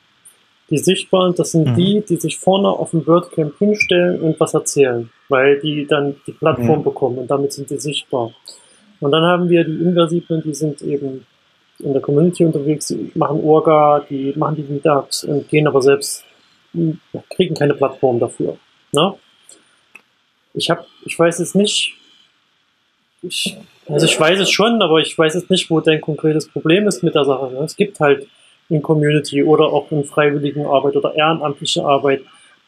Die 0.70 0.78
sichtbaren, 0.78 1.34
das 1.34 1.52
sind 1.52 1.68
mhm. 1.68 1.76
die, 1.76 2.04
die 2.06 2.16
sich 2.16 2.38
vorne 2.38 2.68
auf 2.68 2.90
dem 2.90 3.06
WordCamp 3.06 3.56
hinstellen 3.58 4.20
und 4.20 4.40
was 4.40 4.54
erzählen, 4.54 5.08
weil 5.28 5.60
die 5.60 5.86
dann 5.86 6.16
die 6.26 6.32
Plattform 6.32 6.80
mhm. 6.80 6.84
bekommen 6.84 7.18
und 7.18 7.30
damit 7.30 7.52
sind 7.52 7.70
die 7.70 7.78
sichtbar. 7.78 8.32
Und 9.00 9.12
dann 9.12 9.22
haben 9.22 9.48
wir 9.48 9.64
die 9.64 9.80
Inversiblen, 9.80 10.42
die 10.42 10.54
sind 10.54 10.82
eben 10.82 11.24
in 11.78 11.92
der 11.92 12.02
Community 12.02 12.44
unterwegs, 12.44 12.88
die 12.88 13.12
machen 13.14 13.40
Orga, 13.44 14.04
die 14.10 14.32
machen 14.36 14.56
die 14.56 14.62
Meetups 14.62 15.24
und 15.24 15.48
gehen 15.48 15.66
aber 15.68 15.80
selbst, 15.80 16.24
kriegen 17.30 17.54
keine 17.54 17.74
Plattform 17.74 18.18
dafür. 18.18 18.56
Ne? 18.92 19.14
Ich 20.54 20.68
habe, 20.70 20.84
ich 21.04 21.16
weiß 21.18 21.38
jetzt 21.38 21.54
nicht, 21.54 21.94
ich, 23.22 23.56
also 23.88 24.06
ich 24.06 24.18
weiß 24.18 24.40
es 24.40 24.50
schon, 24.50 24.80
aber 24.82 25.00
ich 25.00 25.16
weiß 25.16 25.34
jetzt 25.34 25.50
nicht, 25.50 25.70
wo 25.70 25.80
dein 25.80 26.00
konkretes 26.00 26.48
Problem 26.48 26.86
ist 26.86 27.02
mit 27.02 27.14
der 27.14 27.24
Sache. 27.24 27.56
Es 27.64 27.76
gibt 27.76 28.00
halt 28.00 28.26
in 28.68 28.82
Community 28.82 29.42
oder 29.42 29.66
auch 29.66 29.90
in 29.90 30.04
freiwilligen 30.04 30.66
Arbeit 30.66 30.96
oder 30.96 31.14
ehrenamtliche 31.14 31.84
Arbeit 31.84 32.22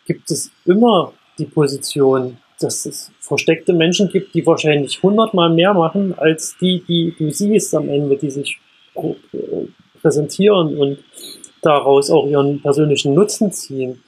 gibt 0.06 0.30
es 0.30 0.50
immer 0.64 1.12
die 1.38 1.44
Position, 1.44 2.38
dass 2.58 2.84
es 2.86 3.12
versteckte 3.20 3.72
Menschen 3.72 4.08
gibt, 4.08 4.34
die 4.34 4.44
wahrscheinlich 4.46 5.02
hundertmal 5.02 5.50
mehr 5.50 5.72
machen 5.72 6.14
als 6.18 6.56
die, 6.60 6.82
die 6.86 7.14
du 7.18 7.30
siehst 7.30 7.74
am 7.74 7.88
Ende, 7.88 8.16
die 8.16 8.30
sich 8.30 8.58
präsentieren 10.00 10.76
und 10.76 10.98
daraus 11.62 12.10
auch 12.10 12.26
ihren 12.26 12.60
persönlichen 12.60 13.14
Nutzen 13.14 13.52
ziehen. 13.52 14.02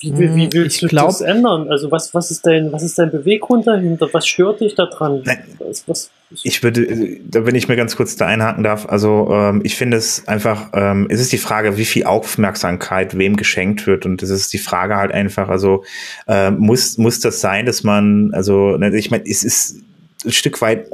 Wie, 0.00 0.12
wie, 0.18 0.34
wie 0.34 0.44
hm, 0.44 0.52
willst 0.52 0.76
ich 0.76 0.80
du 0.82 0.88
glaub, 0.88 1.08
das 1.08 1.20
ändern? 1.20 1.68
Also 1.70 1.90
was, 1.90 2.14
was, 2.14 2.30
ist 2.30 2.46
dein, 2.46 2.72
was 2.72 2.82
ist 2.82 2.98
dein 2.98 3.10
Beweggrund 3.10 3.66
dahinter? 3.66 4.08
Was 4.12 4.26
stört 4.26 4.60
dich 4.60 4.74
daran? 4.74 5.22
Was, 5.58 5.86
was, 5.86 6.10
ich 6.42 6.62
würde, 6.62 6.86
wenn 6.88 7.54
ich 7.54 7.68
mir 7.68 7.76
ganz 7.76 7.96
kurz 7.96 8.16
da 8.16 8.26
einhaken 8.26 8.64
darf, 8.64 8.86
also 8.86 9.28
ähm, 9.30 9.60
ich 9.64 9.76
finde 9.76 9.96
es 9.96 10.26
einfach, 10.28 10.70
ähm, 10.72 11.06
es 11.10 11.20
ist 11.20 11.32
die 11.32 11.38
Frage, 11.38 11.76
wie 11.76 11.84
viel 11.84 12.04
Aufmerksamkeit 12.04 13.18
wem 13.18 13.36
geschenkt 13.36 13.86
wird 13.86 14.06
und 14.06 14.22
es 14.22 14.30
ist 14.30 14.52
die 14.52 14.58
Frage 14.58 14.96
halt 14.96 15.12
einfach, 15.12 15.48
also 15.48 15.84
äh, 16.26 16.50
muss, 16.50 16.96
muss 16.96 17.20
das 17.20 17.40
sein, 17.40 17.66
dass 17.66 17.82
man, 17.82 18.30
also 18.32 18.76
ne, 18.76 18.96
ich 18.96 19.10
meine, 19.10 19.24
es 19.26 19.44
ist 19.44 19.82
ein 20.24 20.32
Stück 20.32 20.60
weit 20.60 20.88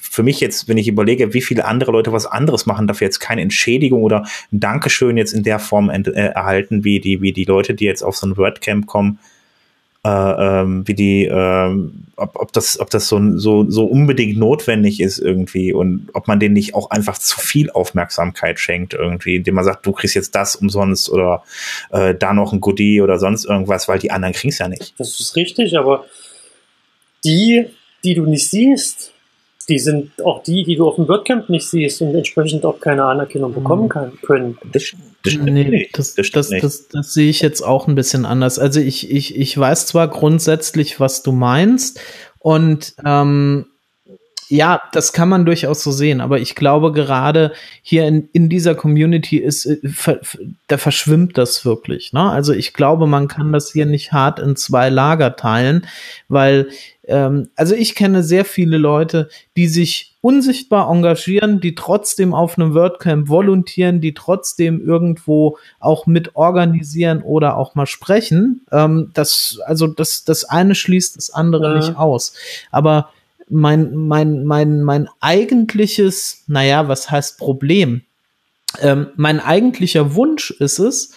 für 0.00 0.22
mich 0.22 0.40
jetzt, 0.40 0.68
wenn 0.68 0.78
ich 0.78 0.88
überlege, 0.88 1.34
wie 1.34 1.42
viele 1.42 1.64
andere 1.64 1.92
Leute 1.92 2.12
was 2.12 2.26
anderes 2.26 2.66
machen, 2.66 2.86
dafür 2.86 3.06
jetzt 3.06 3.20
keine 3.20 3.42
Entschädigung 3.42 4.02
oder 4.02 4.24
ein 4.52 4.60
Dankeschön 4.60 5.16
jetzt 5.16 5.32
in 5.32 5.42
der 5.42 5.58
Form 5.58 5.90
äh, 5.90 6.02
erhalten, 6.10 6.84
wie 6.84 7.00
die, 7.00 7.20
wie 7.20 7.32
die 7.32 7.44
Leute, 7.44 7.74
die 7.74 7.84
jetzt 7.84 8.02
auf 8.02 8.16
so 8.16 8.26
ein 8.26 8.36
WordCamp 8.36 8.86
kommen. 8.86 9.18
äh, 10.04 10.60
ähm, 10.60 10.86
wie 10.86 10.94
die, 10.94 11.24
ähm, 11.24 12.04
ob, 12.16 12.36
ob 12.36 12.52
das, 12.52 12.78
ob 12.78 12.90
das 12.90 13.08
so, 13.08 13.38
so, 13.38 13.68
so 13.70 13.86
unbedingt 13.86 14.36
notwendig 14.36 15.00
ist 15.00 15.18
irgendwie 15.18 15.72
und 15.72 16.10
ob 16.12 16.28
man 16.28 16.38
denen 16.38 16.52
nicht 16.52 16.74
auch 16.74 16.90
einfach 16.90 17.16
zu 17.16 17.40
viel 17.40 17.70
Aufmerksamkeit 17.70 18.60
schenkt 18.60 18.92
irgendwie, 18.92 19.36
indem 19.36 19.54
man 19.54 19.64
sagt, 19.64 19.86
du 19.86 19.92
kriegst 19.92 20.14
jetzt 20.14 20.34
das 20.34 20.56
umsonst 20.56 21.08
oder 21.08 21.42
äh, 21.90 22.14
da 22.14 22.34
noch 22.34 22.52
ein 22.52 22.60
Goodie 22.60 23.00
oder 23.00 23.18
sonst 23.18 23.46
irgendwas, 23.46 23.88
weil 23.88 23.98
die 23.98 24.10
anderen 24.10 24.34
kriegen 24.34 24.52
es 24.52 24.58
ja 24.58 24.68
nicht. 24.68 24.94
Das 24.98 25.18
ist 25.18 25.36
richtig, 25.36 25.76
aber 25.78 26.04
die, 27.24 27.64
die 28.04 28.14
du 28.14 28.26
nicht 28.26 28.48
siehst, 28.48 29.12
die 29.68 29.78
sind 29.78 30.22
auch 30.22 30.42
die, 30.42 30.62
die 30.64 30.76
du 30.76 30.86
auf 30.86 30.96
dem 30.96 31.08
WordCamp 31.08 31.48
nicht 31.48 31.66
siehst 31.66 32.02
und 32.02 32.14
entsprechend 32.14 32.64
auch 32.64 32.80
keine 32.80 33.04
Anerkennung 33.04 33.52
mhm. 33.52 33.54
bekommen 33.54 33.88
kann, 33.88 34.12
können. 34.22 34.58
Das, 34.72 34.92
das 35.24 35.34
nee, 35.36 35.88
das, 35.92 36.14
das, 36.14 36.30
das, 36.30 36.50
das, 36.50 36.88
das 36.88 37.14
sehe 37.14 37.30
ich 37.30 37.40
jetzt 37.40 37.62
auch 37.62 37.88
ein 37.88 37.94
bisschen 37.94 38.26
anders. 38.26 38.58
Also 38.58 38.80
ich, 38.80 39.10
ich, 39.10 39.36
ich 39.36 39.56
weiß 39.56 39.86
zwar 39.86 40.08
grundsätzlich, 40.08 41.00
was 41.00 41.22
du 41.22 41.32
meinst 41.32 42.00
und 42.40 42.94
ähm, 43.04 43.66
ja, 44.48 44.82
das 44.92 45.14
kann 45.14 45.30
man 45.30 45.46
durchaus 45.46 45.82
so 45.82 45.90
sehen, 45.90 46.20
aber 46.20 46.38
ich 46.38 46.54
glaube 46.54 46.92
gerade 46.92 47.52
hier 47.82 48.06
in, 48.06 48.28
in 48.32 48.50
dieser 48.50 48.74
Community 48.74 49.38
ist, 49.38 49.64
äh, 49.64 49.78
da 50.68 50.76
verschwimmt 50.76 51.38
das 51.38 51.64
wirklich. 51.64 52.12
Ne? 52.12 52.20
Also 52.20 52.52
ich 52.52 52.74
glaube, 52.74 53.06
man 53.06 53.28
kann 53.28 53.52
das 53.52 53.72
hier 53.72 53.86
nicht 53.86 54.12
hart 54.12 54.38
in 54.38 54.56
zwei 54.56 54.90
Lager 54.90 55.36
teilen, 55.36 55.86
weil 56.28 56.68
ähm, 57.06 57.50
also 57.56 57.74
ich 57.74 57.94
kenne 57.94 58.22
sehr 58.22 58.44
viele 58.44 58.78
Leute, 58.78 59.28
die 59.56 59.68
sich 59.68 60.14
unsichtbar 60.20 60.90
engagieren, 60.90 61.60
die 61.60 61.74
trotzdem 61.74 62.32
auf 62.32 62.58
einem 62.58 62.74
WordCamp 62.74 63.28
volontieren, 63.28 64.00
die 64.00 64.14
trotzdem 64.14 64.84
irgendwo 64.84 65.58
auch 65.80 66.06
mit 66.06 66.34
organisieren 66.34 67.22
oder 67.22 67.56
auch 67.56 67.74
mal 67.74 67.86
sprechen. 67.86 68.64
Ähm, 68.72 69.10
das, 69.12 69.58
also 69.66 69.86
das, 69.86 70.24
das 70.24 70.44
eine 70.44 70.74
schließt 70.74 71.16
das 71.16 71.30
andere 71.30 71.70
ja. 71.70 71.74
nicht 71.76 71.96
aus. 71.96 72.34
Aber 72.70 73.10
mein, 73.50 73.94
mein, 73.94 74.44
mein, 74.44 74.82
mein 74.82 75.08
eigentliches, 75.20 76.44
naja, 76.46 76.88
was 76.88 77.10
heißt 77.10 77.38
Problem? 77.38 78.02
Ähm, 78.80 79.08
mein 79.16 79.40
eigentlicher 79.40 80.14
Wunsch 80.14 80.50
ist 80.52 80.78
es, 80.78 81.12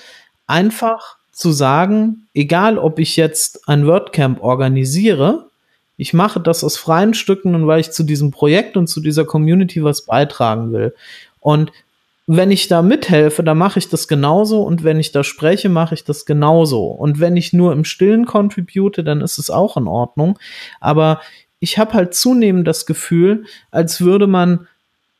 einfach 0.47 1.15
zu 1.31 1.51
sagen, 1.51 2.27
egal 2.33 2.77
ob 2.77 2.99
ich 2.99 3.15
jetzt 3.15 3.69
ein 3.69 3.87
WordCamp 3.87 4.41
organisiere, 4.41 5.46
ich 5.97 6.13
mache 6.13 6.39
das 6.39 6.63
aus 6.63 6.77
freien 6.77 7.13
Stücken 7.13 7.55
und 7.55 7.67
weil 7.67 7.79
ich 7.79 7.91
zu 7.91 8.03
diesem 8.03 8.31
Projekt 8.31 8.77
und 8.77 8.87
zu 8.87 9.01
dieser 9.01 9.25
Community 9.25 9.83
was 9.83 10.05
beitragen 10.05 10.71
will. 10.71 10.93
Und 11.39 11.71
wenn 12.27 12.51
ich 12.51 12.67
da 12.67 12.81
mithelfe, 12.81 13.41
dann 13.41 13.57
mache 13.57 13.79
ich 13.79 13.89
das 13.89 14.07
genauso 14.07 14.61
und 14.61 14.83
wenn 14.83 14.99
ich 14.99 15.11
da 15.11 15.23
spreche, 15.23 15.69
mache 15.69 15.95
ich 15.95 16.03
das 16.03 16.25
genauso. 16.25 16.87
Und 16.87 17.19
wenn 17.19 17.37
ich 17.37 17.53
nur 17.53 17.71
im 17.71 17.85
Stillen 17.85 18.25
contribute, 18.25 18.97
dann 19.05 19.21
ist 19.21 19.37
es 19.37 19.49
auch 19.49 19.77
in 19.77 19.87
Ordnung. 19.87 20.37
Aber 20.81 21.21
ich 21.59 21.77
habe 21.77 21.93
halt 21.93 22.13
zunehmend 22.13 22.67
das 22.67 22.85
Gefühl, 22.85 23.45
als 23.71 24.01
würde 24.01 24.27
man 24.27 24.67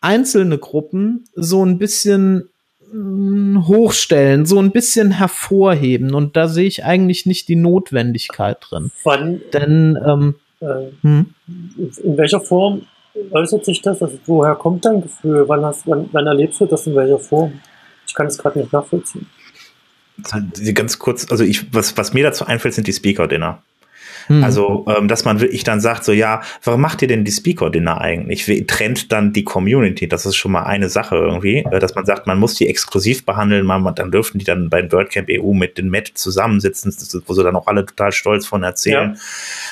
einzelne 0.02 0.58
Gruppen 0.58 1.26
so 1.34 1.66
ein 1.66 1.78
bisschen 1.78 2.50
mm, 2.92 3.66
hochstellen, 3.68 4.46
so 4.46 4.60
ein 4.60 4.72
bisschen 4.72 5.12
hervorheben. 5.12 6.14
Und 6.14 6.36
da 6.36 6.48
sehe 6.50 6.68
ich 6.68 6.84
eigentlich 6.84 7.26
nicht 7.26 7.48
die 7.48 7.56
Notwendigkeit 7.56 8.58
drin. 8.70 8.92
Wann, 9.04 9.42
Denn 9.54 9.98
ähm, 10.06 10.36
äh, 10.60 10.92
hm. 11.02 11.34
in 11.78 12.18
welcher 12.18 12.40
Form 12.40 12.84
äußert 13.32 13.66
sich 13.66 13.82
das? 13.82 14.02
Also 14.02 14.18
woher 14.26 14.56
kommt 14.56 14.86
dein 14.86 15.02
Gefühl? 15.02 15.48
Wann, 15.48 15.66
hast, 15.66 15.88
wann, 15.88 16.10
wann 16.12 16.28
erlebst 16.28 16.60
du 16.62 16.66
das 16.66 16.88
in 16.88 16.96
welcher 16.96 17.20
Form? 17.20 17.60
Ich 18.08 18.14
kann 18.14 18.28
es 18.28 18.38
gerade 18.38 18.60
nicht 18.60 18.72
nachvollziehen. 18.72 19.28
Ganz 20.74 20.98
kurz, 20.98 21.30
also 21.32 21.44
ich, 21.44 21.74
was, 21.74 21.96
was 21.98 22.14
mir 22.14 22.24
dazu 22.24 22.46
einfällt, 22.46 22.74
sind 22.74 22.88
die 22.88 22.94
Speaker-Dinner. 22.94 23.62
Mhm. 24.28 24.44
Also, 24.44 24.86
ähm, 24.88 25.08
dass 25.08 25.26
man 25.26 25.40
wirklich 25.40 25.64
dann 25.64 25.80
sagt, 25.80 26.04
so 26.04 26.12
ja, 26.12 26.42
warum 26.64 26.82
macht 26.82 27.02
ihr 27.02 27.08
denn 27.08 27.24
die 27.24 27.32
Speaker-Dinner 27.32 28.00
eigentlich? 28.02 28.48
Wie 28.48 28.66
trennt 28.66 29.12
dann 29.12 29.34
die 29.34 29.44
Community? 29.44 30.08
Das 30.08 30.26
ist 30.26 30.36
schon 30.36 30.52
mal 30.52 30.64
eine 30.64 30.90
Sache 30.90 31.16
irgendwie, 31.16 31.66
äh, 31.72 31.80
dass 31.80 31.96
man 31.96 32.06
sagt, 32.06 32.28
man 32.28 32.40
muss 32.40 32.56
die 32.56 32.68
exklusiv 32.68 33.26
behandeln, 33.26 33.66
man, 33.66 33.96
dann 33.96 34.12
dürfen 34.12 34.40
die 34.40 34.46
dann 34.46 34.70
beim 34.70 34.92
WordCamp 34.92 35.30
EU 35.30 35.54
mit 35.54 35.78
den 35.78 35.90
Met 35.90 36.12
zusammensitzen, 36.14 36.94
wo 37.26 37.34
sie 37.34 37.44
dann 37.44 37.56
auch 37.56 37.68
alle 37.68 37.86
total 37.86 38.12
stolz 38.12 38.46
von 38.46 38.64
erzählen. 38.64 39.14
Ja. 39.14 39.20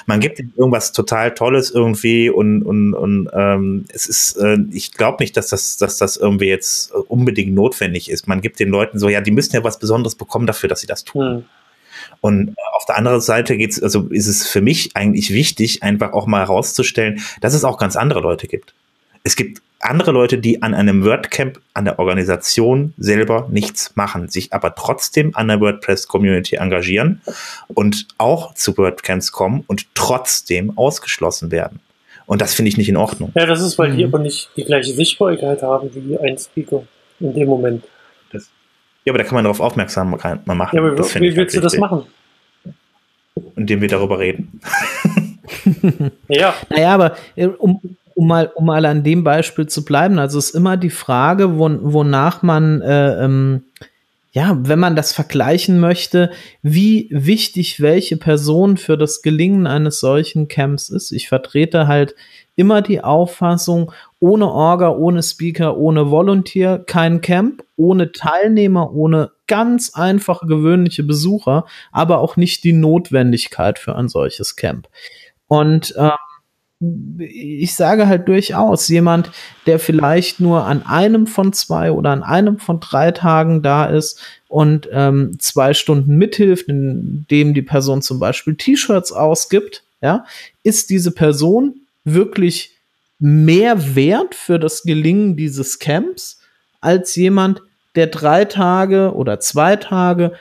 Man 0.06 0.19
gibt 0.19 0.39
ihnen 0.39 0.54
irgendwas 0.56 0.91
total 0.91 1.34
Tolles 1.34 1.71
irgendwie 1.71 2.30
und, 2.30 2.63
und, 2.63 2.93
und 2.93 3.30
ähm, 3.34 3.86
es 3.93 4.08
ist, 4.08 4.38
äh, 4.38 4.58
ich 4.71 4.93
glaube 4.93 5.17
nicht, 5.19 5.36
dass 5.38 5.48
das, 5.48 5.78
dass 5.78 5.98
das 5.98 6.17
irgendwie 6.17 6.48
jetzt 6.48 6.93
unbedingt 6.93 7.54
notwendig 7.54 8.10
ist. 8.10 8.28
Man 8.28 8.41
gibt 8.41 8.60
den 8.60 8.69
Leuten 8.69 9.00
so, 9.00 9.10
ja, 9.10 9.21
die 9.21 9.32
müssen 9.32 9.56
ja 9.56 9.63
was 9.63 9.80
Besonderes 9.80 10.15
bekommen 10.15 10.48
dafür, 10.48 10.69
dass 10.69 10.82
sie 10.82 10.88
das 10.88 11.04
tun. 11.04 11.36
Mhm. 11.36 11.45
Und 12.26 12.56
auf 12.74 12.86
der 12.88 12.98
anderen 12.98 13.22
Seite 13.22 13.56
geht's, 13.56 13.84
also 13.84 14.08
ist 14.10 14.26
es 14.26 14.48
für 14.48 14.60
mich 14.60 14.96
eigentlich 14.96 15.32
wichtig, 15.32 15.84
einfach 15.84 16.14
auch 16.14 16.26
mal 16.26 16.40
herauszustellen, 16.40 17.22
dass 17.40 17.54
es 17.54 17.64
auch 17.64 17.78
ganz 17.78 17.96
andere 17.96 18.20
Leute 18.20 18.48
gibt. 18.48 18.74
Es 19.24 19.36
gibt 19.36 19.62
andere 19.80 20.12
Leute, 20.12 20.40
die 20.40 20.64
an 20.64 20.74
einem 20.74 21.06
WordCamp, 21.06 21.60
an 21.76 21.86
der 21.86 22.00
Organisation 22.00 22.96
selber 22.98 23.48
nichts 23.52 23.96
machen, 23.96 24.28
sich 24.28 24.54
aber 24.54 24.74
trotzdem 24.74 25.36
an 25.36 25.50
der 25.50 25.62
WordPress-Community 25.62 26.56
engagieren 26.56 27.22
und 27.68 28.08
auch 28.18 28.56
zu 28.56 28.76
WordCamps 28.76 29.32
kommen 29.32 29.64
und 29.68 29.94
trotzdem 29.94 30.76
ausgeschlossen 30.80 31.52
werden. 31.52 31.80
Und 32.26 32.42
das 32.42 32.56
finde 32.56 32.70
ich 32.70 32.78
nicht 32.78 32.90
in 32.90 32.98
Ordnung. 32.98 33.34
Ja, 33.36 33.46
das 33.46 33.62
ist, 33.62 33.78
weil 33.78 33.92
mhm. 33.92 33.98
die 33.98 34.04
aber 34.04 34.18
nicht 34.18 34.50
die 34.58 34.64
gleiche 34.64 34.94
Sichtbarkeit 34.94 35.62
haben 35.62 35.92
wie 35.94 36.18
ein 36.18 36.40
Speaker 36.40 36.88
in 37.20 37.36
dem 37.36 37.48
Moment. 37.48 37.84
Ja, 39.06 39.12
aber 39.12 39.20
da 39.20 39.24
kann 39.24 39.36
man 39.36 39.44
darauf 39.44 39.60
aufmerksam 39.60 40.10
machen. 40.10 40.39
Ja, 40.48 40.82
aber 40.82 40.96
das 40.96 41.13
wie 41.15 41.36
willst 41.36 41.56
halt 41.56 41.56
du 41.56 41.62
das 41.62 41.78
machen? 41.78 42.04
Indem 43.56 43.82
wir 43.82 43.88
darüber 43.88 44.18
reden. 44.18 44.60
ja. 46.28 46.56
Naja, 46.70 46.94
aber 46.94 47.15
äh, 47.36 47.46
um, 47.46 47.80
um, 48.15 48.28
mal, 48.28 48.52
um 48.56 48.65
mal 48.65 48.84
an 48.86 49.04
dem 49.04 49.24
Beispiel 49.24 49.68
zu 49.68 49.86
bleiben, 49.86 50.18
also 50.18 50.39
ist 50.39 50.56
immer 50.56 50.76
die 50.76 50.89
Frage, 50.89 51.60
wo, 51.60 51.70
wonach 51.82 52.41
man, 52.41 52.82
äh, 52.82 53.24
ähm, 53.24 53.63
ja, 54.32 54.58
wenn 54.60 54.80
man 54.80 54.96
das 54.96 55.13
vergleichen 55.13 55.80
möchte, 55.80 56.32
wie 56.63 57.08
wichtig 57.12 57.82
welche 57.82 58.18
Person 58.18 58.76
für 58.78 58.98
das 58.98 59.22
Gelingen 59.22 59.68
eines 59.68 60.00
solchen 60.00 60.48
Camps 60.48 60.89
ist. 60.89 61.12
Ich 61.12 61.30
vertrete 61.30 61.88
halt 61.88 62.15
immer 62.56 62.82
die 62.82 63.04
Auffassung, 63.04 63.91
ohne 64.26 64.52
Orga, 64.52 64.90
ohne 64.90 65.22
Speaker, 65.22 65.78
ohne 65.78 66.10
Volunteer, 66.10 66.80
kein 66.80 67.22
Camp, 67.22 67.64
ohne 67.76 68.12
Teilnehmer, 68.12 68.92
ohne 68.92 69.30
ganz 69.46 69.92
einfache 69.94 70.48
gewöhnliche 70.48 71.04
Besucher, 71.04 71.66
aber 71.92 72.18
auch 72.18 72.36
nicht 72.36 72.64
die 72.64 72.74
Notwendigkeit 72.74 73.78
für 73.78 73.96
ein 73.96 74.10
solches 74.10 74.56
Camp. 74.56 74.88
Und 75.46 75.96
äh, 75.96 76.10
ich 77.20 77.76
sage 77.76 78.08
halt 78.08 78.28
durchaus, 78.28 78.88
jemand, 78.88 79.30
der 79.68 79.78
vielleicht 79.78 80.40
nur 80.40 80.64
an 80.64 80.84
einem 80.88 81.28
von 81.28 81.54
zwei 81.54 81.92
oder 81.92 82.10
an 82.10 82.24
einem 82.24 82.58
von 82.58 82.80
drei 82.80 83.12
Tagen 83.12 83.62
da 83.62 83.86
ist 83.86 84.20
und 84.48 84.90
ähm, 84.92 85.38
zwei 85.38 85.76
Stunden 85.76 86.16
mithilft, 86.16 86.68
indem 86.68 87.54
die 87.54 87.62
Person 87.62 88.02
zum 88.02 88.20
Beispiel 88.20 88.56
T-Shirts 88.56 89.12
ausgibt, 89.12 89.84
ja, 90.02 90.26
ist 90.64 90.90
diese 90.90 91.12
Person 91.12 91.82
wirklich 92.06 92.75
mehr 93.19 93.95
wert 93.95 94.36
für 94.36 94.60
das 94.60 94.84
Gelingen 94.84 95.36
dieses 95.36 95.80
Camps 95.80 96.39
als 96.82 97.15
jemand, 97.15 97.62
der 97.95 98.08
drei 98.08 98.45
Tage 98.45 99.13
oder 99.16 99.39
zwei 99.39 99.76
Tage 99.78 100.34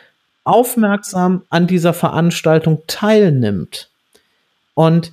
aufmerksam 0.43 1.43
an 1.49 1.66
dieser 1.66 1.95
Veranstaltung 1.95 2.83
teilnimmt. 2.87 3.89
Und 4.75 5.12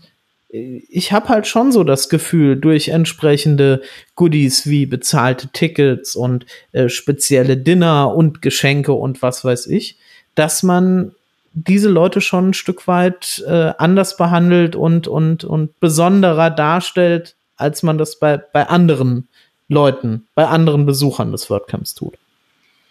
ich 0.50 1.14
habe 1.14 1.30
halt 1.30 1.48
schon 1.48 1.72
so 1.72 1.86
das 1.86 2.10
Gefühl, 2.10 2.58
durch 2.58 2.90
entsprechende 2.90 3.82
Goodies 4.16 4.68
wie 4.68 4.86
bezahlte 4.86 5.48
Tickets 5.48 6.16
und 6.16 6.46
äh, 6.74 6.90
spezielle 6.90 7.56
Dinner 7.56 8.14
und 8.14 8.42
Geschenke 8.42 8.92
und 8.92 9.22
was 9.22 9.46
weiß 9.46 9.68
ich, 9.68 9.98
dass 10.36 10.62
man 10.62 11.14
diese 11.54 11.90
Leute 11.90 12.20
schon 12.20 12.50
ein 12.50 12.54
Stück 12.54 12.88
weit 12.88 13.44
äh, 13.48 13.72
anders 13.78 14.18
behandelt 14.18 14.76
und, 14.76 15.08
und, 15.08 15.44
und 15.44 15.80
besonderer 15.80 16.50
darstellt, 16.50 17.36
als 17.62 17.84
man 17.84 17.98
das 17.98 18.20
bei, 18.20 18.38
bei 18.38 18.68
anderen 18.68 19.28
Leuten, 19.68 20.28
bei 20.36 20.46
anderen 20.46 20.86
Besuchern 20.86 21.32
des 21.32 21.50
WordCamps 21.50 21.96
tut. 21.96 22.16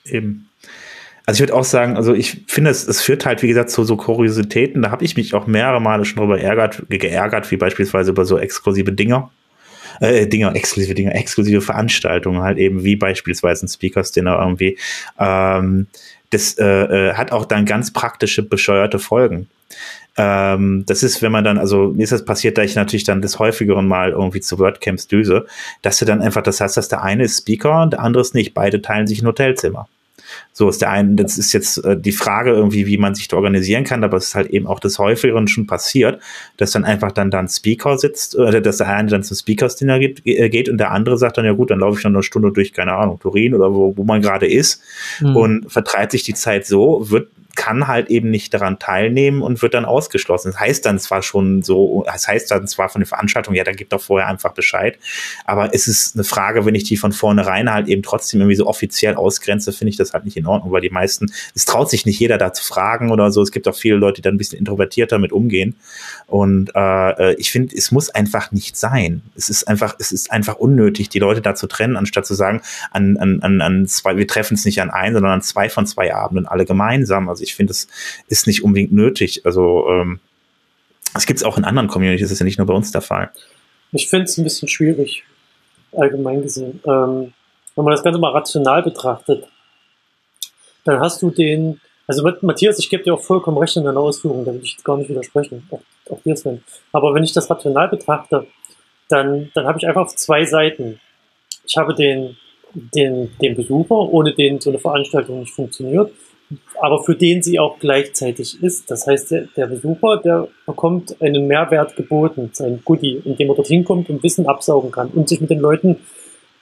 Eben. 0.06 0.48
Also 1.26 1.36
ich 1.36 1.48
würde 1.48 1.54
auch 1.58 1.64
sagen, 1.64 1.96
also 1.96 2.14
ich 2.14 2.44
finde, 2.48 2.70
es, 2.70 2.86
es 2.88 3.02
führt 3.02 3.26
halt, 3.26 3.42
wie 3.42 3.48
gesagt, 3.48 3.70
zu 3.70 3.84
so 3.84 3.96
Kuriositäten. 3.96 4.82
Da 4.82 4.90
habe 4.90 5.04
ich 5.04 5.16
mich 5.16 5.34
auch 5.34 5.46
mehrere 5.46 5.80
Male 5.80 6.04
schon 6.04 6.20
drüber 6.20 6.38
geärgert, 6.38 6.82
geärgert, 6.88 7.50
wie 7.50 7.56
beispielsweise 7.56 8.10
über 8.10 8.24
so 8.24 8.38
exklusive 8.38 8.92
Dinger. 8.92 9.30
Äh, 10.00 10.26
Dinger, 10.26 10.56
exklusive 10.56 10.94
Dinger, 10.94 11.14
exklusive 11.14 11.60
Veranstaltungen, 11.60 12.42
halt 12.42 12.58
eben 12.58 12.84
wie 12.84 12.96
beispielsweise 12.96 13.66
ein 13.66 13.68
Speakers 13.68 14.12
Dinner 14.12 14.38
irgendwie. 14.40 14.78
Ähm, 15.18 15.88
das 16.30 16.56
äh, 16.58 16.64
äh, 16.64 17.14
hat 17.14 17.32
auch 17.32 17.44
dann 17.44 17.66
ganz 17.66 17.92
praktische, 17.92 18.42
bescheuerte 18.42 18.98
Folgen. 18.98 19.48
Ähm, 20.16 20.84
das 20.86 21.02
ist, 21.02 21.22
wenn 21.22 21.32
man 21.32 21.44
dann, 21.44 21.58
also 21.58 21.92
mir 21.94 22.02
ist 22.02 22.12
das 22.12 22.24
passiert, 22.24 22.58
da 22.58 22.62
ich 22.62 22.74
natürlich 22.74 23.04
dann 23.04 23.22
des 23.22 23.38
häufigeren 23.38 23.86
Mal 23.86 24.10
irgendwie 24.10 24.40
zu 24.40 24.58
WordCamps 24.58 25.06
düse, 25.08 25.46
dass 25.82 25.98
du 25.98 26.04
dann 26.04 26.20
einfach, 26.20 26.42
das 26.42 26.60
heißt, 26.60 26.76
dass 26.76 26.88
der 26.88 27.02
eine 27.02 27.24
ist 27.24 27.38
Speaker 27.38 27.82
und 27.82 27.92
der 27.92 28.00
andere 28.00 28.20
ist 28.20 28.34
nicht. 28.34 28.54
Beide 28.54 28.82
teilen 28.82 29.06
sich 29.06 29.22
ein 29.22 29.26
Hotelzimmer. 29.26 29.88
So 30.52 30.68
ist 30.68 30.80
der 30.80 30.90
eine, 30.90 31.14
das 31.14 31.38
ist 31.38 31.52
jetzt 31.52 31.84
äh, 31.84 31.96
die 31.96 32.12
Frage 32.12 32.50
irgendwie, 32.50 32.86
wie 32.86 32.98
man 32.98 33.14
sich 33.14 33.28
da 33.28 33.36
organisieren 33.36 33.84
kann, 33.84 34.04
aber 34.04 34.16
es 34.16 34.28
ist 34.28 34.34
halt 34.34 34.48
eben 34.50 34.66
auch 34.66 34.80
des 34.80 34.98
Häufigeren 34.98 35.48
schon 35.48 35.66
passiert, 35.66 36.20
dass 36.56 36.72
dann 36.72 36.84
einfach 36.84 37.12
dann 37.12 37.30
da 37.30 37.38
ein 37.38 37.48
Speaker 37.48 37.98
sitzt, 37.98 38.36
oder 38.36 38.60
dass 38.60 38.78
der 38.78 38.88
eine 38.88 39.08
dann 39.08 39.22
zum 39.22 39.36
Speakers-Dinner 39.36 39.98
geht, 39.98 40.26
äh, 40.26 40.48
geht 40.48 40.68
und 40.68 40.78
der 40.78 40.90
andere 40.90 41.18
sagt 41.18 41.38
dann, 41.38 41.44
ja 41.44 41.52
gut, 41.52 41.70
dann 41.70 41.80
laufe 41.80 41.98
ich 41.98 42.04
noch 42.04 42.10
eine 42.10 42.22
Stunde 42.22 42.52
durch, 42.52 42.72
keine 42.72 42.92
Ahnung, 42.92 43.18
Turin 43.18 43.54
oder 43.54 43.72
wo, 43.74 43.96
wo 43.96 44.04
man 44.04 44.22
gerade 44.22 44.46
ist 44.46 44.82
mhm. 45.20 45.36
und 45.36 45.72
vertreibt 45.72 46.12
sich 46.12 46.22
die 46.22 46.34
Zeit 46.34 46.66
so, 46.66 47.10
wird 47.10 47.28
kann 47.56 47.88
halt 47.88 48.08
eben 48.08 48.30
nicht 48.30 48.54
daran 48.54 48.78
teilnehmen 48.78 49.42
und 49.42 49.62
wird 49.62 49.74
dann 49.74 49.84
ausgeschlossen. 49.84 50.52
Das 50.52 50.60
heißt 50.60 50.86
dann 50.86 50.98
zwar 50.98 51.22
schon 51.22 51.62
so, 51.62 52.04
das 52.06 52.28
heißt 52.28 52.50
dann 52.50 52.66
zwar 52.66 52.88
von 52.88 53.00
der 53.00 53.06
Veranstaltung, 53.06 53.54
ja, 53.54 53.64
da 53.64 53.72
gibt 53.72 53.92
doch 53.92 54.00
vorher 54.00 54.28
einfach 54.28 54.52
Bescheid, 54.52 54.98
aber 55.44 55.74
es 55.74 55.88
ist 55.88 56.14
eine 56.14 56.24
Frage, 56.24 56.64
wenn 56.66 56.74
ich 56.74 56.84
die 56.84 56.96
von 56.96 57.12
vornherein 57.12 57.72
halt 57.72 57.88
eben 57.88 58.02
trotzdem 58.02 58.40
irgendwie 58.40 58.56
so 58.56 58.66
offiziell 58.66 59.14
ausgrenze, 59.14 59.72
finde 59.72 59.90
ich 59.90 59.96
das 59.96 60.12
halt 60.12 60.24
nicht 60.24 60.36
in 60.36 60.46
Ordnung, 60.46 60.72
weil 60.72 60.80
die 60.80 60.90
meisten, 60.90 61.32
es 61.54 61.64
traut 61.64 61.90
sich 61.90 62.06
nicht 62.06 62.18
jeder 62.18 62.38
da 62.38 62.52
zu 62.52 62.64
fragen 62.64 63.10
oder 63.10 63.30
so. 63.30 63.42
Es 63.42 63.52
gibt 63.52 63.66
auch 63.68 63.76
viele 63.76 63.96
Leute, 63.96 64.16
die 64.16 64.22
dann 64.22 64.34
ein 64.34 64.38
bisschen 64.38 64.58
introvertierter 64.58 65.18
mit 65.18 65.32
umgehen. 65.32 65.76
Und 66.30 66.70
äh, 66.76 67.34
ich 67.34 67.50
finde, 67.50 67.74
es 67.76 67.90
muss 67.90 68.08
einfach 68.08 68.52
nicht 68.52 68.76
sein. 68.76 69.22
Es 69.34 69.50
ist 69.50 69.66
einfach, 69.66 69.96
es 69.98 70.12
ist 70.12 70.30
einfach 70.30 70.54
unnötig, 70.54 71.08
die 71.08 71.18
Leute 71.18 71.40
da 71.40 71.56
zu 71.56 71.66
trennen, 71.66 71.96
anstatt 71.96 72.24
zu 72.24 72.34
sagen, 72.34 72.62
an, 72.92 73.16
an, 73.16 73.42
an, 73.42 73.60
an 73.60 73.86
zwei, 73.88 74.16
wir 74.16 74.28
treffen 74.28 74.54
es 74.54 74.64
nicht 74.64 74.80
an 74.80 74.90
ein, 74.90 75.12
sondern 75.12 75.32
an 75.32 75.42
zwei 75.42 75.68
von 75.68 75.86
zwei 75.86 76.14
Abenden 76.14 76.46
alle 76.46 76.66
gemeinsam. 76.66 77.28
Also 77.28 77.42
ich 77.42 77.56
finde, 77.56 77.72
es 77.72 77.88
ist 78.28 78.46
nicht 78.46 78.62
unbedingt 78.62 78.92
nötig. 78.92 79.44
Also 79.44 79.88
ähm, 79.90 80.20
das 81.12 81.26
gibt 81.26 81.38
es 81.38 81.44
auch 81.44 81.58
in 81.58 81.64
anderen 81.64 81.88
Communities, 81.88 82.26
das 82.26 82.30
ist 82.30 82.38
ja 82.38 82.44
nicht 82.44 82.58
nur 82.58 82.66
bei 82.68 82.74
uns 82.74 82.92
der 82.92 83.00
Fall. 83.00 83.30
Ich 83.90 84.08
finde 84.08 84.26
es 84.26 84.38
ein 84.38 84.44
bisschen 84.44 84.68
schwierig, 84.68 85.24
allgemein 85.90 86.42
gesehen. 86.42 86.80
Ähm, 86.86 87.32
wenn 87.74 87.84
man 87.84 87.90
das 87.90 88.04
Ganze 88.04 88.20
mal 88.20 88.30
rational 88.30 88.84
betrachtet, 88.84 89.48
dann 90.84 91.00
hast 91.00 91.20
du 91.22 91.30
den, 91.30 91.80
also 92.06 92.22
Matthias, 92.42 92.78
ich 92.78 92.88
gebe 92.88 93.02
dir 93.02 93.14
auch 93.14 93.20
vollkommen 93.20 93.58
recht 93.58 93.76
in 93.76 93.82
deiner 93.82 93.98
Ausführung, 93.98 94.44
da 94.44 94.52
will 94.52 94.62
ich 94.62 94.76
gar 94.84 94.96
nicht 94.96 95.10
widersprechen, 95.10 95.66
auch, 96.10 96.20
dir 96.22 96.36
Sven. 96.36 96.62
Aber 96.92 97.14
wenn 97.14 97.24
ich 97.24 97.32
das 97.32 97.50
rational 97.50 97.88
betrachte, 97.88 98.46
dann, 99.08 99.50
dann 99.54 99.66
habe 99.66 99.78
ich 99.78 99.86
einfach 99.86 100.06
zwei 100.08 100.44
Seiten. 100.44 101.00
Ich 101.66 101.76
habe 101.76 101.94
den, 101.94 102.36
den, 102.74 103.30
den 103.40 103.56
Besucher, 103.56 103.96
ohne 103.96 104.34
den 104.34 104.60
so 104.60 104.70
eine 104.70 104.78
Veranstaltung 104.78 105.40
nicht 105.40 105.54
funktioniert 105.54 106.12
aber 106.80 107.02
für 107.02 107.14
den 107.14 107.42
sie 107.42 107.58
auch 107.58 107.78
gleichzeitig 107.78 108.62
ist. 108.62 108.90
Das 108.90 109.06
heißt, 109.06 109.30
der, 109.30 109.48
der 109.56 109.66
Besucher, 109.66 110.18
der 110.18 110.48
bekommt 110.66 111.20
einen 111.22 111.46
Mehrwert 111.46 111.96
geboten, 111.96 112.50
sein 112.52 112.82
Goodie, 112.84 113.22
indem 113.24 113.50
er 113.50 113.54
dorthin 113.54 113.84
kommt 113.84 114.10
und 114.10 114.22
Wissen 114.22 114.48
absaugen 114.48 114.90
kann 114.90 115.08
und 115.08 115.28
sich 115.28 115.40
mit 115.40 115.50
den 115.50 115.60
Leuten 115.60 116.00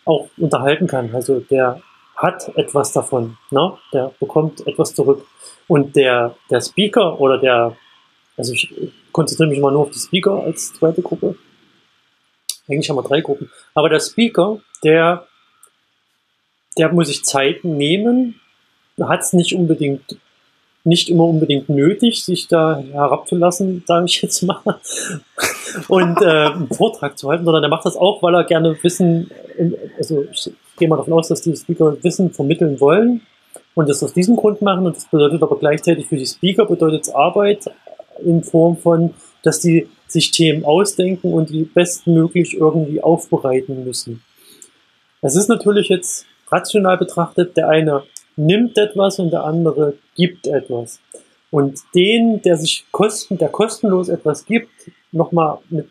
auch 0.05 0.29
unterhalten 0.37 0.87
kann. 0.87 1.15
Also 1.15 1.41
der 1.41 1.81
hat 2.17 2.51
etwas 2.57 2.93
davon, 2.93 3.37
ne? 3.51 3.75
der 3.93 4.13
bekommt 4.19 4.67
etwas 4.67 4.95
zurück. 4.95 5.25
Und 5.69 5.97
der, 5.97 6.35
der 6.51 6.61
Speaker 6.61 7.21
oder 7.21 7.39
der, 7.39 7.77
also 8.39 8.53
ich 8.53 8.73
konzentriere 9.13 9.51
mich 9.51 9.61
mal 9.61 9.73
nur 9.73 9.83
auf 9.83 9.91
die 9.91 9.99
Speaker 9.99 10.43
als 10.45 10.73
zweite 10.73 11.03
Gruppe. 11.03 11.35
Eigentlich 12.69 12.89
haben 12.89 12.97
wir 12.97 13.03
drei 13.03 13.21
Gruppen. 13.21 13.51
Aber 13.75 13.89
der 13.89 14.01
Speaker, 14.01 14.61
der, 14.85 15.27
der 16.77 16.93
muss 16.93 17.09
sich 17.09 17.25
Zeit 17.25 17.65
nehmen, 17.65 18.41
hat 19.01 19.21
es 19.21 19.33
nicht 19.33 19.55
unbedingt, 19.55 20.19
nicht 20.85 21.09
immer 21.09 21.25
unbedingt 21.25 21.69
nötig, 21.69 22.25
sich 22.25 22.49
da 22.49 22.79
herabzulassen, 22.79 23.85
sage 23.87 24.07
ich 24.07 24.23
jetzt 24.23 24.43
mal, 24.43 24.63
und 25.89 26.21
äh, 26.23 26.27
einen 26.27 26.69
Vortrag 26.69 27.19
zu 27.19 27.29
halten, 27.31 27.45
sondern 27.45 27.63
er 27.63 27.69
macht 27.69 27.87
das 27.87 27.97
auch, 27.97 28.23
weil 28.23 28.35
er 28.35 28.45
gerne 28.45 28.77
Wissen, 28.83 29.31
also 29.97 30.27
ich 30.31 30.53
gehe 30.79 30.89
mal 30.89 30.97
davon 30.97 31.15
aus, 31.15 31.29
dass 31.29 31.43
die 31.43 31.57
Speaker 31.57 31.97
Wissen 32.03 32.33
vermitteln 32.33 32.81
wollen 32.81 33.23
und 33.75 33.89
das 33.89 34.03
aus 34.03 34.15
diesem 34.15 34.37
Grund 34.37 34.63
machen 34.63 34.87
und 34.87 34.97
das 34.97 35.07
bedeutet 35.07 35.43
aber 35.43 35.59
gleichzeitig 35.59 36.07
für 36.07 36.17
die 36.17 36.27
Speaker 36.27 36.67
bedeutet 36.67 37.03
es 37.03 37.11
Arbeit 37.11 37.67
in 38.25 38.43
Form 38.43 38.77
von, 38.77 39.15
dass 39.43 39.61
die 39.61 39.89
sich 40.07 40.31
Themen 40.31 40.65
ausdenken 40.65 41.33
und 41.33 41.51
die 41.51 41.65
bestmöglich 41.65 42.57
irgendwie 42.57 43.03
aufbereiten 43.03 43.85
müssen. 43.85 44.23
Es 45.21 45.37
ist 45.37 45.49
natürlich 45.49 45.89
jetzt 45.89 46.27
rational 46.51 46.97
betrachtet 46.97 47.57
der 47.57 47.69
eine 47.69 48.03
nimmt 48.37 48.79
etwas 48.79 49.19
und 49.19 49.31
der 49.33 49.45
andere 49.45 49.95
gibt 50.15 50.47
etwas. 50.47 51.01
Und 51.51 51.81
den, 51.95 52.41
der 52.43 52.57
sich 52.57 52.87
kosten, 52.93 53.39
der 53.39 53.49
kostenlos 53.49 54.09
etwas 54.09 54.45
gibt, 54.45 54.71
nochmal 55.13 55.59
mit 55.71 55.89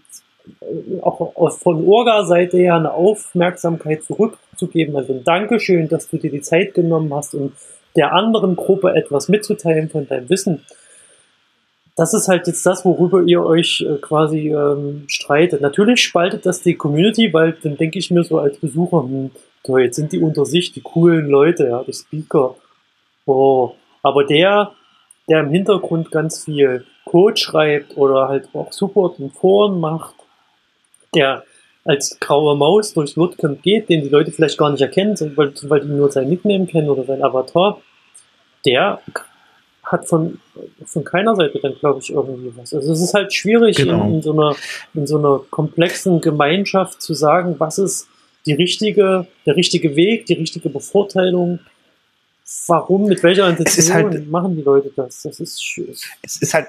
äh, 0.61 1.01
auch 1.01 1.57
von 1.57 1.86
Orga-Seite 1.86 2.57
her 2.57 2.75
eine 2.75 2.93
Aufmerksamkeit 2.93 4.03
zurückzugeben. 4.03 4.95
Also 4.95 5.13
ein 5.13 5.23
Dankeschön, 5.23 5.89
dass 5.89 6.07
du 6.09 6.17
dir 6.17 6.32
die 6.32 6.41
Zeit 6.41 6.73
genommen 6.73 7.13
hast, 7.13 7.34
um 7.34 7.53
der 7.95 8.13
anderen 8.13 8.55
Gruppe 8.55 8.93
etwas 8.93 9.28
mitzuteilen 9.28 9.89
von 9.89 10.07
deinem 10.07 10.30
Wissen. 10.30 10.63
Das 11.98 12.14
ist 12.14 12.28
halt 12.28 12.45
jetzt 12.45 12.64
das, 12.64 12.86
worüber 12.86 13.24
ihr 13.24 13.43
euch 13.43 13.82
äh, 13.82 13.98
quasi 13.98 14.50
ähm, 14.50 15.06
streitet. 15.08 15.62
Natürlich 15.62 16.02
spaltet 16.02 16.45
das 16.45 16.62
die 16.62 16.76
Community, 16.76 17.34
weil 17.34 17.58
dann 17.64 17.76
denke 17.76 17.98
ich 17.98 18.12
mir 18.12 18.24
so 18.24 18.38
als 18.38 18.60
Besucher, 18.60 19.02
hm, 19.02 19.32
so, 19.66 19.78
jetzt 19.80 19.95
sind 19.95 20.14
die 20.14 20.20
unter 20.20 20.45
sich, 20.45 20.72
die 20.72 20.82
coolen 20.82 21.28
Leute, 21.28 21.68
ja, 21.68 21.84
die 21.84 21.93
Speaker. 21.93 22.56
Oh, 23.26 23.74
aber 24.04 24.24
der, 24.24 24.72
der 25.28 25.41
im 25.41 25.50
Hintergrund 25.50 26.12
ganz 26.12 26.45
viel 26.45 26.86
Code 27.04 27.36
schreibt 27.36 27.98
oder 27.98 28.28
halt 28.28 28.48
auch 28.54 28.72
Support 28.72 29.20
in 29.20 29.32
Foren 29.32 29.80
macht, 29.80 30.14
der 31.16 31.43
als 31.84 32.20
graue 32.20 32.56
Maus 32.56 32.93
durchs 32.93 33.18
WordCamp 33.18 33.64
geht, 33.64 33.89
den 33.89 34.04
die 34.04 34.10
Leute 34.10 34.32
vielleicht 34.32 34.58
gar 34.58 34.70
nicht 34.70 34.82
erkennen, 34.82 35.16
weil, 35.36 35.52
weil 35.64 35.82
die 35.82 35.88
nur 35.88 36.12
sein 36.12 36.30
Nickname 36.30 36.68
kennen 36.68 36.89
oder 36.89 37.06
sein 37.06 37.24
Avatar, 37.24 37.82
der 38.66 39.02
hat 39.92 40.08
von, 40.08 40.40
von 40.86 41.04
keiner 41.04 41.36
Seite 41.36 41.60
dann, 41.62 41.76
glaube 41.76 42.00
ich, 42.02 42.12
irgendwie 42.12 42.52
was. 42.58 42.74
Also 42.74 42.92
es 42.92 43.02
ist 43.02 43.14
halt 43.14 43.34
schwierig 43.34 43.78
genau. 43.78 44.06
in, 44.06 44.16
in, 44.16 44.22
so 44.22 44.34
einer, 44.34 44.56
in 44.94 45.08
so 45.08 45.18
einer 45.18 45.40
komplexen 45.50 46.22
Gemeinschaft 46.22 47.02
zu 47.02 47.14
sagen, 47.14 47.56
was 47.58 47.78
ist 47.78 48.08
die 48.46 48.54
richtige, 48.54 49.28
der 49.46 49.56
richtige 49.56 49.96
Weg, 49.96 50.26
die 50.26 50.34
richtige 50.34 50.70
Bevorteilung. 50.70 51.60
Warum, 52.68 53.06
mit 53.06 53.24
welcher 53.24 53.50
Intention 53.50 53.94
halt, 53.94 54.30
machen 54.30 54.56
die 54.56 54.62
Leute 54.62 54.92
das? 54.96 55.24
Das 55.24 55.40
ist, 55.40 55.80
es 56.22 56.42
ist 56.42 56.54
halt 56.54 56.68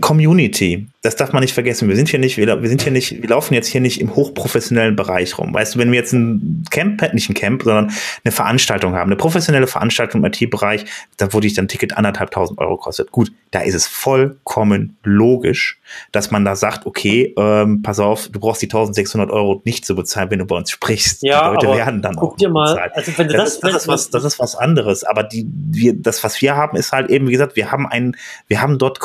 Community. 0.00 0.86
Das 1.02 1.16
darf 1.16 1.32
man 1.32 1.42
nicht 1.42 1.54
vergessen. 1.54 1.88
Wir 1.88 1.96
sind 1.96 2.08
hier 2.08 2.18
nicht, 2.18 2.36
wir, 2.36 2.62
wir 2.62 2.68
sind 2.68 2.82
hier 2.82 2.92
nicht, 2.92 3.22
wir 3.22 3.28
laufen 3.28 3.54
jetzt 3.54 3.68
hier 3.68 3.80
nicht 3.80 4.00
im 4.00 4.14
hochprofessionellen 4.14 4.96
Bereich 4.96 5.38
rum. 5.38 5.54
Weißt 5.54 5.74
du, 5.74 5.78
wenn 5.78 5.92
wir 5.92 5.98
jetzt 5.98 6.12
ein 6.12 6.64
Camp, 6.70 7.02
nicht 7.14 7.30
ein 7.30 7.34
Camp, 7.34 7.62
sondern 7.62 7.92
eine 8.24 8.32
Veranstaltung 8.32 8.94
haben, 8.94 9.08
eine 9.08 9.16
professionelle 9.16 9.66
Veranstaltung 9.66 10.24
im 10.24 10.32
IT-Bereich, 10.32 10.84
da 11.16 11.32
wo 11.32 11.40
dich 11.40 11.54
dann 11.54 11.68
Ticket 11.68 11.96
anderthalb 11.96 12.30
tausend 12.30 12.58
Euro 12.58 12.76
kostet. 12.76 13.12
Gut, 13.12 13.32
da 13.50 13.60
ist 13.60 13.74
es 13.74 13.86
vollkommen 13.86 14.96
logisch, 15.04 15.80
dass 16.12 16.30
man 16.30 16.44
da 16.44 16.56
sagt, 16.56 16.86
okay, 16.86 17.34
ähm, 17.38 17.82
pass 17.82 17.98
auf, 17.98 18.28
du 18.28 18.40
brauchst 18.40 18.62
die 18.62 18.66
1600 18.66 19.30
Euro 19.30 19.62
nicht 19.64 19.84
zu 19.84 19.94
bezahlen, 19.94 20.30
wenn 20.30 20.38
du 20.38 20.46
bei 20.46 20.56
uns 20.56 20.70
sprichst. 20.70 21.22
Ja, 21.22 21.50
die 21.56 21.66
Leute 21.66 21.78
werden 21.78 22.02
dann 22.02 22.16
guck 22.16 22.32
auch 22.32 22.36
dir 22.36 22.50
mal, 22.50 22.72
bezahlt. 22.72 22.92
also 22.94 23.12
wenn 23.16 23.28
du 23.28 23.34
das, 23.34 23.60
das, 23.60 23.72
das, 23.72 23.82
ist 23.82 23.88
was, 23.88 24.10
das 24.10 24.24
ist 24.24 24.38
was 24.38 24.56
anderes. 24.56 25.04
Aber 25.04 25.22
die, 25.22 25.46
wir, 25.70 25.94
das, 25.94 26.22
was 26.24 26.40
wir 26.42 26.56
haben, 26.56 26.76
ist 26.76 26.92
halt 26.92 27.10
eben, 27.10 27.28
wie 27.28 27.32
gesagt, 27.32 27.56
wir 27.56 27.70
haben 27.70 27.86
ein, 27.86 28.16
wir 28.46 28.60
haben 28.60 28.78
dort 28.78 29.00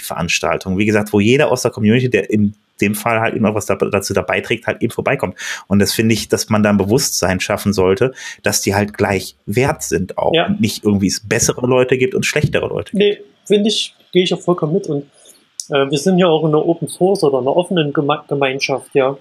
Community-Veranstaltungen, 0.00 0.78
wie 0.78 0.86
gesagt, 0.86 1.12
wo 1.12 1.20
jeder 1.20 1.50
aus 1.50 1.62
der 1.62 1.70
Community, 1.70 2.10
der 2.10 2.30
in 2.30 2.54
dem 2.80 2.94
Fall 2.94 3.20
halt 3.20 3.34
immer 3.34 3.54
was 3.54 3.66
dazu 3.66 4.14
dabei 4.14 4.40
trägt, 4.40 4.66
halt 4.66 4.80
eben 4.82 4.90
vorbeikommt. 4.90 5.36
Und 5.68 5.80
das 5.80 5.92
finde 5.92 6.14
ich, 6.14 6.28
dass 6.28 6.48
man 6.48 6.62
da 6.62 6.70
ein 6.70 6.78
Bewusstsein 6.78 7.38
schaffen 7.38 7.72
sollte, 7.74 8.12
dass 8.42 8.62
die 8.62 8.74
halt 8.74 8.96
gleich 8.96 9.36
wert 9.44 9.82
sind 9.82 10.16
auch 10.16 10.32
ja. 10.34 10.46
und 10.46 10.60
nicht 10.60 10.84
irgendwie 10.84 11.08
es 11.08 11.20
bessere 11.20 11.66
Leute 11.66 11.98
gibt 11.98 12.14
und 12.14 12.24
schlechtere 12.24 12.66
Leute 12.66 12.92
gibt. 12.92 13.02
Nee, 13.02 13.18
finde 13.44 13.68
ich, 13.68 13.94
gehe 14.12 14.24
ich 14.24 14.32
auch 14.32 14.40
vollkommen 14.40 14.72
mit 14.72 14.86
und 14.86 15.04
äh, 15.68 15.90
wir 15.90 15.98
sind 15.98 16.18
ja 16.18 16.26
auch 16.26 16.42
in 16.42 16.48
einer 16.48 16.64
Open 16.64 16.88
Source 16.88 17.22
oder 17.22 17.38
einer 17.38 17.54
offenen 17.54 17.92
Geme 17.92 18.22
Gemeinschaft, 18.26 18.94
ja, 18.94 19.18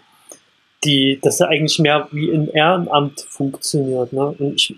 die, 0.85 1.19
das 1.21 1.39
ja 1.39 1.47
eigentlich 1.47 1.77
mehr 1.79 2.07
wie 2.11 2.31
ein 2.31 2.47
Ehrenamt 2.47 3.19
funktioniert, 3.29 4.13
ne? 4.13 4.33
Und 4.39 4.55
ich, 4.55 4.73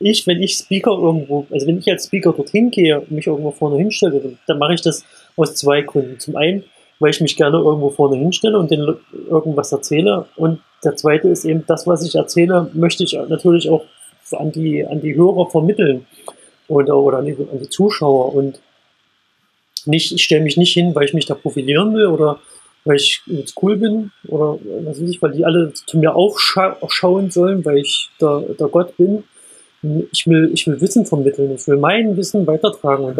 ich, 0.00 0.26
wenn 0.26 0.42
ich 0.42 0.56
Speaker 0.56 0.90
irgendwo, 0.90 1.46
also 1.52 1.68
wenn 1.68 1.78
ich 1.78 1.88
als 1.88 2.06
Speaker 2.06 2.32
dorthin 2.32 2.72
gehe 2.72 3.00
und 3.00 3.12
mich 3.12 3.28
irgendwo 3.28 3.52
vorne 3.52 3.78
hinstelle, 3.78 4.18
dann, 4.18 4.38
dann 4.48 4.58
mache 4.58 4.74
ich 4.74 4.82
das 4.82 5.04
aus 5.36 5.54
zwei 5.54 5.82
Gründen. 5.82 6.18
Zum 6.18 6.36
einen, 6.36 6.64
weil 6.98 7.10
ich 7.10 7.20
mich 7.20 7.36
gerne 7.36 7.58
irgendwo 7.58 7.90
vorne 7.90 8.16
hinstelle 8.16 8.58
und 8.58 8.70
denen 8.70 8.96
irgendwas 9.28 9.72
erzähle. 9.72 10.26
Und 10.36 10.60
der 10.84 10.96
zweite 10.96 11.28
ist 11.28 11.44
eben, 11.44 11.64
das, 11.66 11.86
was 11.86 12.04
ich 12.06 12.14
erzähle, 12.14 12.70
möchte 12.72 13.04
ich 13.04 13.12
natürlich 13.28 13.68
auch 13.68 13.84
an 14.32 14.52
die, 14.52 14.84
an 14.86 15.00
die 15.00 15.14
Hörer 15.14 15.50
vermitteln 15.50 16.06
oder, 16.68 16.96
oder 16.96 17.18
an, 17.18 17.26
die, 17.26 17.32
an 17.32 17.58
die 17.60 17.68
Zuschauer. 17.68 18.34
Und 18.34 18.60
nicht, 19.86 20.12
ich 20.12 20.22
stelle 20.22 20.42
mich 20.42 20.56
nicht 20.56 20.72
hin, 20.72 20.94
weil 20.94 21.04
ich 21.04 21.14
mich 21.14 21.26
da 21.26 21.34
profilieren 21.34 21.94
will 21.94 22.06
oder 22.06 22.38
weil 22.84 22.96
ich 22.96 23.22
jetzt 23.26 23.54
cool 23.62 23.76
bin 23.76 24.12
oder 24.28 24.58
was 24.84 25.00
weiß 25.00 25.08
ich, 25.08 25.22
weil 25.22 25.32
die 25.32 25.44
alle 25.44 25.72
zu 25.72 25.98
mir 25.98 26.14
aufschauen 26.14 27.30
sollen, 27.30 27.64
weil 27.64 27.78
ich 27.78 28.10
der, 28.20 28.40
der 28.58 28.68
Gott 28.68 28.96
bin. 28.96 29.24
Ich 30.12 30.26
will, 30.26 30.50
ich 30.54 30.66
will 30.66 30.80
Wissen 30.80 31.04
vermitteln, 31.04 31.54
ich 31.54 31.66
will 31.66 31.76
mein 31.76 32.16
Wissen 32.16 32.46
weitertragen 32.46 33.04
und 33.04 33.18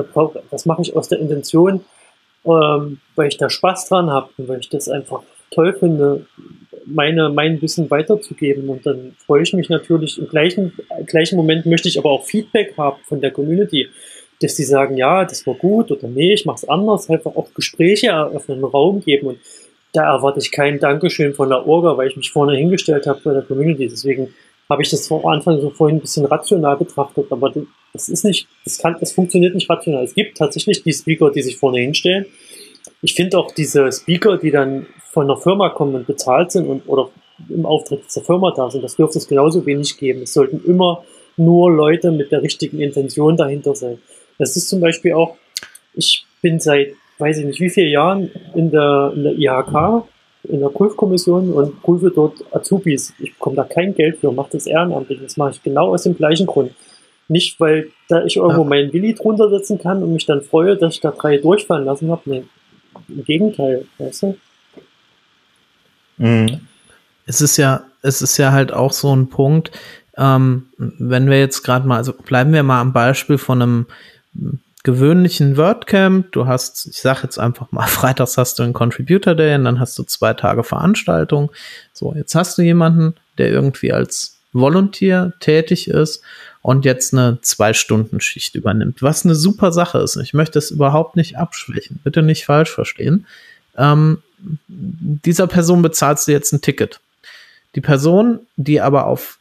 das 0.51 0.65
mache 0.65 0.81
ich 0.81 0.97
aus 0.97 1.09
der 1.09 1.19
Intention, 1.19 1.85
ähm, 2.47 2.99
weil 3.17 3.29
ich 3.29 3.37
da 3.37 3.49
Spaß 3.49 3.89
dran 3.89 4.11
habe 4.11 4.31
und 4.37 4.49
weil 4.49 4.61
ich 4.61 4.69
das 4.69 4.89
einfach 4.89 5.23
toll 5.51 5.73
finde, 5.75 6.27
meine, 6.87 7.31
mein 7.31 7.61
Wissen 7.63 7.91
weiterzugeben. 7.91 8.69
Und 8.69 8.85
dann 8.87 9.15
freue 9.25 9.43
ich 9.43 9.53
mich 9.53 9.69
natürlich. 9.69 10.19
Im 10.19 10.29
gleichen, 10.29 10.73
im 10.99 11.07
gleichen 11.07 11.37
Moment 11.37 11.67
möchte 11.67 11.89
ich 11.89 11.99
aber 11.99 12.11
auch 12.11 12.25
Feedback 12.25 12.75
haben 12.77 13.01
von 13.05 13.21
der 13.21 13.31
Community, 13.31 13.89
dass 14.41 14.55
die 14.57 14.65
sagen, 14.65 14.97
ja, 14.97 15.25
das 15.25 15.47
war 15.47 15.55
gut 15.55 15.91
oder 15.91 16.09
nee, 16.09 16.35
ich 16.35 16.45
mache 16.45 16.57
es 16.57 16.69
anders. 16.69 17.09
Einfach 17.09 17.35
auch 17.37 17.53
Gespräche 17.55 18.09
eröffnen, 18.09 18.65
Raum 18.65 19.01
geben. 19.01 19.29
Und 19.29 19.39
da 19.93 20.15
erwarte 20.15 20.41
ich 20.41 20.51
kein 20.51 20.79
Dankeschön 20.79 21.35
von 21.35 21.49
der 21.49 21.67
Orga, 21.67 21.97
weil 21.97 22.09
ich 22.09 22.17
mich 22.17 22.31
vorne 22.31 22.57
hingestellt 22.57 23.07
habe 23.07 23.21
bei 23.25 23.33
der 23.33 23.43
Community. 23.43 23.89
Deswegen 23.89 24.35
habe 24.69 24.83
ich 24.83 24.91
das 24.91 25.07
vor 25.07 25.31
Anfang 25.31 25.61
so 25.61 25.71
vorhin 25.71 25.99
ein 25.99 26.01
bisschen 26.01 26.27
rational 26.27 26.77
betrachtet, 26.77 27.31
aber 27.31 27.53
das 27.95 28.09
ist 28.09 28.25
nicht, 28.25 28.49
das 28.65 28.79
kann, 28.79 28.97
das 28.99 29.13
funktioniert 29.13 29.55
nicht 29.55 29.71
rational. 29.71 30.05
Es 30.05 30.15
gibt 30.15 30.37
tatsächlich 30.37 30.83
die 30.83 30.93
Speaker, 30.93 31.31
die 31.31 31.43
sich 31.43 31.57
vorne 31.57 31.79
hinstellen. 31.79 32.27
Ich 33.01 33.15
finde 33.15 33.39
auch 33.39 33.53
diese 33.53 33.91
Speaker, 33.93 34.37
die 34.37 34.51
dann 34.51 34.87
von 35.13 35.31
einer 35.31 35.41
Firma 35.41 35.69
kommen 35.71 35.95
und 35.95 36.07
bezahlt 36.07 36.51
sind 36.51 36.67
und 36.67 36.89
oder 36.89 37.11
im 37.49 37.65
Auftritt 37.65 38.03
der 38.15 38.23
Firma 38.23 38.53
da 38.55 38.71
sind, 38.71 38.83
das 38.83 38.97
dürfte 38.97 39.19
es 39.19 39.29
genauso 39.29 39.65
wenig 39.65 39.97
geben. 39.97 40.23
Es 40.23 40.33
sollten 40.33 40.63
immer 40.67 41.05
nur 41.37 41.71
Leute 41.71 42.11
mit 42.11 42.33
der 42.33 42.43
richtigen 42.43 42.81
Intention 42.81 43.37
dahinter 43.37 43.75
sein. 43.75 43.99
Das 44.39 44.57
ist 44.57 44.69
zum 44.69 44.81
Beispiel 44.81 45.13
auch, 45.13 45.37
ich 45.95 46.27
bin 46.43 46.59
seit, 46.59 46.95
weiß 47.19 47.39
ich 47.39 47.45
nicht, 47.45 47.61
wie 47.61 47.71
vielen 47.71 47.91
Jahren 47.91 48.31
in 48.55 48.71
der, 48.71 49.13
in 49.15 49.23
der 49.23 49.33
IHK, 49.39 50.05
in 50.45 50.61
der 50.61 50.69
Prüfkommission 50.69 51.53
und 51.53 51.81
prüfe 51.83 52.11
dort 52.11 52.45
Azubis. 52.53 53.15
Ich 53.21 53.35
bekomme 53.35 53.57
da 53.57 53.65
kein 53.65 53.95
Geld 53.95 54.19
für, 54.19 54.33
mache 54.33 54.51
das 54.53 54.67
ehrenamtlich. 54.67 55.21
Das 55.23 55.37
mache 55.37 55.53
ich 55.53 55.63
genau 55.63 55.95
aus 55.95 56.03
dem 56.03 56.17
gleichen 56.17 56.47
Grund. 56.47 56.73
Nicht, 57.29 57.59
weil 57.59 57.91
da 58.09 58.25
ich 58.25 58.37
irgendwo 58.37 58.63
ja. 58.63 58.69
meinen 58.69 58.93
Willi 58.93 59.15
drunter 59.15 59.49
setzen 59.49 59.79
kann 59.79 60.03
und 60.03 60.13
mich 60.13 60.27
dann 60.27 60.43
freue, 60.43 60.77
dass 60.77 60.95
ich 60.95 61.01
da 61.01 61.11
drei 61.11 61.39
durchfallen 61.39 61.87
lassen 61.87 62.11
habe. 62.11 62.23
Nee, 62.27 62.45
im 63.09 63.25
Gegenteil, 63.25 63.87
weißt 63.99 64.23
du? 64.23 64.37
Mhm. 66.19 66.61
Es 67.27 67.41
ist 67.41 67.57
ja, 67.57 67.85
es 68.03 68.21
ist 68.21 68.37
ja 68.37 68.53
halt 68.53 68.73
auch 68.73 68.93
so 68.93 69.15
ein 69.15 69.29
Punkt, 69.29 69.71
ähm, 70.17 70.67
wenn 70.77 71.31
wir 71.31 71.39
jetzt 71.39 71.63
gerade 71.63 71.87
mal, 71.89 71.97
also 71.97 72.13
bleiben 72.13 72.53
wir 72.53 72.63
mal 72.63 72.81
am 72.81 72.93
Beispiel 72.93 73.39
von 73.39 73.63
einem 73.63 73.87
gewöhnlichen 74.85 75.57
WordCamp. 75.57 76.31
Du 76.33 76.47
hast, 76.47 76.87
ich 76.87 77.01
sag 77.01 77.23
jetzt 77.23 77.39
einfach 77.39 77.73
mal, 77.73 77.87
freitags 77.89 78.37
hast 78.37 78.59
du 78.59 78.63
einen 78.63 78.75
Contributor 78.75 79.35
Day 79.35 79.55
und 79.55 79.65
dann 79.65 79.81
hast 79.81 79.99
du 79.99 80.05
zwei 80.05 80.35
Tage 80.35 80.63
Veranstaltung. 80.63 81.51
So, 81.93 82.15
jetzt 82.15 82.35
hast 82.35 82.59
du 82.59 82.63
jemanden, 82.63 83.15
der 83.39 83.49
irgendwie 83.51 83.93
als 83.93 84.39
Volunteer 84.53 85.33
tätig 85.41 85.89
ist 85.89 86.23
und 86.65 86.87
jetzt 86.87 87.13
eine 87.13 87.41
Zwei-Stunden-Schicht 87.43 88.55
übernimmt, 88.55 89.03
was 89.03 89.27
eine 89.27 89.35
super 89.35 89.71
Sache 89.71 89.99
ist. 89.99 90.17
Ich 90.17 90.33
möchte 90.33 90.59
es 90.59 90.71
überhaupt 90.71 91.15
nicht 91.15 91.37
abschwächen. 91.37 92.01
Bitte 92.03 92.23
nicht 92.23 92.47
falsch 92.47 92.71
verstehen. 92.71 93.27
Ähm, 93.77 94.23
dieser 94.67 95.47
Person 95.47 95.83
bezahlst 95.83 96.27
du 96.27 96.33
jetzt 96.33 96.55
ein 96.55 96.63
Ticket. 96.63 97.01
Die 97.75 97.83
Person, 97.83 98.41
die 98.57 98.81
aber 98.81 99.09
auf 99.09 99.39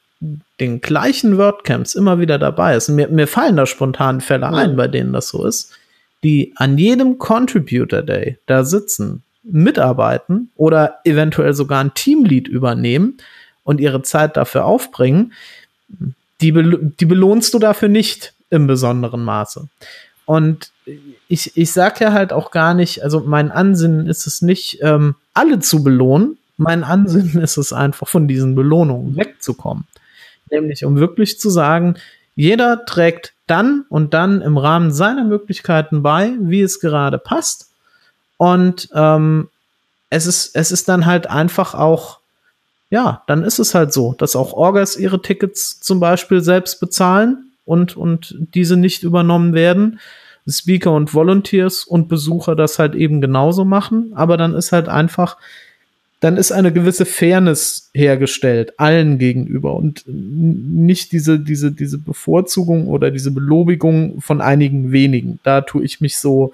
den 0.59 0.82
gleichen 0.82 1.38
WordCamps 1.38 1.95
immer 1.95 2.19
wieder 2.19 2.38
dabei 2.38 2.76
ist, 2.76 2.89
mir, 2.89 3.07
mir 3.07 3.28
fallen 3.28 3.55
da 3.55 3.65
spontan 3.65 4.19
Fälle 4.19 4.47
ja. 4.47 4.51
ein, 4.51 4.76
bei 4.76 4.89
denen 4.89 5.13
das 5.13 5.30
so 5.30 5.45
ist, 5.45 5.71
die 6.24 6.51
an 6.57 6.78
jedem 6.78 7.19
Contributor 7.19 8.01
Day 8.01 8.38
da 8.47 8.65
sitzen, 8.65 9.24
mitarbeiten 9.43 10.51
oder 10.57 10.99
eventuell 11.05 11.53
sogar 11.53 11.82
ein 11.82 11.93
Teamlead 11.93 12.49
übernehmen 12.49 13.17
und 13.63 13.80
ihre 13.80 14.01
Zeit 14.01 14.36
dafür 14.36 14.65
aufbringen, 14.65 15.32
die, 16.43 16.51
be 16.51 16.91
die 16.99 17.05
belohnst 17.05 17.53
du 17.53 17.59
dafür 17.59 17.87
nicht 17.87 18.33
im 18.49 18.67
besonderen 18.67 19.23
Maße. 19.23 19.67
Und 20.25 20.71
ich, 21.27 21.55
ich 21.57 21.71
sag 21.71 22.01
ja 22.01 22.11
halt 22.11 22.33
auch 22.33 22.51
gar 22.51 22.73
nicht, 22.73 23.01
also 23.03 23.21
mein 23.21 23.49
Ansinnen 23.49 24.07
ist 24.07 24.27
es 24.27 24.41
nicht, 24.41 24.79
ähm, 24.81 25.15
alle 25.33 25.59
zu 25.59 25.83
belohnen. 25.83 26.37
Mein 26.57 26.83
Ansinnen 26.83 27.41
ist 27.41 27.57
es 27.57 27.73
einfach, 27.73 28.07
von 28.07 28.27
diesen 28.27 28.55
Belohnungen 28.55 29.15
wegzukommen. 29.15 29.85
Nämlich, 30.51 30.85
um 30.85 30.97
wirklich 30.97 31.39
zu 31.39 31.49
sagen, 31.49 31.95
jeder 32.35 32.85
trägt 32.85 33.33
dann 33.47 33.85
und 33.89 34.13
dann 34.13 34.41
im 34.41 34.57
Rahmen 34.57 34.91
seiner 34.91 35.23
Möglichkeiten 35.23 36.03
bei, 36.03 36.33
wie 36.39 36.61
es 36.61 36.79
gerade 36.79 37.17
passt. 37.17 37.69
Und 38.37 38.89
ähm, 38.93 39.49
es, 40.09 40.25
ist, 40.25 40.55
es 40.55 40.71
ist 40.71 40.89
dann 40.89 41.05
halt 41.05 41.27
einfach 41.29 41.73
auch, 41.73 42.19
ja, 42.93 43.23
dann 43.25 43.43
ist 43.43 43.57
es 43.57 43.73
halt 43.73 43.91
so, 43.91 44.13
dass 44.19 44.35
auch 44.35 44.53
Orgas 44.53 44.97
ihre 44.97 45.19
Tickets 45.19 45.81
zum 45.81 45.99
Beispiel 45.99 46.41
selbst 46.41 46.79
bezahlen 46.79 47.49
und, 47.65 47.97
und 47.97 48.35
diese 48.53 48.77
nicht 48.77 49.01
übernommen 49.01 49.55
werden. 49.55 49.99
Speaker 50.47 50.91
und 50.91 51.11
Volunteers 51.11 51.85
und 51.85 52.07
Besucher 52.07 52.55
das 52.55 52.77
halt 52.77 52.93
eben 52.93 53.19
genauso 53.19 53.65
machen, 53.65 54.11
aber 54.13 54.37
dann 54.37 54.53
ist 54.53 54.73
halt 54.73 54.89
einfach, 54.89 55.37
dann 56.19 56.37
ist 56.37 56.51
eine 56.51 56.71
gewisse 56.71 57.05
Fairness 57.05 57.89
hergestellt, 57.95 58.79
allen 58.79 59.17
gegenüber 59.17 59.73
und 59.73 60.03
nicht 60.05 61.13
diese, 61.13 61.39
diese, 61.39 61.71
diese 61.71 61.97
Bevorzugung 61.97 62.85
oder 62.85 63.09
diese 63.09 63.31
Belobigung 63.31 64.21
von 64.21 64.39
einigen 64.39 64.91
wenigen. 64.91 65.39
Da 65.41 65.61
tue 65.61 65.83
ich 65.83 65.99
mich 65.99 66.17
so, 66.17 66.53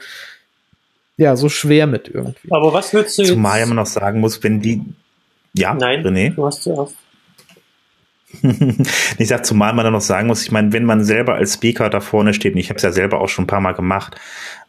ja, 1.17 1.35
so 1.35 1.49
schwer 1.49 1.85
mit 1.85 2.07
irgendwie. 2.07 2.49
Aber 2.49 2.71
was 2.71 2.93
würdest 2.93 3.17
du 3.17 3.23
jetzt? 3.23 3.31
Zumal 3.31 3.65
man 3.65 3.75
noch 3.75 3.87
sagen 3.87 4.21
muss, 4.21 4.41
wenn 4.41 4.61
die, 4.61 4.85
ja, 5.53 5.73
Nein, 5.73 6.05
René? 6.05 6.35
du 6.35 6.45
hast 6.45 6.63
zuerst 6.63 6.95
ich 9.17 9.27
sag, 9.27 9.45
zumal 9.45 9.73
man 9.73 9.83
dann 9.83 9.93
noch 9.93 10.01
sagen 10.01 10.27
muss, 10.27 10.43
ich 10.43 10.51
meine, 10.51 10.71
wenn 10.71 10.85
man 10.85 11.03
selber 11.03 11.35
als 11.35 11.55
Speaker 11.55 11.89
da 11.89 11.99
vorne 11.99 12.33
steht, 12.33 12.53
und 12.53 12.59
ich 12.59 12.69
habe 12.69 12.77
es 12.77 12.83
ja 12.83 12.91
selber 12.91 13.21
auch 13.21 13.29
schon 13.29 13.45
ein 13.45 13.47
paar 13.47 13.61
Mal 13.61 13.73
gemacht, 13.73 14.15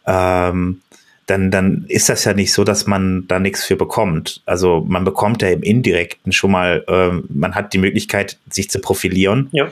ähm, 0.06 0.80
dann, 1.26 1.50
dann 1.50 1.84
ist 1.86 2.08
das 2.08 2.24
ja 2.24 2.32
nicht 2.32 2.52
so, 2.52 2.64
dass 2.64 2.86
man 2.86 3.26
da 3.28 3.38
nichts 3.38 3.64
für 3.64 3.76
bekommt. 3.76 4.42
Also 4.46 4.84
man 4.88 5.04
bekommt 5.04 5.42
ja 5.42 5.48
im 5.48 5.62
Indirekten 5.62 6.32
schon 6.32 6.50
mal, 6.50 6.84
ähm, 6.88 7.24
man 7.28 7.54
hat 7.54 7.72
die 7.72 7.78
Möglichkeit, 7.78 8.38
sich 8.48 8.68
zu 8.68 8.80
profilieren. 8.80 9.48
Ja. 9.52 9.68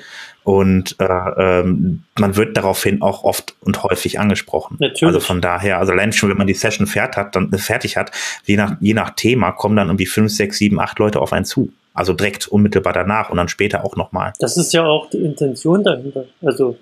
Und 0.48 0.96
äh, 0.98 1.04
ähm, 1.04 2.04
man 2.18 2.36
wird 2.36 2.56
daraufhin 2.56 3.02
auch 3.02 3.22
oft 3.22 3.54
und 3.60 3.82
häufig 3.82 4.18
angesprochen. 4.18 4.78
Natürlich. 4.80 5.02
Also 5.02 5.20
von 5.20 5.42
daher, 5.42 5.78
also 5.78 5.92
allein 5.92 6.10
schon, 6.10 6.30
wenn 6.30 6.38
man 6.38 6.46
die 6.46 6.54
Session 6.54 6.86
fertig 6.86 7.18
hat, 7.18 7.36
dann 7.36 7.52
äh, 7.52 7.58
fertig 7.58 7.98
hat, 7.98 8.12
je 8.46 8.56
nach, 8.56 8.76
je 8.80 8.94
nach 8.94 9.10
Thema 9.10 9.52
kommen 9.52 9.76
dann 9.76 9.88
irgendwie 9.88 10.06
fünf, 10.06 10.32
sechs, 10.32 10.56
sieben, 10.56 10.80
acht 10.80 10.98
Leute 11.00 11.20
auf 11.20 11.34
einen 11.34 11.44
zu. 11.44 11.70
Also 11.92 12.14
direkt 12.14 12.48
unmittelbar 12.48 12.94
danach 12.94 13.28
und 13.28 13.36
dann 13.36 13.48
später 13.48 13.84
auch 13.84 13.94
nochmal. 13.96 14.32
Das 14.38 14.56
ist 14.56 14.72
ja 14.72 14.86
auch 14.86 15.10
die 15.10 15.18
Intention 15.18 15.84
dahinter. 15.84 16.24
Also 16.40 16.78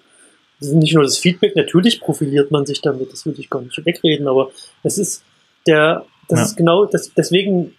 nicht 0.60 0.94
nur 0.94 1.02
das 1.02 1.18
Feedback, 1.18 1.56
natürlich 1.56 2.00
profiliert 2.00 2.52
man 2.52 2.66
sich 2.66 2.80
damit, 2.82 3.12
das 3.12 3.26
würde 3.26 3.40
ich 3.40 3.50
gar 3.50 3.62
nicht 3.62 3.84
wegreden, 3.84 4.28
aber 4.28 4.52
es 4.84 4.96
ist 4.96 5.24
der, 5.66 6.04
das 6.28 6.38
ja. 6.38 6.44
ist 6.44 6.56
genau, 6.56 6.84
das, 6.84 7.12
deswegen 7.14 7.74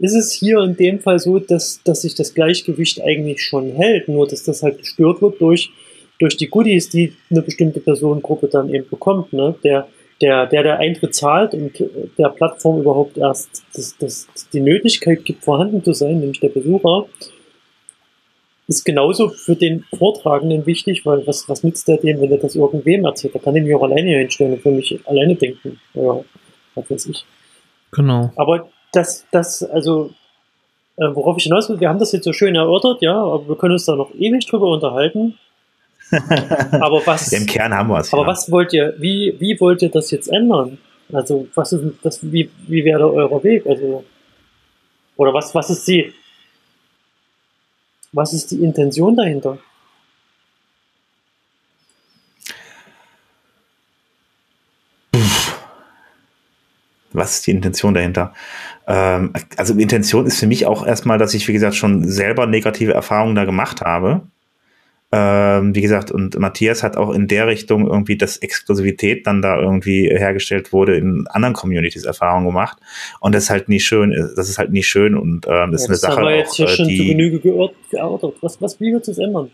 ist 0.00 0.14
es 0.14 0.32
hier 0.32 0.58
in 0.60 0.76
dem 0.76 0.98
Fall 1.00 1.18
so, 1.18 1.38
dass, 1.38 1.82
dass 1.84 2.02
sich 2.02 2.14
das 2.14 2.34
Gleichgewicht 2.34 3.02
eigentlich 3.02 3.42
schon 3.42 3.72
hält, 3.72 4.08
nur 4.08 4.26
dass 4.26 4.42
das 4.42 4.62
halt 4.62 4.78
gestört 4.78 5.20
wird 5.20 5.40
durch, 5.40 5.70
durch 6.18 6.36
die 6.36 6.48
Goodies, 6.48 6.88
die 6.88 7.12
eine 7.30 7.42
bestimmte 7.42 7.80
Personengruppe 7.80 8.48
dann 8.48 8.72
eben 8.72 8.88
bekommt. 8.88 9.32
Ne? 9.32 9.54
Der, 9.62 9.88
der, 10.22 10.46
der 10.46 10.62
der 10.62 10.78
Eintritt 10.78 11.14
zahlt 11.14 11.54
und 11.54 11.72
der 12.18 12.30
Plattform 12.30 12.80
überhaupt 12.80 13.18
erst 13.18 13.62
das, 13.74 13.96
das, 13.98 14.26
die 14.52 14.60
Möglichkeit 14.60 15.24
gibt, 15.24 15.44
vorhanden 15.44 15.84
zu 15.84 15.92
sein, 15.92 16.18
nämlich 16.18 16.40
der 16.40 16.48
Besucher, 16.48 17.06
ist 18.66 18.84
genauso 18.84 19.28
für 19.28 19.56
den 19.56 19.84
Vortragenden 19.98 20.64
wichtig, 20.64 21.04
weil 21.04 21.26
was, 21.26 21.48
was 21.48 21.62
nützt 21.64 21.88
der 21.88 21.96
dem, 21.98 22.20
wenn 22.20 22.30
er 22.30 22.38
das 22.38 22.54
irgendwem 22.54 23.04
erzählt? 23.04 23.34
Da 23.34 23.40
kann 23.40 23.56
ich 23.56 23.64
mich 23.64 23.74
auch 23.74 23.82
alleine 23.82 24.18
hinstellen 24.18 24.54
und 24.54 24.62
für 24.62 24.70
mich 24.70 24.98
alleine 25.06 25.34
denken. 25.34 25.80
Ja, 25.92 26.24
was 26.76 26.90
weiß 26.90 27.06
ich. 27.06 27.24
Genau. 27.90 28.30
Aber 28.36 28.68
das, 28.92 29.24
das, 29.30 29.62
also, 29.62 30.10
äh, 30.96 31.14
worauf 31.14 31.36
ich 31.38 31.44
hinaus 31.44 31.68
will, 31.68 31.80
wir 31.80 31.88
haben 31.88 31.98
das 31.98 32.12
jetzt 32.12 32.24
so 32.24 32.32
schön 32.32 32.54
erörtert, 32.54 33.02
ja, 33.02 33.16
aber 33.16 33.48
wir 33.48 33.56
können 33.56 33.72
uns 33.72 33.84
da 33.84 33.94
noch 33.94 34.14
ewig 34.14 34.46
drüber 34.46 34.68
unterhalten. 34.68 35.38
aber 36.72 37.02
was. 37.06 37.32
Im 37.32 37.46
Kern 37.46 37.72
haben 37.72 37.88
wir 37.88 37.98
es. 37.98 38.12
Aber 38.12 38.22
ja. 38.22 38.28
was 38.28 38.50
wollt 38.50 38.72
ihr, 38.72 38.94
wie, 38.98 39.34
wie 39.38 39.58
wollt 39.60 39.82
ihr 39.82 39.90
das 39.90 40.10
jetzt 40.10 40.28
ändern? 40.28 40.78
Also, 41.12 41.46
was 41.54 41.72
ist 41.72 41.94
das, 42.02 42.20
wie, 42.22 42.50
wie 42.66 42.84
wäre 42.84 43.12
euer 43.12 43.42
Weg? 43.42 43.66
Also, 43.66 44.04
oder 45.16 45.32
was, 45.34 45.54
was 45.54 45.70
ist 45.70 45.86
die, 45.86 46.12
was 48.12 48.32
ist 48.32 48.50
die 48.50 48.62
Intention 48.62 49.16
dahinter? 49.16 49.58
Was 57.12 57.36
ist 57.36 57.46
die 57.46 57.50
Intention 57.50 57.94
dahinter? 57.94 58.34
Ähm, 58.86 59.32
also 59.56 59.74
Intention 59.74 60.26
ist 60.26 60.38
für 60.38 60.46
mich 60.46 60.66
auch 60.66 60.86
erstmal, 60.86 61.18
dass 61.18 61.34
ich, 61.34 61.46
wie 61.48 61.52
gesagt, 61.52 61.74
schon 61.74 62.08
selber 62.08 62.46
negative 62.46 62.92
Erfahrungen 62.92 63.34
da 63.34 63.44
gemacht 63.44 63.80
habe 63.80 64.22
ähm, 65.12 65.74
wie 65.74 65.80
gesagt, 65.80 66.12
und 66.12 66.38
Matthias 66.38 66.84
hat 66.84 66.96
auch 66.96 67.10
in 67.10 67.26
der 67.26 67.48
Richtung 67.48 67.88
irgendwie, 67.88 68.16
dass 68.16 68.36
Exklusivität 68.36 69.26
dann 69.26 69.42
da 69.42 69.58
irgendwie 69.58 70.08
hergestellt 70.08 70.72
wurde, 70.72 70.96
in 70.96 71.26
anderen 71.28 71.54
Communities 71.54 72.04
Erfahrungen 72.04 72.46
gemacht. 72.46 72.78
Und 73.18 73.34
das 73.34 73.44
ist 73.44 73.50
halt 73.50 73.68
nie 73.68 73.80
schön, 73.80 74.12
das 74.36 74.48
ist 74.48 74.58
halt 74.58 74.70
nie 74.70 74.84
schön 74.84 75.16
und 75.16 75.46
ähm, 75.48 75.72
das 75.72 75.88
ja, 75.88 75.94
ist 75.94 76.04
eine 76.04 76.14
Sache. 76.14 76.22
Das 76.22 76.34
jetzt 76.34 76.50
auch, 76.50 76.56
hier 76.56 76.66
äh, 76.66 76.68
schon 76.68 76.88
die, 76.88 76.96
zu 76.98 77.04
Genüge 77.04 77.40
geerörtert. 77.40 78.34
Was, 78.40 78.62
was, 78.62 78.80
wie 78.80 78.92
wird 78.92 79.08
es 79.08 79.18
ändern? 79.18 79.50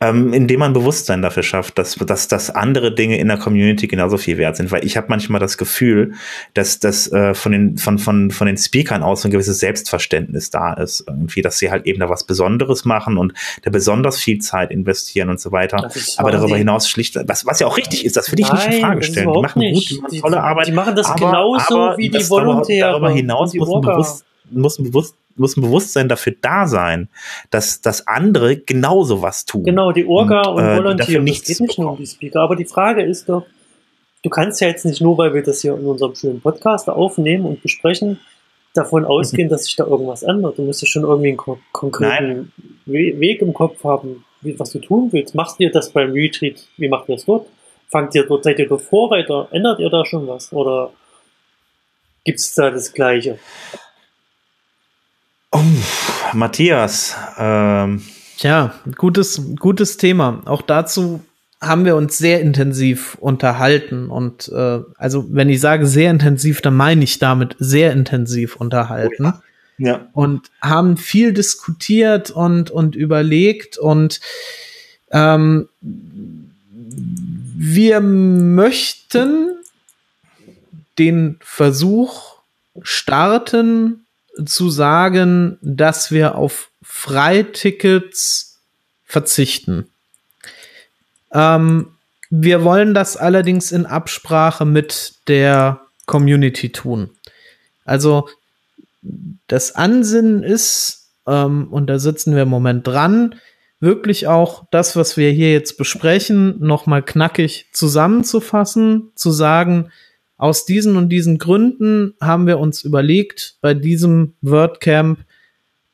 Ähm, 0.00 0.32
indem 0.32 0.60
man 0.60 0.72
Bewusstsein 0.72 1.22
dafür 1.22 1.42
schafft, 1.42 1.78
dass, 1.78 1.94
dass, 1.94 2.28
dass 2.28 2.50
andere 2.50 2.94
Dinge 2.94 3.18
in 3.18 3.28
der 3.28 3.38
Community 3.38 3.86
genauso 3.86 4.16
viel 4.16 4.38
wert 4.38 4.56
sind. 4.56 4.70
Weil 4.70 4.84
ich 4.84 4.96
habe 4.96 5.06
manchmal 5.08 5.40
das 5.40 5.58
Gefühl, 5.58 6.14
dass 6.54 6.78
das 6.78 7.10
äh, 7.12 7.34
von, 7.34 7.52
den, 7.52 7.78
von, 7.78 7.98
von, 7.98 8.30
von 8.30 8.46
den 8.46 8.56
Speakern 8.56 9.02
aus 9.02 9.24
ein 9.24 9.30
gewisses 9.30 9.60
Selbstverständnis 9.60 10.50
da 10.50 10.74
ist. 10.74 11.04
Irgendwie, 11.06 11.42
dass 11.42 11.58
sie 11.58 11.70
halt 11.70 11.86
eben 11.86 12.00
da 12.00 12.08
was 12.08 12.24
Besonderes 12.24 12.84
machen 12.84 13.18
und 13.18 13.34
da 13.62 13.70
besonders 13.70 14.18
viel 14.18 14.38
Zeit 14.38 14.70
investieren 14.70 15.30
und 15.30 15.40
so 15.40 15.52
weiter. 15.52 15.90
Aber 16.16 16.30
darüber 16.30 16.56
hinaus 16.56 16.88
schlicht, 16.88 17.16
was, 17.26 17.46
was 17.46 17.60
ja 17.60 17.66
auch 17.66 17.76
richtig 17.76 18.04
ist, 18.04 18.16
das 18.16 18.30
will 18.32 18.40
ich 18.40 18.48
Nein, 18.48 18.68
nicht 18.68 18.78
in 18.78 18.84
Frage 18.84 19.02
stellen. 19.02 19.32
Die 19.32 19.40
machen 19.40 19.58
nicht. 19.60 20.00
gut, 20.00 20.12
die 20.12 20.20
machen 20.20 20.30
tolle 20.30 20.42
Arbeit. 20.42 20.66
Die 20.68 20.72
machen 20.72 20.96
das 20.96 21.06
aber, 21.06 21.26
genauso 21.26 21.80
aber 21.80 21.98
wie 21.98 22.08
die 22.08 22.30
Volontäre. 22.30 22.90
Darüber 22.90 23.10
hinaus 23.10 23.54
muss 23.54 23.68
man 23.68 23.80
bewusst 23.80 24.24
muss 24.50 24.78
ein, 24.78 24.84
bewusst, 24.84 25.14
muss 25.38 25.56
ein 25.56 25.62
Bewusstsein 25.62 26.08
dafür 26.08 26.34
da 26.40 26.66
sein, 26.66 27.08
dass, 27.50 27.80
dass 27.80 28.06
andere 28.06 28.56
genauso 28.56 29.22
was 29.22 29.44
tun. 29.44 29.64
Genau, 29.64 29.92
die 29.92 30.06
Orga 30.06 30.42
und, 30.42 30.62
und 30.62 30.68
äh, 30.68 30.76
Volontiere, 30.76 31.24
das 31.24 31.42
geht 31.44 31.60
nicht 31.60 31.78
nur 31.78 31.92
um 31.92 31.96
die 31.96 32.06
Speaker. 32.06 32.40
Aber 32.40 32.56
die 32.56 32.64
Frage 32.64 33.02
ist 33.02 33.28
doch, 33.28 33.44
du 34.22 34.30
kannst 34.30 34.60
ja 34.60 34.68
jetzt 34.68 34.84
nicht 34.84 35.00
nur, 35.00 35.16
weil 35.18 35.34
wir 35.34 35.42
das 35.42 35.62
hier 35.62 35.74
in 35.74 35.86
unserem 35.86 36.14
schönen 36.14 36.40
Podcast 36.40 36.88
aufnehmen 36.88 37.46
und 37.46 37.62
besprechen, 37.62 38.18
davon 38.74 39.04
ausgehen, 39.04 39.48
dass 39.48 39.64
sich 39.64 39.76
da 39.76 39.84
irgendwas 39.86 40.22
ändert. 40.22 40.58
Du 40.58 40.62
musst 40.62 40.82
ja 40.82 40.86
schon 40.86 41.02
irgendwie 41.02 41.28
einen 41.28 41.60
konkreten 41.72 42.52
Nein. 42.86 43.20
Weg 43.20 43.42
im 43.42 43.52
Kopf 43.52 43.82
haben, 43.84 44.24
wie, 44.40 44.58
was 44.58 44.70
du 44.70 44.78
tun 44.78 45.08
willst. 45.12 45.34
Machst 45.34 45.58
ihr 45.58 45.70
das 45.70 45.90
beim 45.90 46.12
Retreat? 46.12 46.66
Wie 46.76 46.88
macht 46.88 47.08
ihr 47.08 47.16
das 47.16 47.24
dort? 47.24 47.46
Fangt 47.90 48.14
ihr 48.14 48.24
dort, 48.24 48.44
seid 48.44 48.58
ihr 48.58 48.68
dort 48.68 48.82
Vorreiter? 48.82 49.48
Ändert 49.50 49.80
ihr 49.80 49.90
da 49.90 50.04
schon 50.04 50.26
was? 50.26 50.52
Oder 50.52 50.92
gibt 52.24 52.38
es 52.38 52.54
da 52.54 52.70
das 52.70 52.92
Gleiche? 52.92 53.38
Oh, 55.58 55.64
Matthias. 56.34 57.16
Ähm. 57.36 58.02
Tja, 58.36 58.74
gutes, 58.96 59.42
gutes 59.58 59.96
Thema. 59.96 60.42
Auch 60.44 60.62
dazu 60.62 61.24
haben 61.60 61.84
wir 61.84 61.96
uns 61.96 62.16
sehr 62.16 62.40
intensiv 62.40 63.16
unterhalten. 63.16 64.08
Und 64.08 64.48
äh, 64.54 64.78
also 64.96 65.26
wenn 65.30 65.48
ich 65.48 65.60
sage 65.60 65.86
sehr 65.86 66.12
intensiv, 66.12 66.60
dann 66.60 66.76
meine 66.76 67.02
ich 67.02 67.18
damit 67.18 67.56
sehr 67.58 67.92
intensiv 67.92 68.54
unterhalten. 68.54 69.26
Oh 69.26 69.32
ja. 69.78 69.80
ja. 69.90 70.08
Und 70.12 70.48
haben 70.62 70.96
viel 70.96 71.32
diskutiert 71.32 72.30
und, 72.30 72.70
und 72.70 72.94
überlegt 72.94 73.78
und 73.78 74.20
ähm, 75.10 75.68
wir 75.80 78.00
möchten 78.00 79.56
den 81.00 81.38
Versuch 81.40 82.36
starten, 82.82 84.04
zu 84.44 84.70
sagen, 84.70 85.58
dass 85.62 86.10
wir 86.10 86.36
auf 86.36 86.70
Freitickets 86.82 88.58
verzichten. 89.04 89.88
Ähm, 91.32 91.88
wir 92.30 92.64
wollen 92.64 92.94
das 92.94 93.16
allerdings 93.16 93.72
in 93.72 93.86
Absprache 93.86 94.64
mit 94.64 95.14
der 95.28 95.80
Community 96.06 96.70
tun. 96.70 97.10
Also 97.84 98.28
das 99.48 99.74
Ansinnen 99.74 100.42
ist, 100.42 101.08
ähm, 101.26 101.68
und 101.70 101.86
da 101.86 101.98
sitzen 101.98 102.34
wir 102.34 102.42
im 102.42 102.48
Moment 102.48 102.86
dran, 102.86 103.34
wirklich 103.80 104.26
auch 104.26 104.64
das, 104.70 104.96
was 104.96 105.16
wir 105.16 105.30
hier 105.30 105.52
jetzt 105.52 105.78
besprechen, 105.78 106.58
nochmal 106.60 107.02
knackig 107.02 107.66
zusammenzufassen, 107.72 109.12
zu 109.14 109.30
sagen, 109.30 109.90
aus 110.38 110.64
diesen 110.64 110.96
und 110.96 111.10
diesen 111.10 111.36
Gründen 111.38 112.14
haben 112.20 112.46
wir 112.46 112.58
uns 112.58 112.82
überlegt, 112.84 113.56
bei 113.60 113.74
diesem 113.74 114.34
WordCamp 114.40 115.18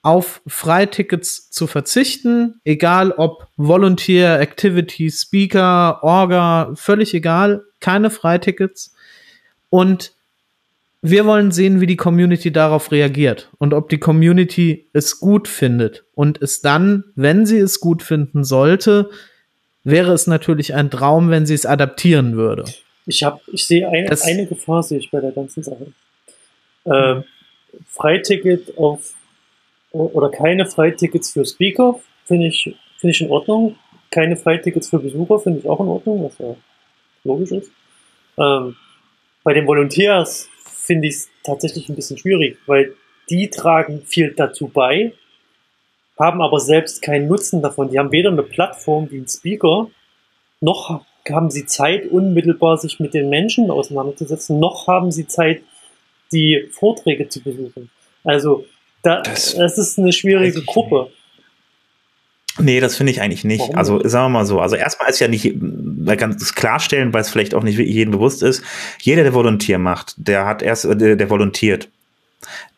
auf 0.03 0.42
Freitickets 0.47 1.51
zu 1.51 1.66
verzichten, 1.66 2.61
egal 2.64 3.11
ob 3.11 3.49
Volunteer, 3.57 4.38
Activity, 4.38 5.11
Speaker, 5.11 6.01
Orga, 6.03 6.72
völlig 6.74 7.14
egal, 7.14 7.64
keine 7.80 8.11
Freitickets. 8.11 8.95
Und 9.70 10.12
wir 11.01 11.24
wollen 11.24 11.53
sehen, 11.53 11.80
wie 11.80 11.86
die 11.86 11.97
Community 11.97 12.53
darauf 12.53 12.92
reagiert 12.92 13.49
und 13.59 13.72
ob 13.72 13.88
die 13.88 13.99
Community 13.99 14.86
es 14.92 15.20
gut 15.20 15.49
findet 15.49 16.05
und 16.14 16.40
es 16.42 16.61
dann, 16.61 17.05
wenn 17.14 17.47
sie 17.47 17.59
es 17.59 17.80
gut 17.80 18.03
finden 18.03 18.45
sollte, 18.45 19.09
wäre 19.84 20.12
es 20.12 20.26
natürlich 20.26 20.74
ein 20.74 20.90
Traum, 20.90 21.30
wenn 21.30 21.47
sie 21.47 21.55
es 21.55 21.64
adaptieren 21.66 22.36
würde. 22.36 22.64
Ich 23.07 23.22
habe, 23.22 23.40
ich 23.52 23.66
sehe 23.66 23.88
ein, 23.88 24.09
eine 24.09 24.46
Gefahr 24.46 24.82
sehe 24.82 24.98
ich 24.98 25.11
bei 25.11 25.20
der 25.20 25.32
ganzen 25.32 25.62
Sache. 25.62 25.92
Äh, 26.84 27.22
Freiticket 27.88 28.76
auf 28.78 29.14
oder 29.90 30.30
keine 30.30 30.66
Freitickets 30.66 31.32
für 31.32 31.44
Speaker 31.44 32.00
finde 32.24 32.48
ich 32.48 32.74
finde 32.98 33.12
ich 33.12 33.20
in 33.20 33.30
Ordnung. 33.30 33.76
Keine 34.11 34.36
Freitickets 34.36 34.88
für 34.88 34.98
Besucher 34.98 35.40
finde 35.40 35.61
ich 35.61 35.68
auch 35.68 35.80
in 35.80 35.88
Ordnung, 35.88 36.24
was 36.24 36.38
ja 36.38 36.57
logisch 37.24 37.52
ist. 37.52 37.70
Ähm, 38.38 38.76
bei 39.42 39.52
den 39.52 39.66
Volunteers 39.66 40.48
finde 40.64 41.09
ich 41.09 41.14
es 41.14 41.30
tatsächlich 41.42 41.88
ein 41.88 41.96
bisschen 41.96 42.18
schwierig, 42.18 42.59
weil 42.66 42.94
die 43.30 43.50
tragen 43.50 44.02
viel 44.07 44.32
dazu 44.34 44.68
bei, 44.68 45.12
haben 46.18 46.42
aber 46.42 46.61
selbst 46.61 47.02
keinen 47.02 47.28
Nutzen 47.28 47.62
davon. 47.62 47.90
Die 47.90 47.98
haben 47.98 48.12
weder 48.12 48.30
eine 48.30 48.42
Plattform 48.42 49.11
wie 49.11 49.18
ein 49.18 49.28
Speaker, 49.28 49.90
noch 50.61 51.05
haben 51.31 51.51
sie 51.51 51.66
Zeit, 51.66 52.07
unmittelbar 52.07 52.77
sich 52.77 53.01
mit 53.01 53.14
den 53.14 53.31
Menschen 53.31 53.70
auseinanderzusetzen, 53.70 54.61
noch 54.61 54.87
haben 54.87 55.11
sie 55.11 55.27
Zeit, 55.27 55.62
die 56.33 56.68
Vorträge 56.70 57.29
zu 57.29 57.43
besuchen. 57.43 57.91
Also 58.25 58.66
da, 59.03 59.22
das, 59.22 59.55
das 59.55 59.79
ist 59.79 59.99
eine 59.99 60.12
schwierige 60.12 60.62
Gruppe. 60.62 61.11
Nee, 62.59 62.81
das 62.81 62.97
finde 62.97 63.12
ich 63.12 63.20
eigentlich 63.20 63.45
nicht. 63.45 63.61
Warum? 63.61 63.77
Also 63.77 64.09
sagen 64.09 64.27
wir 64.27 64.39
mal 64.39 64.47
so. 64.47 64.61
Also 64.61 64.77
erstmal 64.77 65.11
ist 65.11 65.18
ja 65.18 65.29
nicht, 65.29 65.45
es 65.45 66.55
klarstellen, 66.55 67.12
weil 67.12 67.22
es 67.22 67.31
vielleicht 67.31 67.55
auch 67.55 67.64
nicht 67.64 67.79
jedem 67.79 68.12
bewusst 68.12 68.43
ist. 68.43 68.62
Jeder, 69.01 69.25
der 69.25 69.35
Volontier 69.35 69.79
macht, 69.79 70.14
der 70.16 70.47
hat 70.47 70.62
erst, 70.62 70.85
der, 70.85 71.16
der 71.16 71.31
volontiert 71.31 71.89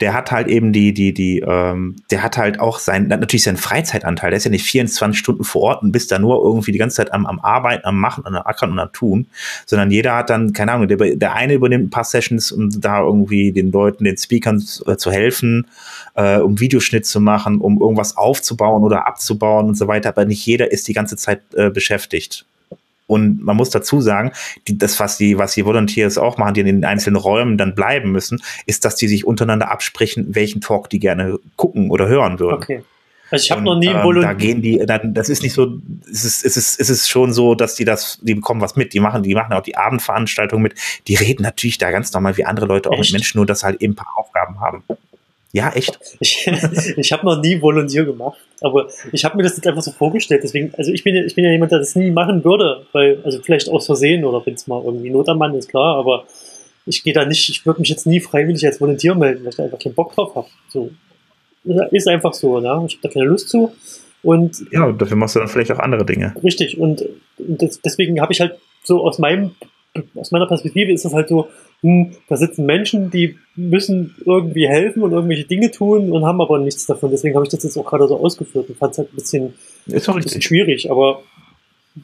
der 0.00 0.14
hat 0.14 0.30
halt 0.30 0.48
eben 0.48 0.72
die, 0.72 0.92
die, 0.92 1.12
die, 1.12 1.40
ähm, 1.40 1.96
der 2.10 2.22
hat 2.22 2.36
halt 2.36 2.60
auch 2.60 2.78
sein, 2.78 3.08
natürlich 3.08 3.42
seinen 3.42 3.56
Freizeitanteil. 3.56 4.30
Der 4.30 4.36
ist 4.36 4.44
ja 4.44 4.50
nicht 4.50 4.66
24 4.66 5.18
Stunden 5.18 5.44
vor 5.44 5.62
Ort 5.62 5.82
und 5.82 5.92
bist 5.92 6.10
da 6.10 6.18
nur 6.18 6.42
irgendwie 6.42 6.72
die 6.72 6.78
ganze 6.78 6.96
Zeit 6.96 7.12
am, 7.12 7.26
am 7.26 7.40
Arbeiten, 7.40 7.86
am 7.86 7.98
Machen, 7.98 8.26
am 8.26 8.34
Ackern 8.34 8.72
und 8.72 8.78
am 8.78 8.92
Tun, 8.92 9.26
sondern 9.64 9.90
jeder 9.90 10.16
hat 10.16 10.30
dann, 10.30 10.52
keine 10.52 10.72
Ahnung, 10.72 10.88
der, 10.88 11.16
der 11.16 11.34
eine 11.34 11.54
übernimmt 11.54 11.86
ein 11.86 11.90
paar 11.90 12.04
Sessions, 12.04 12.52
um 12.52 12.70
da 12.80 13.00
irgendwie 13.00 13.52
den 13.52 13.72
Leuten, 13.72 14.04
den 14.04 14.16
Speakern 14.16 14.60
zu, 14.60 14.84
äh, 14.86 14.96
zu 14.96 15.10
helfen, 15.10 15.66
äh, 16.14 16.38
um 16.38 16.60
Videoschnitt 16.60 17.06
zu 17.06 17.20
machen, 17.20 17.60
um 17.60 17.80
irgendwas 17.80 18.16
aufzubauen 18.16 18.82
oder 18.82 19.06
abzubauen 19.06 19.66
und 19.66 19.76
so 19.76 19.88
weiter. 19.88 20.10
Aber 20.10 20.24
nicht 20.24 20.44
jeder 20.44 20.70
ist 20.72 20.88
die 20.88 20.94
ganze 20.94 21.16
Zeit 21.16 21.42
äh, 21.54 21.70
beschäftigt. 21.70 22.44
Und 23.06 23.42
man 23.42 23.56
muss 23.56 23.70
dazu 23.70 24.00
sagen, 24.00 24.32
die, 24.66 24.78
das, 24.78 24.98
was 24.98 25.16
die, 25.16 25.38
was 25.38 25.54
die 25.54 25.64
Volunteers 25.64 26.18
auch 26.18 26.38
machen, 26.38 26.54
die 26.54 26.60
in 26.60 26.66
den 26.66 26.84
einzelnen 26.84 27.16
Räumen 27.16 27.56
dann 27.56 27.74
bleiben 27.74 28.10
müssen, 28.10 28.42
ist, 28.66 28.84
dass 28.84 28.96
die 28.96 29.08
sich 29.08 29.24
untereinander 29.24 29.70
absprechen, 29.70 30.34
welchen 30.34 30.60
Talk 30.60 30.90
die 30.90 30.98
gerne 30.98 31.38
gucken 31.56 31.90
oder 31.90 32.08
hören 32.08 32.40
würden. 32.40 32.62
Okay. 32.62 32.82
Also 33.30 33.42
ich 33.42 33.50
habe 33.50 33.62
noch 33.62 33.78
nie 33.78 33.88
ähm, 33.88 34.20
Da 34.20 34.34
gehen 34.34 34.62
die, 34.62 34.78
dann, 34.86 35.12
das 35.12 35.28
ist 35.28 35.42
nicht 35.42 35.52
so, 35.52 35.78
es 36.10 36.24
ist, 36.24 36.44
es 36.44 36.56
ist, 36.56 36.80
es 36.80 36.90
ist 36.90 37.08
schon 37.08 37.32
so, 37.32 37.54
dass 37.56 37.74
die 37.74 37.84
das, 37.84 38.20
die 38.22 38.34
bekommen 38.34 38.60
was 38.60 38.76
mit, 38.76 38.92
die 38.92 39.00
machen, 39.00 39.22
die 39.24 39.34
machen 39.34 39.52
auch 39.52 39.62
die 39.62 39.76
Abendveranstaltung 39.76 40.62
mit, 40.62 40.74
die 41.08 41.16
reden 41.16 41.42
natürlich 41.42 41.78
da 41.78 41.90
ganz 41.90 42.12
normal 42.12 42.36
wie 42.36 42.44
andere 42.44 42.66
Leute 42.66 42.88
auch 42.88 42.94
Echt? 42.94 43.12
mit 43.12 43.20
Menschen, 43.20 43.38
nur 43.38 43.46
dass 43.46 43.64
halt 43.64 43.82
eben 43.82 43.94
ein 43.94 43.96
paar 43.96 44.16
Aufgaben 44.16 44.60
haben. 44.60 44.84
Ja, 45.56 45.72
echt. 45.72 45.98
Ich, 46.20 46.46
ich 46.96 47.12
habe 47.12 47.24
noch 47.24 47.40
nie 47.40 47.60
Volontier 47.62 48.04
gemacht, 48.04 48.38
aber 48.60 48.88
ich 49.12 49.24
habe 49.24 49.38
mir 49.38 49.42
das 49.42 49.56
jetzt 49.56 49.66
einfach 49.66 49.82
so 49.82 49.90
vorgestellt. 49.90 50.42
Deswegen, 50.44 50.74
also 50.76 50.92
ich 50.92 51.02
bin 51.02 51.14
ja, 51.14 51.24
ich 51.24 51.34
bin 51.34 51.44
ja 51.46 51.50
jemand, 51.50 51.72
der 51.72 51.78
das 51.78 51.94
nie 51.94 52.10
machen 52.10 52.44
würde, 52.44 52.86
weil, 52.92 53.20
also 53.24 53.40
vielleicht 53.42 53.70
aus 53.70 53.86
Versehen 53.86 54.26
oder 54.26 54.44
wenn 54.44 54.52
es 54.52 54.66
mal 54.66 54.82
irgendwie 54.84 55.08
Not 55.08 55.30
am 55.30 55.38
Mann 55.38 55.54
ist, 55.54 55.70
klar, 55.70 55.96
aber 55.96 56.24
ich 56.84 57.02
gehe 57.02 57.14
da 57.14 57.24
nicht, 57.24 57.48
ich 57.48 57.64
würde 57.64 57.80
mich 57.80 57.88
jetzt 57.88 58.06
nie 58.06 58.20
freiwillig 58.20 58.66
als 58.66 58.82
Volontier 58.82 59.14
melden, 59.14 59.44
weil 59.44 59.50
ich 59.50 59.56
da 59.56 59.64
einfach 59.64 59.78
keinen 59.78 59.94
Bock 59.94 60.14
drauf 60.14 60.34
habe. 60.34 60.48
So. 60.68 60.90
Ist 61.90 62.06
einfach 62.06 62.34
so, 62.34 62.60
ne? 62.60 62.84
Ich 62.86 62.96
habe 62.96 63.02
da 63.02 63.08
keine 63.08 63.26
Lust 63.26 63.48
zu. 63.48 63.72
Und 64.22 64.62
ja, 64.70 64.92
dafür 64.92 65.16
machst 65.16 65.36
du 65.36 65.38
dann 65.38 65.48
vielleicht 65.48 65.72
auch 65.72 65.78
andere 65.78 66.04
Dinge. 66.04 66.34
Richtig, 66.44 66.78
und, 66.78 67.02
und 67.38 67.62
das, 67.62 67.80
deswegen 67.80 68.20
habe 68.20 68.32
ich 68.32 68.40
halt 68.40 68.58
so 68.84 69.02
aus 69.02 69.18
meinem, 69.18 69.52
aus 70.16 70.30
meiner 70.32 70.46
Perspektive 70.46 70.92
ist 70.92 71.06
es 71.06 71.14
halt 71.14 71.30
so, 71.30 71.48
hm, 71.82 72.12
da 72.28 72.36
sitzen 72.36 72.66
Menschen, 72.66 73.10
die 73.10 73.36
müssen 73.54 74.14
irgendwie 74.24 74.68
helfen 74.68 75.02
und 75.02 75.12
irgendwelche 75.12 75.44
Dinge 75.44 75.70
tun 75.70 76.10
und 76.10 76.24
haben 76.24 76.40
aber 76.40 76.58
nichts 76.58 76.86
davon. 76.86 77.10
Deswegen 77.10 77.34
habe 77.34 77.44
ich 77.44 77.50
das 77.50 77.62
jetzt 77.62 77.76
auch 77.76 77.84
gerade 77.84 78.08
so 78.08 78.18
ausgeführt 78.18 78.68
und 78.68 78.78
fand 78.78 78.92
es 78.92 78.98
halt 78.98 79.12
ein 79.12 79.16
bisschen, 79.16 79.54
ist 79.86 80.08
ein 80.08 80.16
bisschen 80.16 80.42
schwierig. 80.42 80.90
Aber 80.90 81.22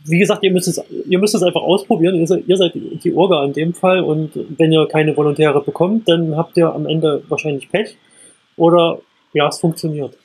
wie 0.04 0.18
gesagt, 0.18 0.42
ihr 0.42 0.52
müsst 0.52 0.68
es, 0.68 0.82
ihr 1.08 1.18
müsst 1.18 1.34
es 1.34 1.42
einfach 1.42 1.62
ausprobieren. 1.62 2.16
Ihr 2.16 2.26
seid, 2.26 2.44
ihr 2.46 2.56
seid 2.56 2.72
die 2.74 3.14
Orga 3.14 3.44
in 3.44 3.52
dem 3.52 3.74
Fall 3.74 4.00
und 4.00 4.30
wenn 4.56 4.72
ihr 4.72 4.86
keine 4.88 5.16
Volontäre 5.16 5.62
bekommt, 5.62 6.08
dann 6.08 6.36
habt 6.36 6.56
ihr 6.56 6.72
am 6.72 6.86
Ende 6.86 7.22
wahrscheinlich 7.28 7.70
Pech. 7.70 7.96
Oder 8.56 9.00
ja, 9.32 9.48
es 9.48 9.58
funktioniert. 9.58 10.16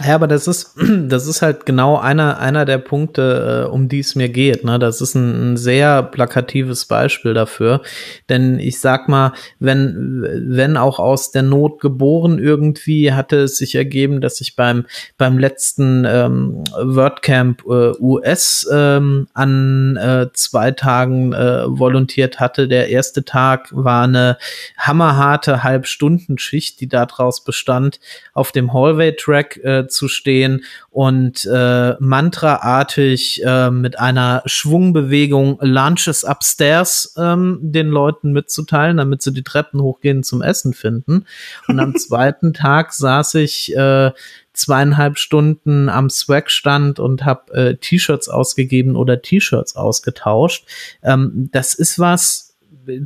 Ja, 0.00 0.14
aber 0.14 0.28
das 0.28 0.46
ist, 0.46 0.76
das 1.08 1.26
ist 1.26 1.42
halt 1.42 1.66
genau 1.66 1.96
einer, 1.96 2.38
einer 2.38 2.64
der 2.64 2.78
Punkte, 2.78 3.66
äh, 3.66 3.68
um 3.68 3.88
die 3.88 3.98
es 3.98 4.14
mir 4.14 4.28
geht. 4.28 4.64
Ne? 4.64 4.78
Das 4.78 5.00
ist 5.00 5.14
ein, 5.14 5.52
ein, 5.52 5.56
sehr 5.56 6.04
plakatives 6.04 6.84
Beispiel 6.84 7.34
dafür. 7.34 7.82
Denn 8.28 8.60
ich 8.60 8.80
sag 8.80 9.08
mal, 9.08 9.32
wenn, 9.58 10.24
wenn 10.46 10.76
auch 10.76 11.00
aus 11.00 11.32
der 11.32 11.42
Not 11.42 11.80
geboren 11.80 12.38
irgendwie, 12.38 13.12
hatte 13.12 13.38
es 13.38 13.58
sich 13.58 13.74
ergeben, 13.74 14.20
dass 14.20 14.40
ich 14.40 14.54
beim, 14.54 14.86
beim 15.16 15.36
letzten 15.36 16.04
ähm, 16.04 16.62
WordCamp 16.80 17.62
äh, 17.66 17.92
US 17.98 18.68
ähm, 18.72 19.26
an 19.34 19.96
äh, 19.96 20.26
zwei 20.32 20.70
Tagen 20.70 21.32
äh, 21.32 21.64
volontiert 21.66 22.38
hatte. 22.38 22.68
Der 22.68 22.88
erste 22.88 23.24
Tag 23.24 23.68
war 23.72 24.04
eine 24.04 24.38
hammerharte 24.76 25.64
Halbstundenschicht, 25.64 26.80
die 26.80 26.88
daraus 26.88 27.42
bestand, 27.42 27.98
auf 28.32 28.52
dem 28.52 28.72
Hallway-Track 28.72 29.56
äh, 29.64 29.87
zu 29.88 30.08
stehen 30.08 30.64
und 30.90 31.44
äh, 31.46 31.94
mantraartig 31.98 33.42
äh, 33.44 33.70
mit 33.70 33.98
einer 33.98 34.42
Schwungbewegung 34.46 35.58
Lunches 35.60 36.24
upstairs 36.24 37.14
ähm, 37.18 37.58
den 37.62 37.88
Leuten 37.88 38.32
mitzuteilen, 38.32 38.96
damit 38.96 39.22
sie 39.22 39.32
die 39.32 39.42
Treppen 39.42 39.82
hochgehen 39.82 40.22
zum 40.22 40.42
Essen 40.42 40.74
finden. 40.74 41.24
Und 41.66 41.80
am 41.80 41.94
zweiten 41.96 42.54
Tag 42.54 42.92
saß 42.92 43.34
ich 43.36 43.74
äh, 43.76 44.12
zweieinhalb 44.58 45.18
Stunden 45.18 45.88
am 45.88 46.10
Swag-Stand 46.10 46.98
und 46.98 47.24
habe 47.24 47.52
äh, 47.54 47.76
T-Shirts 47.76 48.28
ausgegeben 48.28 48.96
oder 48.96 49.22
T-Shirts 49.22 49.76
ausgetauscht. 49.76 50.66
Ähm, 51.02 51.48
das 51.52 51.74
ist 51.74 51.98
was, 51.98 52.47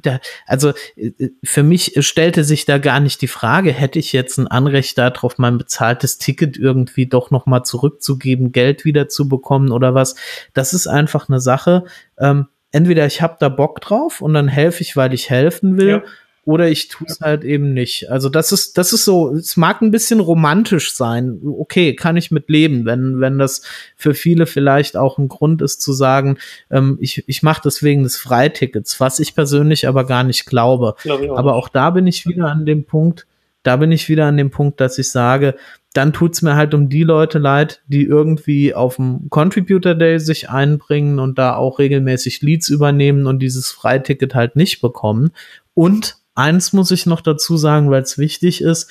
da, 0.02 0.20
also 0.46 0.72
äh, 0.96 1.10
für 1.42 1.62
mich 1.62 1.94
stellte 2.00 2.44
sich 2.44 2.64
da 2.64 2.78
gar 2.78 3.00
nicht 3.00 3.20
die 3.22 3.28
Frage, 3.28 3.72
hätte 3.72 3.98
ich 3.98 4.12
jetzt 4.12 4.38
ein 4.38 4.46
Anrecht 4.46 4.98
darauf, 4.98 5.38
mein 5.38 5.58
bezahltes 5.58 6.18
Ticket 6.18 6.56
irgendwie 6.56 7.06
doch 7.06 7.30
noch 7.30 7.46
mal 7.46 7.64
zurückzugeben, 7.64 8.52
Geld 8.52 8.84
wieder 8.84 9.08
zu 9.08 9.28
bekommen 9.28 9.72
oder 9.72 9.94
was. 9.94 10.14
Das 10.54 10.72
ist 10.72 10.86
einfach 10.86 11.28
eine 11.28 11.40
Sache. 11.40 11.84
Ähm, 12.18 12.46
entweder 12.70 13.06
ich 13.06 13.20
habe 13.22 13.36
da 13.38 13.48
Bock 13.48 13.80
drauf 13.80 14.20
und 14.20 14.34
dann 14.34 14.48
helfe 14.48 14.82
ich, 14.82 14.96
weil 14.96 15.12
ich 15.12 15.30
helfen 15.30 15.76
will. 15.76 15.88
Ja 15.88 16.02
oder 16.44 16.68
ich 16.68 16.88
tue 16.88 17.06
es 17.08 17.20
halt 17.20 17.44
eben 17.44 17.72
nicht. 17.72 18.10
Also 18.10 18.28
das 18.28 18.50
ist, 18.50 18.76
das 18.76 18.92
ist 18.92 19.04
so, 19.04 19.32
es 19.32 19.56
mag 19.56 19.80
ein 19.80 19.92
bisschen 19.92 20.18
romantisch 20.18 20.92
sein. 20.92 21.40
Okay, 21.44 21.94
kann 21.94 22.16
ich 22.16 22.32
mit 22.32 22.48
leben, 22.48 22.84
wenn, 22.84 23.20
wenn 23.20 23.38
das 23.38 23.62
für 23.96 24.12
viele 24.12 24.46
vielleicht 24.46 24.96
auch 24.96 25.18
ein 25.18 25.28
Grund 25.28 25.62
ist 25.62 25.80
zu 25.80 25.92
sagen, 25.92 26.38
ähm, 26.70 26.98
ich, 27.00 27.22
ich 27.28 27.44
mache 27.44 27.62
das 27.62 27.84
wegen 27.84 28.02
des 28.02 28.16
Freitickets, 28.16 28.98
was 28.98 29.20
ich 29.20 29.36
persönlich 29.36 29.86
aber 29.86 30.04
gar 30.04 30.24
nicht 30.24 30.46
glaube. 30.46 30.96
glaube 31.02 31.32
auch 31.32 31.38
aber 31.38 31.54
auch 31.54 31.68
da 31.68 31.90
bin 31.90 32.08
ich 32.08 32.26
wieder 32.26 32.46
an 32.46 32.66
dem 32.66 32.84
Punkt, 32.84 33.26
da 33.62 33.76
bin 33.76 33.92
ich 33.92 34.08
wieder 34.08 34.26
an 34.26 34.36
dem 34.36 34.50
Punkt, 34.50 34.80
dass 34.80 34.98
ich 34.98 35.12
sage, 35.12 35.54
dann 35.92 36.12
tut's 36.12 36.42
mir 36.42 36.56
halt 36.56 36.74
um 36.74 36.88
die 36.88 37.04
Leute 37.04 37.38
leid, 37.38 37.82
die 37.86 38.02
irgendwie 38.02 38.74
auf 38.74 38.96
dem 38.96 39.28
Contributor 39.30 39.94
Day 39.94 40.18
sich 40.18 40.50
einbringen 40.50 41.20
und 41.20 41.38
da 41.38 41.54
auch 41.54 41.78
regelmäßig 41.78 42.42
Leads 42.42 42.68
übernehmen 42.68 43.26
und 43.28 43.38
dieses 43.38 43.70
Freiticket 43.70 44.34
halt 44.34 44.56
nicht 44.56 44.80
bekommen. 44.80 45.30
Und 45.74 46.16
eins 46.34 46.72
muss 46.72 46.90
ich 46.90 47.06
noch 47.06 47.20
dazu 47.20 47.56
sagen, 47.56 47.90
weil 47.90 48.02
es 48.02 48.18
wichtig 48.18 48.60
ist, 48.60 48.90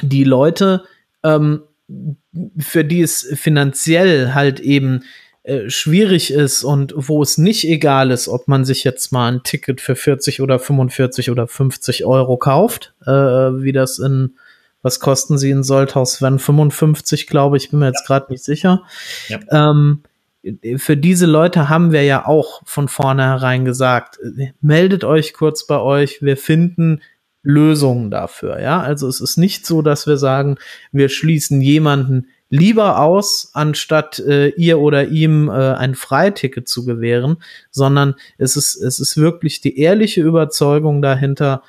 die 0.00 0.24
Leute, 0.24 0.84
ähm, 1.22 1.62
für 2.58 2.84
die 2.84 3.02
es 3.02 3.28
finanziell 3.34 4.32
halt 4.34 4.60
eben 4.60 5.04
äh, 5.42 5.68
schwierig 5.68 6.32
ist 6.32 6.62
und 6.62 6.94
wo 6.96 7.22
es 7.22 7.36
nicht 7.36 7.64
egal 7.64 8.10
ist, 8.10 8.28
ob 8.28 8.48
man 8.48 8.64
sich 8.64 8.84
jetzt 8.84 9.12
mal 9.12 9.30
ein 9.30 9.42
Ticket 9.42 9.80
für 9.80 9.96
40 9.96 10.40
oder 10.40 10.58
45 10.58 11.30
oder 11.30 11.46
50 11.46 12.04
Euro 12.04 12.36
kauft, 12.36 12.94
äh, 13.04 13.10
wie 13.10 13.72
das 13.72 13.98
in 13.98 14.36
was 14.82 14.98
kosten 14.98 15.38
sie 15.38 15.50
in 15.50 15.62
Solthaus 15.62 16.20
wenn 16.22 16.38
55, 16.38 17.26
glaube 17.26 17.56
ich, 17.56 17.70
bin 17.70 17.78
mir 17.78 17.86
jetzt 17.86 18.06
gerade 18.06 18.30
nicht 18.30 18.44
sicher. 18.44 18.82
Ja. 19.28 19.38
Ähm, 19.50 20.02
für 20.76 20.96
diese 20.96 21.26
Leute 21.26 21.68
haben 21.68 21.92
wir 21.92 22.02
ja 22.02 22.26
auch 22.26 22.62
von 22.64 22.88
vornherein 22.88 23.64
gesagt, 23.64 24.18
meldet 24.60 25.04
euch 25.04 25.34
kurz 25.34 25.66
bei 25.66 25.78
euch, 25.78 26.22
wir 26.22 26.36
finden 26.36 27.00
Lösungen 27.44 28.10
dafür, 28.10 28.60
ja. 28.60 28.80
Also 28.80 29.08
es 29.08 29.20
ist 29.20 29.36
nicht 29.36 29.66
so, 29.66 29.82
dass 29.82 30.06
wir 30.06 30.16
sagen, 30.16 30.58
wir 30.92 31.08
schließen 31.08 31.60
jemanden 31.60 32.28
lieber 32.50 33.00
aus, 33.00 33.50
anstatt 33.54 34.18
äh, 34.18 34.48
ihr 34.50 34.78
oder 34.78 35.08
ihm 35.08 35.48
äh, 35.48 35.52
ein 35.52 35.94
Freiticket 35.94 36.68
zu 36.68 36.84
gewähren, 36.84 37.38
sondern 37.70 38.14
es 38.36 38.56
ist, 38.56 38.76
es 38.76 39.00
ist 39.00 39.16
wirklich 39.16 39.60
die 39.60 39.78
ehrliche 39.78 40.20
Überzeugung 40.20 41.02
dahinter, 41.02 41.62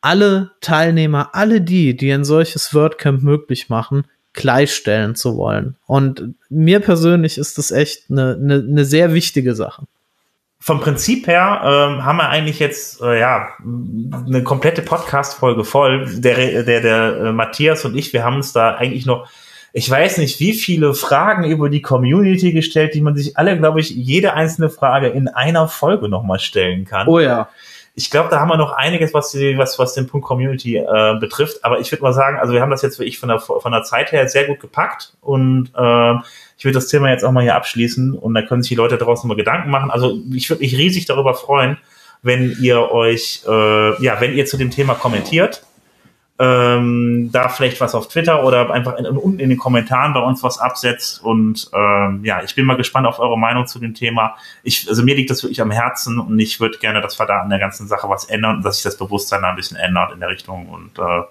alle 0.00 0.52
Teilnehmer, 0.60 1.34
alle 1.34 1.60
die, 1.60 1.96
die 1.96 2.12
ein 2.12 2.24
solches 2.24 2.72
WordCamp 2.72 3.22
möglich 3.22 3.68
machen, 3.68 4.04
gleichstellen 4.32 5.14
zu 5.14 5.36
wollen. 5.36 5.76
Und 5.86 6.34
mir 6.48 6.80
persönlich 6.80 7.38
ist 7.38 7.58
das 7.58 7.70
echt 7.70 8.10
eine, 8.10 8.38
eine, 8.40 8.54
eine 8.66 8.84
sehr 8.84 9.12
wichtige 9.12 9.54
Sache. 9.54 9.84
Vom 10.62 10.80
Prinzip 10.80 11.26
her 11.26 11.60
ähm, 11.64 12.04
haben 12.04 12.18
wir 12.18 12.28
eigentlich 12.28 12.58
jetzt 12.58 13.00
äh, 13.00 13.18
ja 13.18 13.48
eine 14.26 14.42
komplette 14.44 14.82
Podcast-Folge 14.82 15.64
voll. 15.64 16.06
Der, 16.20 16.62
der, 16.64 16.80
der 16.80 17.16
äh, 17.16 17.32
Matthias 17.32 17.84
und 17.84 17.96
ich, 17.96 18.12
wir 18.12 18.24
haben 18.24 18.36
uns 18.36 18.52
da 18.52 18.74
eigentlich 18.74 19.06
noch 19.06 19.28
ich 19.72 19.88
weiß 19.88 20.18
nicht, 20.18 20.40
wie 20.40 20.52
viele 20.52 20.94
Fragen 20.94 21.44
über 21.44 21.70
die 21.70 21.80
Community 21.80 22.52
gestellt, 22.52 22.92
die 22.94 23.00
man 23.00 23.14
sich 23.14 23.38
alle, 23.38 23.56
glaube 23.56 23.78
ich, 23.78 23.90
jede 23.90 24.34
einzelne 24.34 24.68
Frage 24.68 25.06
in 25.06 25.28
einer 25.28 25.68
Folge 25.68 26.08
nochmal 26.08 26.40
stellen 26.40 26.84
kann. 26.84 27.06
Oh 27.06 27.20
ja 27.20 27.48
ich 27.94 28.10
glaube, 28.10 28.28
da 28.30 28.40
haben 28.40 28.48
wir 28.48 28.56
noch 28.56 28.72
einiges, 28.72 29.12
was, 29.14 29.32
die, 29.32 29.58
was, 29.58 29.78
was 29.78 29.94
den 29.94 30.06
Punkt 30.06 30.26
Community 30.26 30.76
äh, 30.76 31.18
betrifft. 31.18 31.64
Aber 31.64 31.80
ich 31.80 31.90
würde 31.90 32.02
mal 32.02 32.12
sagen, 32.12 32.38
also 32.38 32.52
wir 32.52 32.60
haben 32.60 32.70
das 32.70 32.82
jetzt 32.82 32.98
wirklich 32.98 33.18
von 33.18 33.28
der, 33.28 33.40
von 33.40 33.72
der 33.72 33.82
Zeit 33.82 34.12
her 34.12 34.28
sehr 34.28 34.46
gut 34.46 34.60
gepackt 34.60 35.14
und 35.20 35.70
äh, 35.76 36.14
ich 36.56 36.64
würde 36.64 36.74
das 36.74 36.88
Thema 36.88 37.10
jetzt 37.10 37.24
auch 37.24 37.32
mal 37.32 37.42
hier 37.42 37.56
abschließen 37.56 38.14
und 38.14 38.34
da 38.34 38.42
können 38.42 38.62
sich 38.62 38.70
die 38.70 38.74
Leute 38.74 38.98
draußen 38.98 39.26
mal 39.26 39.34
Gedanken 39.34 39.70
machen. 39.70 39.90
Also 39.90 40.18
ich 40.32 40.48
würde 40.50 40.62
mich 40.62 40.76
riesig 40.76 41.06
darüber 41.06 41.34
freuen, 41.34 41.78
wenn 42.22 42.56
ihr 42.60 42.90
euch, 42.90 43.42
äh, 43.48 44.02
ja, 44.02 44.20
wenn 44.20 44.34
ihr 44.34 44.46
zu 44.46 44.56
dem 44.56 44.70
Thema 44.70 44.94
kommentiert 44.94 45.62
ähm, 46.40 47.28
da 47.30 47.50
vielleicht 47.50 47.82
was 47.82 47.94
auf 47.94 48.08
Twitter 48.08 48.42
oder 48.44 48.70
einfach 48.70 48.96
in, 48.96 49.04
unten 49.06 49.38
in 49.40 49.50
den 49.50 49.58
Kommentaren 49.58 50.14
bei 50.14 50.20
uns 50.20 50.42
was 50.42 50.58
absetzt. 50.58 51.22
Und 51.22 51.70
ähm, 51.74 52.24
ja, 52.24 52.42
ich 52.42 52.54
bin 52.54 52.64
mal 52.64 52.78
gespannt 52.78 53.06
auf 53.06 53.18
eure 53.18 53.38
Meinung 53.38 53.66
zu 53.66 53.78
dem 53.78 53.92
Thema. 53.92 54.36
Ich, 54.62 54.88
also 54.88 55.02
mir 55.02 55.14
liegt 55.14 55.28
das 55.28 55.42
wirklich 55.42 55.60
am 55.60 55.70
Herzen 55.70 56.18
und 56.18 56.38
ich 56.38 56.58
würde 56.58 56.78
gerne, 56.78 57.02
dass 57.02 57.20
wir 57.20 57.26
da 57.26 57.42
an 57.42 57.50
der 57.50 57.58
ganzen 57.58 57.86
Sache 57.88 58.08
was 58.08 58.24
ändern 58.24 58.56
und 58.56 58.64
dass 58.64 58.76
sich 58.76 58.84
das 58.84 58.96
Bewusstsein 58.96 59.42
da 59.42 59.50
ein 59.50 59.56
bisschen 59.56 59.76
ändert 59.76 60.14
in 60.14 60.20
der 60.20 60.30
Richtung. 60.30 60.70
Und 60.70 60.98
äh, 60.98 61.22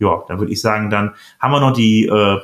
ja, 0.00 0.24
da 0.26 0.38
würde 0.40 0.50
ich 0.50 0.60
sagen, 0.60 0.90
dann 0.90 1.14
haben 1.38 1.52
wir 1.52 1.60
noch 1.60 1.72
die, 1.72 2.06
äh, 2.06 2.40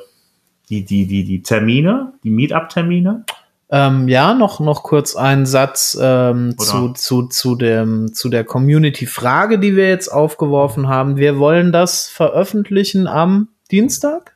die, 0.71 0.85
die, 0.85 1.09
die, 1.09 1.25
die 1.25 1.43
Termine, 1.43 2.12
die 2.23 2.31
Meetup-Termine. 2.31 3.25
Ähm, 3.71 4.09
ja, 4.09 4.35
noch, 4.35 4.61
noch 4.61 4.83
kurz 4.83 5.17
einen 5.17 5.47
Satz 5.47 5.99
ähm, 6.01 6.57
zu, 6.59 6.93
zu, 6.93 7.29
zu, 7.29 7.57
dem, 7.57 8.12
zu 8.12 8.29
der 8.29 8.45
Community-Frage, 8.45 9.59
die 9.59 9.75
wir 9.75 9.89
jetzt 9.89 10.09
aufgeworfen 10.09 10.89
haben. 10.89 11.17
Wir 11.17 11.39
wollen 11.39 11.73
das 11.73 12.09
veröffentlichen 12.09 13.07
am 13.07 13.49
Dienstag? 13.71 14.35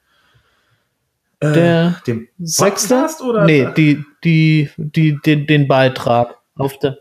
Äh, 1.41 1.53
der 1.53 1.95
dem 2.07 2.29
sechste? 2.39 3.07
Oder? 3.25 3.45
Nee, 3.45 3.69
die, 3.77 4.05
die, 4.25 4.71
die, 4.77 5.19
den, 5.25 5.47
den 5.47 5.69
Beitrag 5.69 6.39
auf 6.57 6.79
der. 6.79 6.99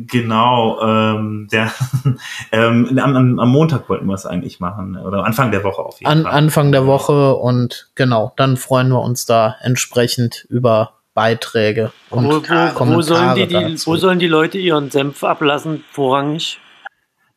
Genau, 0.00 0.80
ähm, 0.80 1.48
der, 1.50 1.72
ähm, 2.52 2.98
am, 3.02 3.38
am 3.40 3.48
Montag 3.48 3.88
wollten 3.88 4.06
wir 4.06 4.14
es 4.14 4.26
eigentlich 4.26 4.60
machen, 4.60 4.96
oder 4.96 5.24
Anfang 5.24 5.50
der 5.50 5.64
Woche 5.64 5.82
auf 5.82 5.98
jeden 5.98 6.10
An, 6.10 6.22
Fall. 6.22 6.32
Anfang 6.32 6.70
der 6.70 6.86
Woche 6.86 7.34
und 7.34 7.90
genau, 7.96 8.32
dann 8.36 8.56
freuen 8.56 8.90
wir 8.90 9.02
uns 9.02 9.26
da 9.26 9.56
entsprechend 9.60 10.46
über 10.48 10.97
Beiträge 11.18 11.90
und 12.10 12.26
wo, 12.26 12.30
wo, 12.30 12.94
wo 12.94 13.02
sollen 13.02 13.34
die, 13.34 13.48
die 13.48 13.76
wo 13.86 13.96
sollen 13.96 14.20
die 14.20 14.28
Leute 14.28 14.56
ihren 14.56 14.88
Senf 14.92 15.24
ablassen, 15.24 15.82
vorrangig? 15.90 16.60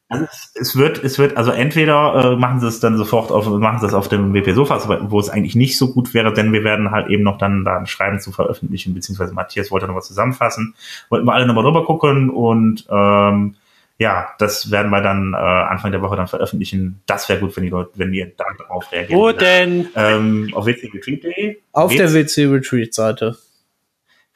Also 0.08 0.26
es, 0.26 0.52
es, 0.54 0.76
wird, 0.76 1.04
es 1.04 1.18
wird, 1.18 1.36
also 1.36 1.50
entweder 1.50 2.34
äh, 2.34 2.36
machen 2.36 2.60
sie 2.60 2.68
es 2.68 2.80
dann 2.80 2.96
sofort 2.96 3.32
auf, 3.32 3.48
machen 3.48 3.80
sie 3.80 3.88
es 3.88 3.96
auf 3.96 4.08
dem 4.08 4.36
WP 4.36 4.54
Sofa, 4.54 5.00
wo 5.10 5.20
es 5.20 5.30
eigentlich 5.30 5.56
nicht 5.56 5.80
so 5.80 5.92
gut 5.92 6.14
wäre, 6.14 6.32
denn 6.32 6.54
wir 6.54 6.64
werden 6.64 6.92
halt 6.92 7.10
eben 7.10 7.24
noch 7.24 7.40
dann 7.40 7.66
da 7.66 7.76
ein 7.76 7.88
Schreiben 7.88 8.20
zu 8.20 8.32
veröffentlichen, 8.32 8.94
beziehungsweise 8.94 9.34
Matthias 9.34 9.72
wollte 9.72 9.88
noch 9.88 9.96
was 9.96 10.06
zusammenfassen. 10.06 10.76
Wollten 11.10 11.26
wir 11.26 11.34
alle 11.34 11.48
nochmal 11.48 11.64
drüber 11.64 11.84
gucken 11.84 12.30
und 12.30 12.86
ähm, 12.88 13.56
ja, 13.98 14.30
das 14.38 14.70
werden 14.70 14.92
wir 14.92 15.02
dann 15.02 15.34
äh, 15.34 15.38
Anfang 15.38 15.92
der 15.92 16.04
Woche 16.04 16.18
dann 16.18 16.28
veröffentlichen. 16.28 17.02
Das 17.08 17.28
wäre 17.30 17.40
gut, 17.40 17.56
wenn 17.56 17.64
die 17.64 17.70
Leute, 17.70 17.90
wenn 17.96 18.14
ihr 18.14 18.32
da 18.38 18.46
darauf 18.60 18.92
reagiert. 18.92 19.18
Wo 19.18 19.32
denn? 19.32 19.88
Ähm, 19.96 20.52
auf 20.54 20.68
wcretreat.de. 20.68 21.58
Auf 21.72 21.96
der 21.96 22.14
WC 22.14 22.46
Retreat 22.46 22.94
Seite. 22.94 23.38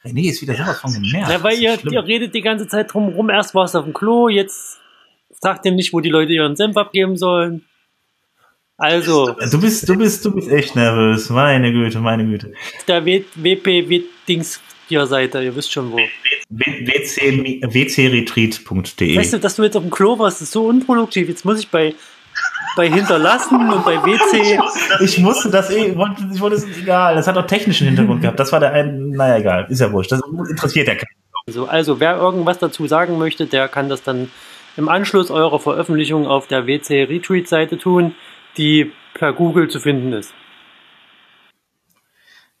René 0.06 0.30
ist 0.30 0.42
wieder 0.42 0.54
sowas 0.54 0.80
von 0.80 0.92
genervt. 0.92 1.30
Ja, 1.30 1.42
weil 1.42 1.58
ihr, 1.58 1.78
ihr 1.90 2.04
redet 2.04 2.34
die 2.34 2.42
ganze 2.42 2.68
Zeit 2.68 2.92
drum 2.92 3.08
rum. 3.08 3.30
Erst 3.30 3.54
warst 3.54 3.74
du 3.74 3.78
auf 3.78 3.84
dem 3.84 3.94
Klo, 3.94 4.28
jetzt 4.28 4.78
sagt 5.40 5.64
ihr 5.66 5.72
nicht, 5.72 5.92
wo 5.92 6.00
die 6.00 6.08
Leute 6.08 6.32
ihren 6.32 6.56
Senf 6.56 6.76
abgeben 6.76 7.16
sollen. 7.16 7.64
Also. 8.78 9.34
Du 9.50 9.60
bist, 9.60 9.88
du 9.88 9.96
bist, 9.96 10.24
du 10.24 10.34
bist 10.34 10.50
echt 10.50 10.74
nervös. 10.76 11.30
Meine 11.30 11.72
Güte, 11.72 11.98
meine 11.98 12.26
Güte. 12.26 12.52
Der 12.86 13.04
WP-Dings 13.04 14.60
hier 14.88 15.06
Seite, 15.06 15.42
ihr 15.42 15.56
wisst 15.56 15.72
schon 15.72 15.90
wo. 15.92 15.98
wcretreat.de 16.48 19.16
Weißt 19.16 19.32
du, 19.32 19.38
dass 19.38 19.56
du 19.56 19.64
jetzt 19.64 19.76
auf 19.76 19.82
dem 19.82 19.90
Klo 19.90 20.16
warst, 20.18 20.42
ist 20.42 20.52
so 20.52 20.66
unproduktiv. 20.66 21.28
Jetzt 21.28 21.44
muss 21.44 21.58
ich 21.58 21.68
bei 21.68 21.94
bei 22.76 22.88
Hinterlassen 22.88 23.72
und 23.72 23.84
bei 23.84 23.96
WC. 24.04 24.58
Ich 25.00 25.18
musste 25.18 25.50
das 25.50 25.70
eh, 25.70 25.86
ich 25.86 25.96
wollte, 25.96 26.22
ich 26.32 26.40
wollte 26.40 26.56
es 26.56 26.78
egal. 26.78 27.16
Das 27.16 27.26
hat 27.26 27.36
auch 27.36 27.46
technischen 27.46 27.86
Hintergrund 27.88 28.20
gehabt. 28.22 28.38
Das 28.38 28.52
war 28.52 28.60
der 28.60 28.72
ein, 28.72 29.10
naja, 29.10 29.38
egal. 29.38 29.66
Ist 29.68 29.80
ja 29.80 29.90
wurscht. 29.92 30.12
Das 30.12 30.20
interessiert 30.48 30.86
ja 30.86 30.94
keinen. 30.94 31.08
So, 31.48 31.66
also 31.66 32.00
wer 32.00 32.16
irgendwas 32.16 32.58
dazu 32.58 32.86
sagen 32.86 33.18
möchte, 33.18 33.46
der 33.46 33.68
kann 33.68 33.88
das 33.88 34.02
dann 34.02 34.30
im 34.76 34.88
Anschluss 34.88 35.30
eurer 35.30 35.58
Veröffentlichung 35.58 36.26
auf 36.26 36.46
der 36.46 36.66
WC 36.66 37.04
Retweet 37.04 37.48
Seite 37.48 37.78
tun, 37.78 38.14
die 38.56 38.92
per 39.14 39.32
Google 39.32 39.68
zu 39.68 39.80
finden 39.80 40.12
ist. 40.12 40.34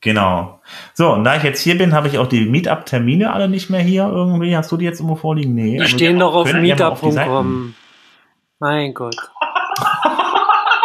Genau. 0.00 0.60
So, 0.94 1.12
und 1.12 1.24
da 1.24 1.36
ich 1.36 1.42
jetzt 1.42 1.60
hier 1.60 1.76
bin, 1.76 1.92
habe 1.92 2.06
ich 2.06 2.18
auch 2.18 2.28
die 2.28 2.46
Meetup-Termine 2.46 3.32
alle 3.32 3.48
nicht 3.48 3.70
mehr 3.70 3.80
hier 3.80 4.08
irgendwie. 4.08 4.56
Hast 4.56 4.70
du 4.70 4.76
die 4.76 4.84
jetzt 4.84 5.00
irgendwo 5.00 5.16
vorliegen? 5.16 5.54
Nee. 5.54 5.78
Die 5.78 5.88
stehen 5.88 6.18
doch 6.18 6.34
auf 6.34 6.52
meetup.com. 6.52 7.74
Mein 8.58 8.94
Gott. 8.94 9.16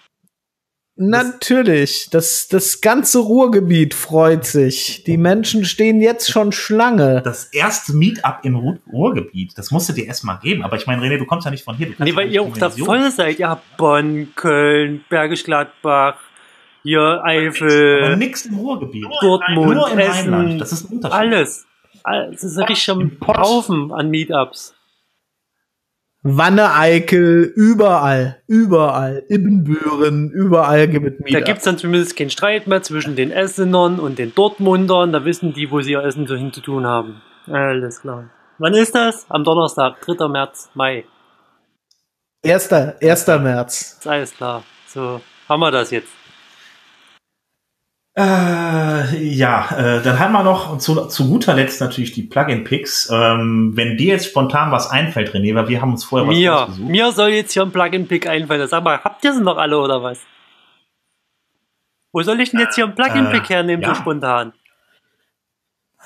natürlich, 0.96 2.08
das, 2.10 2.48
das 2.48 2.80
ganze 2.80 3.18
Ruhrgebiet 3.18 3.94
freut 3.94 4.44
sich. 4.46 5.04
Die 5.04 5.16
Menschen 5.16 5.64
stehen 5.64 6.00
jetzt 6.00 6.30
schon 6.30 6.52
Schlange. 6.52 7.20
Das 7.22 7.44
erste 7.52 7.92
Meetup 7.94 8.38
im 8.42 8.56
Ruhr 8.56 8.78
Ruhrgebiet. 8.92 9.52
Das 9.56 9.70
musst 9.70 9.88
du 9.88 9.92
dir 9.92 10.06
erstmal 10.06 10.38
geben. 10.40 10.62
Aber 10.64 10.76
ich 10.76 10.86
meine, 10.86 11.02
René, 11.02 11.18
du 11.18 11.26
kommst 11.26 11.44
ja 11.44 11.50
nicht 11.50 11.64
von 11.64 11.76
hier. 11.76 11.88
Nee, 11.98 12.10
ja 12.10 12.16
weil 12.16 12.32
ihr 12.32 12.42
auch 12.42 12.56
da 12.56 12.70
voll 12.70 13.10
seid. 13.10 13.38
Ihr 13.38 13.48
habt 13.48 13.76
Bonn, 13.76 14.32
Köln, 14.36 15.04
Bergisch 15.08 15.44
Gladbach, 15.44 16.16
hier 16.82 17.00
Aber 17.00 17.24
Eifel, 17.24 18.16
nix 18.16 18.46
im 18.46 18.56
Ruhrgebiet. 18.56 19.04
Dortmund, 19.20 19.74
Nur 19.74 19.90
im 19.90 19.98
Essen. 19.98 20.32
Rheinland. 20.34 20.60
Das 20.60 20.72
ist 20.72 20.84
ein 20.90 20.94
Unterschied. 20.96 21.18
alles. 21.18 21.66
All- 22.02 22.30
Es 22.34 22.44
ist 22.44 22.58
ein 22.58 22.64
richtiger. 22.64 22.98
Haufen 23.26 23.90
an 23.92 24.10
Meetups. 24.10 24.74
Wanne-Eickel, 26.26 27.52
überall, 27.54 28.40
überall, 28.46 29.24
Ibbenbüren, 29.28 30.30
überall 30.30 30.88
gibt 30.88 31.06
es 31.06 31.18
Da 31.18 31.24
Meetups. 31.24 31.44
gibt's 31.44 31.64
dann 31.64 31.76
zumindest 31.76 32.16
keinen 32.16 32.30
Streit 32.30 32.66
mehr 32.66 32.82
zwischen 32.82 33.14
den 33.14 33.30
Essenern 33.30 34.00
und 34.00 34.18
den 34.18 34.34
Dortmundern. 34.34 35.12
Da 35.12 35.26
wissen 35.26 35.52
die, 35.52 35.70
wo 35.70 35.82
sie 35.82 35.92
ihr 35.92 36.02
Essen 36.02 36.26
so 36.26 36.34
hin 36.34 36.50
zu 36.50 36.62
tun 36.62 36.86
haben. 36.86 37.20
Alles 37.46 38.00
klar. 38.00 38.30
Wann 38.56 38.72
ist 38.72 38.94
das? 38.94 39.26
Am 39.28 39.44
Donnerstag, 39.44 40.00
3. 40.00 40.28
März, 40.28 40.70
Mai. 40.72 41.04
Erster, 42.42 42.96
1. 43.02 43.26
März. 43.26 43.98
Ist 43.98 44.06
alles 44.08 44.34
klar. 44.34 44.62
So, 44.86 45.20
haben 45.46 45.60
wir 45.60 45.70
das 45.70 45.90
jetzt. 45.90 46.08
Äh, 48.16 49.16
ja, 49.24 49.70
äh, 49.76 50.02
dann 50.02 50.20
haben 50.20 50.32
wir 50.32 50.44
noch 50.44 50.78
zu, 50.78 51.06
zu 51.06 51.28
guter 51.28 51.54
Letzt 51.54 51.80
natürlich 51.80 52.12
die 52.12 52.22
Plugin-Picks. 52.22 53.10
Ähm, 53.12 53.72
wenn 53.74 53.96
dir 53.96 54.14
jetzt 54.14 54.26
spontan 54.26 54.70
was 54.70 54.88
einfällt, 54.88 55.34
René, 55.34 55.54
weil 55.56 55.66
wir 55.68 55.80
haben 55.82 55.92
uns 55.92 56.04
vorher 56.04 56.28
was 56.28 56.36
Mir, 56.36 56.68
mir 56.78 57.10
soll 57.10 57.30
jetzt 57.30 57.52
hier 57.52 57.62
ein 57.62 57.72
Plugin-Pick 57.72 58.28
einfallen. 58.28 58.68
Sag 58.68 58.84
mal, 58.84 59.02
habt 59.02 59.24
ihr 59.24 59.34
sie 59.34 59.42
noch 59.42 59.56
alle 59.56 59.78
oder 59.78 60.00
was? 60.02 60.20
Wo 62.12 62.22
soll 62.22 62.40
ich 62.40 62.52
denn 62.52 62.60
jetzt 62.60 62.76
hier 62.76 62.84
ein 62.84 62.94
Plugin-Pick 62.94 63.50
Äh, 63.50 63.54
hernehmen, 63.54 63.82
ja. 63.82 63.88
so 63.88 64.00
spontan? 64.00 64.52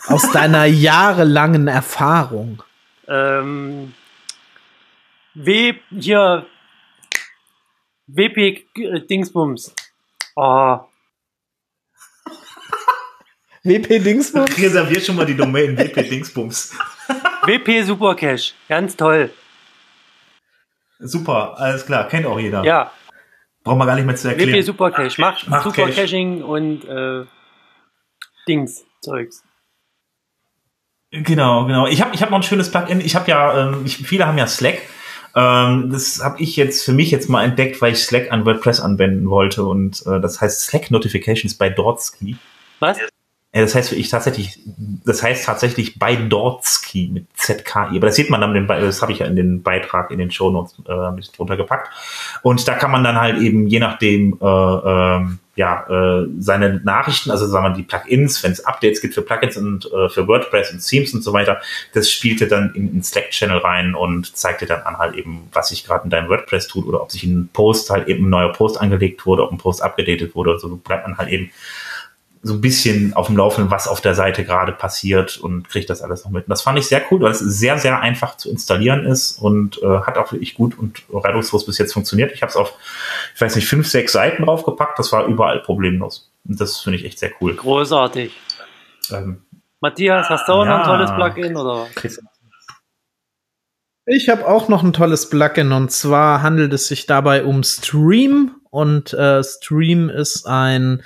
Aus 0.06 0.30
deiner 0.30 0.64
jahrelangen 0.64 1.68
Erfahrung. 1.68 2.62
Ähm, 3.06 3.92
W, 5.34 5.74
hier, 5.90 6.46
WP 8.06 8.64
äh, 8.76 9.00
Dingsbums. 9.00 9.74
Oh, 10.36 10.78
WP 13.64 14.02
Dingsbums? 14.02 14.59
Reserviert 14.59 15.04
schon 15.04 15.16
mal 15.16 15.26
die 15.26 15.36
Domain 15.36 15.76
WP 15.76 16.09
Dingsbums. 16.09 16.74
WP 17.44 17.82
Supercash. 17.82 18.54
Ganz 18.68 18.96
toll. 18.96 19.30
Super, 21.00 21.59
alles 21.59 21.86
klar, 21.86 22.09
kennt 22.09 22.26
auch 22.26 22.38
jeder. 22.38 22.64
Ja, 22.64 22.90
Brauchen 23.68 23.80
wir 23.80 23.86
gar 23.86 23.96
nicht 23.96 24.06
mehr 24.06 24.16
zu 24.16 24.28
erklären. 24.28 24.54
WP 24.54 24.62
Supercash. 24.64 25.18
Macht, 25.18 25.48
Macht 25.48 25.64
Super 25.64 25.86
Cash. 25.86 25.96
Caching 25.96 26.42
und 26.42 26.84
äh, 26.86 27.24
Dings, 28.48 28.84
Zeugs. 29.02 29.42
Genau, 31.11 31.66
genau. 31.66 31.86
Ich 31.86 32.00
habe 32.00 32.14
ich 32.14 32.22
hab 32.22 32.30
noch 32.30 32.38
ein 32.38 32.42
schönes 32.42 32.70
Plugin. 32.70 33.02
Ich 33.02 33.14
habe 33.14 33.30
ja, 33.30 33.68
ähm, 33.68 33.82
ich, 33.84 33.98
viele 33.98 34.26
haben 34.26 34.38
ja 34.38 34.46
Slack. 34.46 34.78
Ähm, 35.34 35.90
das 35.90 36.24
habe 36.24 36.40
ich 36.40 36.56
jetzt 36.56 36.82
für 36.82 36.92
mich 36.92 37.11
jetzt 37.11 37.28
mal 37.28 37.44
entdeckt, 37.44 37.82
weil 37.82 37.92
ich 37.92 37.98
Slack 37.98 38.32
an 38.32 38.46
WordPress 38.46 38.80
anwenden 38.80 39.28
wollte. 39.28 39.64
Und 39.64 40.02
äh, 40.06 40.18
das 40.18 40.40
heißt 40.40 40.62
Slack 40.62 40.90
Notifications 40.90 41.54
bei 41.54 41.68
Dortsky. 41.68 42.36
Was? 42.80 42.98
Ja, 43.55 43.62
das 43.62 43.74
heißt 43.74 43.92
ich 43.92 44.11
tatsächlich, 44.11 44.61
das 45.07 45.22
heißt 45.22 45.46
tatsächlich 45.46 45.99
bei 45.99 46.16
Dortsky 46.16 47.09
mit 47.11 47.26
ZKI. 47.34 47.96
Aber 47.96 48.07
das 48.07 48.16
sieht 48.16 48.28
man 48.28 48.42
dann, 48.42 48.53
den 48.53 48.66
das 48.66 49.01
habe 49.01 49.12
ich 49.12 49.20
ja 49.20 49.26
in 49.26 49.36
den 49.36 49.62
Beitrag 49.62 50.11
in 50.11 50.18
den 50.18 50.30
Shownotes 50.30 50.74
äh, 50.86 51.11
mit 51.12 51.36
drunter 51.36 51.57
gepackt. 51.57 51.88
Und 52.42 52.68
da 52.68 52.74
kann 52.74 52.90
man 52.90 53.05
dann 53.05 53.18
halt 53.18 53.40
eben 53.40 53.66
je 53.66 53.78
nachdem 53.78 54.38
äh, 54.38 54.44
ähm, 54.44 55.38
ja 55.57 55.86
äh, 55.88 56.26
seine 56.38 56.82
Nachrichten, 56.84 57.30
also 57.30 57.46
sagen 57.46 57.64
wir 57.64 57.76
die 57.76 57.84
Plugins, 57.84 58.44
wenn 58.44 58.53
es 58.53 58.66
Updates 58.66 59.01
gibt 59.01 59.14
für 59.14 59.22
Plugins 59.22 59.57
und 59.57 59.90
äh, 59.92 60.11
für 60.11 60.28
WordPress 60.28 60.72
und 60.72 60.86
Themes 60.86 61.14
und 61.14 61.24
so 61.24 61.32
weiter, 61.32 61.62
das 61.94 62.11
spielte 62.11 62.49
dann 62.49 62.74
in, 62.74 62.92
in 62.92 63.03
Slack-Channel 63.03 63.59
rein 63.59 63.94
und 63.94 64.36
zeigte 64.36 64.66
dann 64.66 64.82
an 64.82 64.99
halt 64.99 65.14
eben, 65.14 65.49
was 65.55 65.70
sich 65.70 65.86
gerade 65.86 66.05
in 66.05 66.11
deinem 66.11 66.28
WordPress 66.28 66.68
tut 66.68 66.84
oder 66.86 67.01
ob 67.01 67.11
sich 67.11 67.24
ein 67.24 67.49
Post 67.51 67.88
halt 67.88 68.09
eben 68.09 68.26
ein 68.26 68.30
neuer 68.30 68.53
Post 68.53 68.78
angelegt 68.78 69.24
wurde, 69.24 69.42
ob 69.42 69.53
ein 69.53 69.59
Post 69.59 69.82
abgedatet 69.82 70.34
wurde 70.34 70.59
so 70.59 70.76
bleibt 70.76 71.09
man 71.09 71.16
halt 71.16 71.30
eben 71.30 71.51
so 72.43 72.55
ein 72.55 72.61
bisschen 72.61 73.14
auf 73.14 73.26
dem 73.26 73.36
Laufenden, 73.36 73.70
was 73.70 73.89
auf 73.89 74.01
der 74.01 74.14
Seite 74.14 74.45
gerade 74.45 74.72
passiert 74.72 75.39
und 75.39 75.68
kriegt 75.68 75.91
das 75.91 76.03
alles 76.03 76.24
noch 76.24 76.30
mit. 76.30 76.45
Und 76.45 76.51
das 76.51 76.62
fand 76.62 76.78
ich 76.78 76.86
sehr 76.86 77.03
cool, 77.11 77.20
weil 77.20 77.32
es 77.32 77.41
sehr, 77.41 77.78
sehr 77.78 78.01
einfach 78.01 78.36
zu 78.36 78.51
installieren 78.51 79.05
ist 79.05 79.39
und 79.41 79.82
äh, 79.82 80.01
hat 80.03 80.16
auch 80.18 80.30
wirklich 80.32 80.55
gut 80.55 80.78
und 80.78 81.03
reibungslos 81.12 81.66
bis 81.66 81.78
jetzt 81.78 81.93
funktioniert. 81.93 82.32
Ich 82.32 82.43
habe 82.43 82.51
es 82.51 82.57
auf, 82.57 82.74
ich 83.34 83.41
weiß 83.41 83.57
nicht, 83.57 83.66
fünf, 83.66 83.89
sechs 83.89 84.12
Seiten 84.12 84.45
draufgepackt. 84.45 84.99
Das 84.99 85.11
war 85.12 85.26
überall 85.26 85.61
problemlos. 85.61 86.30
Und 86.49 86.61
das 86.61 86.78
finde 86.80 86.99
ich 86.99 87.05
echt 87.05 87.18
sehr 87.18 87.32
cool. 87.41 87.55
Großartig. 87.57 88.32
Ähm, 89.11 89.43
Matthias, 89.80 90.28
hast 90.28 90.49
du 90.49 90.53
auch 90.53 90.64
noch 90.64 90.74
ein 90.74 90.80
Ja. 90.80 90.84
tolles 90.86 91.11
Plugin 91.14 91.57
oder? 91.57 91.86
Ich 94.07 94.28
habe 94.28 94.47
auch 94.47 94.68
noch 94.68 94.82
ein 94.82 94.93
tolles 94.93 95.28
Plugin 95.28 95.72
und 95.72 95.91
zwar 95.93 96.43
handelt 96.43 96.72
es 96.72 96.89
sich 96.89 97.07
dabei 97.07 97.45
um 97.45 97.62
Stream 97.62 98.53
und 98.70 99.12
äh, 99.12 99.43
Stream 99.45 100.09
ist 100.09 100.47
ein 100.47 101.03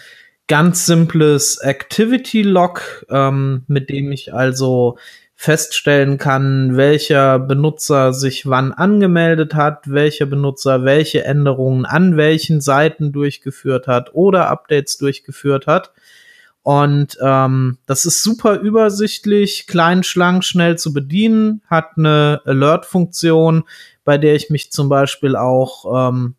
ganz 0.49 0.87
simples 0.87 1.59
Activity 1.59 2.43
Log, 2.43 3.07
ähm, 3.09 3.65
mit 3.69 3.89
dem 3.91 4.13
ich 4.13 4.35
also 4.35 4.99
feststellen 5.35 6.19
kann, 6.19 6.77
welcher 6.77 7.41
Benutzer 7.41 8.13
sich 8.13 8.47
wann 8.47 8.73
angemeldet 8.73 9.55
hat, 9.55 9.91
welcher 9.91 10.27
Benutzer 10.27 10.85
welche 10.85 11.25
Änderungen 11.25 11.85
an 11.85 12.17
welchen 12.17 12.61
Seiten 12.61 13.11
durchgeführt 13.11 13.89
hat 13.89 14.15
oder 14.15 14.51
Updates 14.51 14.99
durchgeführt 14.99 15.67
hat. 15.67 15.93
Und 16.63 17.19
ähm, 17.21 17.79
das 17.87 18.05
ist 18.05 18.23
super 18.23 18.61
übersichtlich, 18.61 19.67
klein, 19.67 20.05
schlank, 20.05 20.45
schnell 20.45 20.79
zu 20.79 20.93
bedienen, 20.93 21.61
hat 21.67 21.97
eine 21.97 22.41
Alert-Funktion, 22.45 23.65
bei 24.05 24.19
der 24.19 24.37
ich 24.37 24.49
mich 24.49 24.71
zum 24.71 24.89
Beispiel 24.89 25.35
auch 25.35 26.11
ähm, 26.11 26.37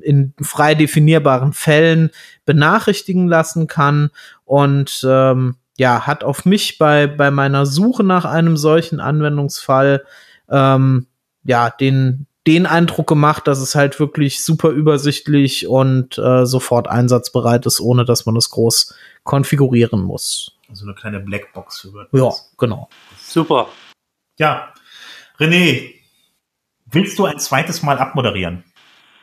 in 0.00 0.34
frei 0.40 0.74
definierbaren 0.74 1.52
Fällen 1.52 2.10
benachrichtigen 2.44 3.26
lassen 3.26 3.66
kann 3.66 4.10
und 4.44 5.06
ähm, 5.08 5.56
ja, 5.76 6.06
hat 6.06 6.22
auf 6.24 6.44
mich 6.44 6.78
bei, 6.78 7.06
bei 7.06 7.30
meiner 7.30 7.66
Suche 7.66 8.04
nach 8.04 8.24
einem 8.24 8.56
solchen 8.56 9.00
Anwendungsfall 9.00 10.04
ähm, 10.48 11.06
ja 11.44 11.70
den, 11.70 12.26
den 12.46 12.66
Eindruck 12.66 13.06
gemacht, 13.06 13.46
dass 13.46 13.60
es 13.60 13.74
halt 13.74 13.98
wirklich 13.98 14.44
super 14.44 14.70
übersichtlich 14.70 15.66
und 15.66 16.18
äh, 16.18 16.46
sofort 16.46 16.88
einsatzbereit 16.88 17.66
ist, 17.66 17.80
ohne 17.80 18.04
dass 18.04 18.26
man 18.26 18.36
es 18.36 18.50
groß 18.50 18.94
konfigurieren 19.24 20.02
muss. 20.02 20.56
so 20.72 20.84
eine 20.84 20.94
kleine 20.94 21.20
Blackbox 21.20 21.80
für 21.80 21.92
WordPress. 21.92 22.20
Ja, 22.20 22.30
genau. 22.58 22.88
Super. 23.18 23.68
Ja. 24.38 24.72
René, 25.38 25.94
willst 26.86 27.18
du 27.18 27.24
ein 27.24 27.38
zweites 27.38 27.82
Mal 27.82 27.98
abmoderieren? 27.98 28.64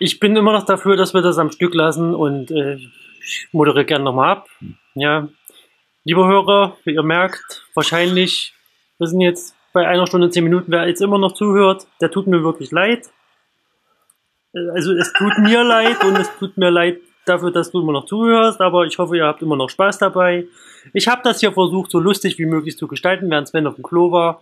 Ich 0.03 0.19
bin 0.19 0.35
immer 0.35 0.51
noch 0.51 0.65
dafür, 0.65 0.97
dass 0.97 1.13
wir 1.13 1.21
das 1.21 1.37
am 1.37 1.51
Stück 1.51 1.75
lassen 1.75 2.15
und 2.15 2.49
äh, 2.49 2.79
ich 3.23 3.47
moderiere 3.51 3.85
gerne 3.85 4.03
nochmal 4.03 4.31
ab. 4.31 4.47
Ja. 4.95 5.27
Lieber 6.05 6.27
Hörer, 6.27 6.75
wie 6.85 6.95
ihr 6.95 7.03
merkt, 7.03 7.67
wahrscheinlich, 7.75 8.55
wir 8.97 9.05
sind 9.05 9.21
jetzt 9.21 9.55
bei 9.73 9.87
einer 9.87 10.07
Stunde 10.07 10.31
zehn 10.31 10.43
Minuten, 10.43 10.71
wer 10.71 10.87
jetzt 10.87 11.03
immer 11.03 11.19
noch 11.19 11.33
zuhört, 11.33 11.85
der 12.01 12.09
tut 12.09 12.25
mir 12.25 12.43
wirklich 12.43 12.71
leid. 12.71 13.11
Äh, 14.55 14.69
Also 14.73 14.91
es 14.93 15.13
tut 15.13 15.37
mir 15.37 15.63
leid 15.75 16.03
und 16.03 16.17
es 16.17 16.35
tut 16.39 16.57
mir 16.57 16.71
leid 16.71 16.99
dafür, 17.27 17.51
dass 17.51 17.69
du 17.69 17.81
immer 17.81 17.91
noch 17.91 18.05
zuhörst, 18.05 18.59
aber 18.59 18.87
ich 18.87 18.97
hoffe, 18.97 19.15
ihr 19.17 19.27
habt 19.27 19.43
immer 19.43 19.55
noch 19.55 19.69
Spaß 19.69 19.99
dabei. 19.99 20.47
Ich 20.93 21.07
habe 21.07 21.21
das 21.23 21.41
hier 21.41 21.51
versucht, 21.51 21.91
so 21.91 21.99
lustig 21.99 22.39
wie 22.39 22.47
möglich 22.47 22.75
zu 22.75 22.87
gestalten, 22.87 23.29
während 23.29 23.49
Sven 23.49 23.67
auf 23.67 23.75
dem 23.75 23.83
Klo 23.83 24.11
war. 24.11 24.41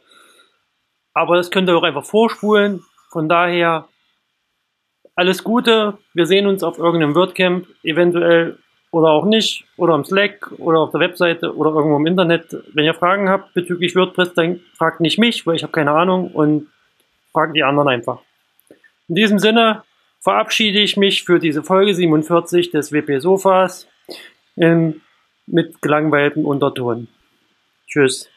Aber 1.13 1.35
das 1.35 1.51
könnt 1.51 1.67
ihr 1.67 1.77
auch 1.77 1.83
einfach 1.83 2.05
vorspulen. 2.05 2.85
Von 3.11 3.27
daher 3.27 3.89
alles 5.19 5.43
Gute. 5.43 5.97
Wir 6.13 6.25
sehen 6.25 6.47
uns 6.47 6.63
auf 6.63 6.79
irgendeinem 6.79 7.13
WordCamp, 7.13 7.67
eventuell 7.83 8.57
oder 8.91 9.09
auch 9.09 9.25
nicht, 9.25 9.65
oder 9.75 9.93
am 9.93 10.05
Slack 10.05 10.51
oder 10.57 10.79
auf 10.79 10.91
der 10.91 11.01
Webseite 11.01 11.55
oder 11.55 11.71
irgendwo 11.71 11.97
im 11.97 12.07
Internet. 12.07 12.55
Wenn 12.73 12.85
ihr 12.85 12.93
Fragen 12.93 13.29
habt 13.29 13.53
bezüglich 13.53 13.95
WordPress, 13.95 14.33
dann 14.33 14.61
fragt 14.75 15.01
nicht 15.01 15.19
mich, 15.19 15.45
weil 15.45 15.57
ich 15.57 15.63
habe 15.63 15.73
keine 15.73 15.91
Ahnung 15.91 16.31
und 16.31 16.69
fragt 17.33 17.55
die 17.55 17.63
anderen 17.63 17.89
einfach. 17.89 18.21
In 19.09 19.15
diesem 19.15 19.39
Sinne 19.39 19.83
verabschiede 20.21 20.79
ich 20.79 20.95
mich 20.95 21.23
für 21.23 21.39
diese 21.39 21.63
Folge 21.63 21.93
47 21.93 22.71
des 22.71 22.91
WP 22.91 23.19
Sofas 23.19 23.87
in, 24.55 25.01
mit 25.45 25.81
gelangweiltem 25.81 26.45
Unterton. 26.45 27.09
Tschüss. 27.87 28.29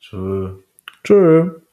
Tschö. 0.00 0.56
Tschö. 1.04 1.65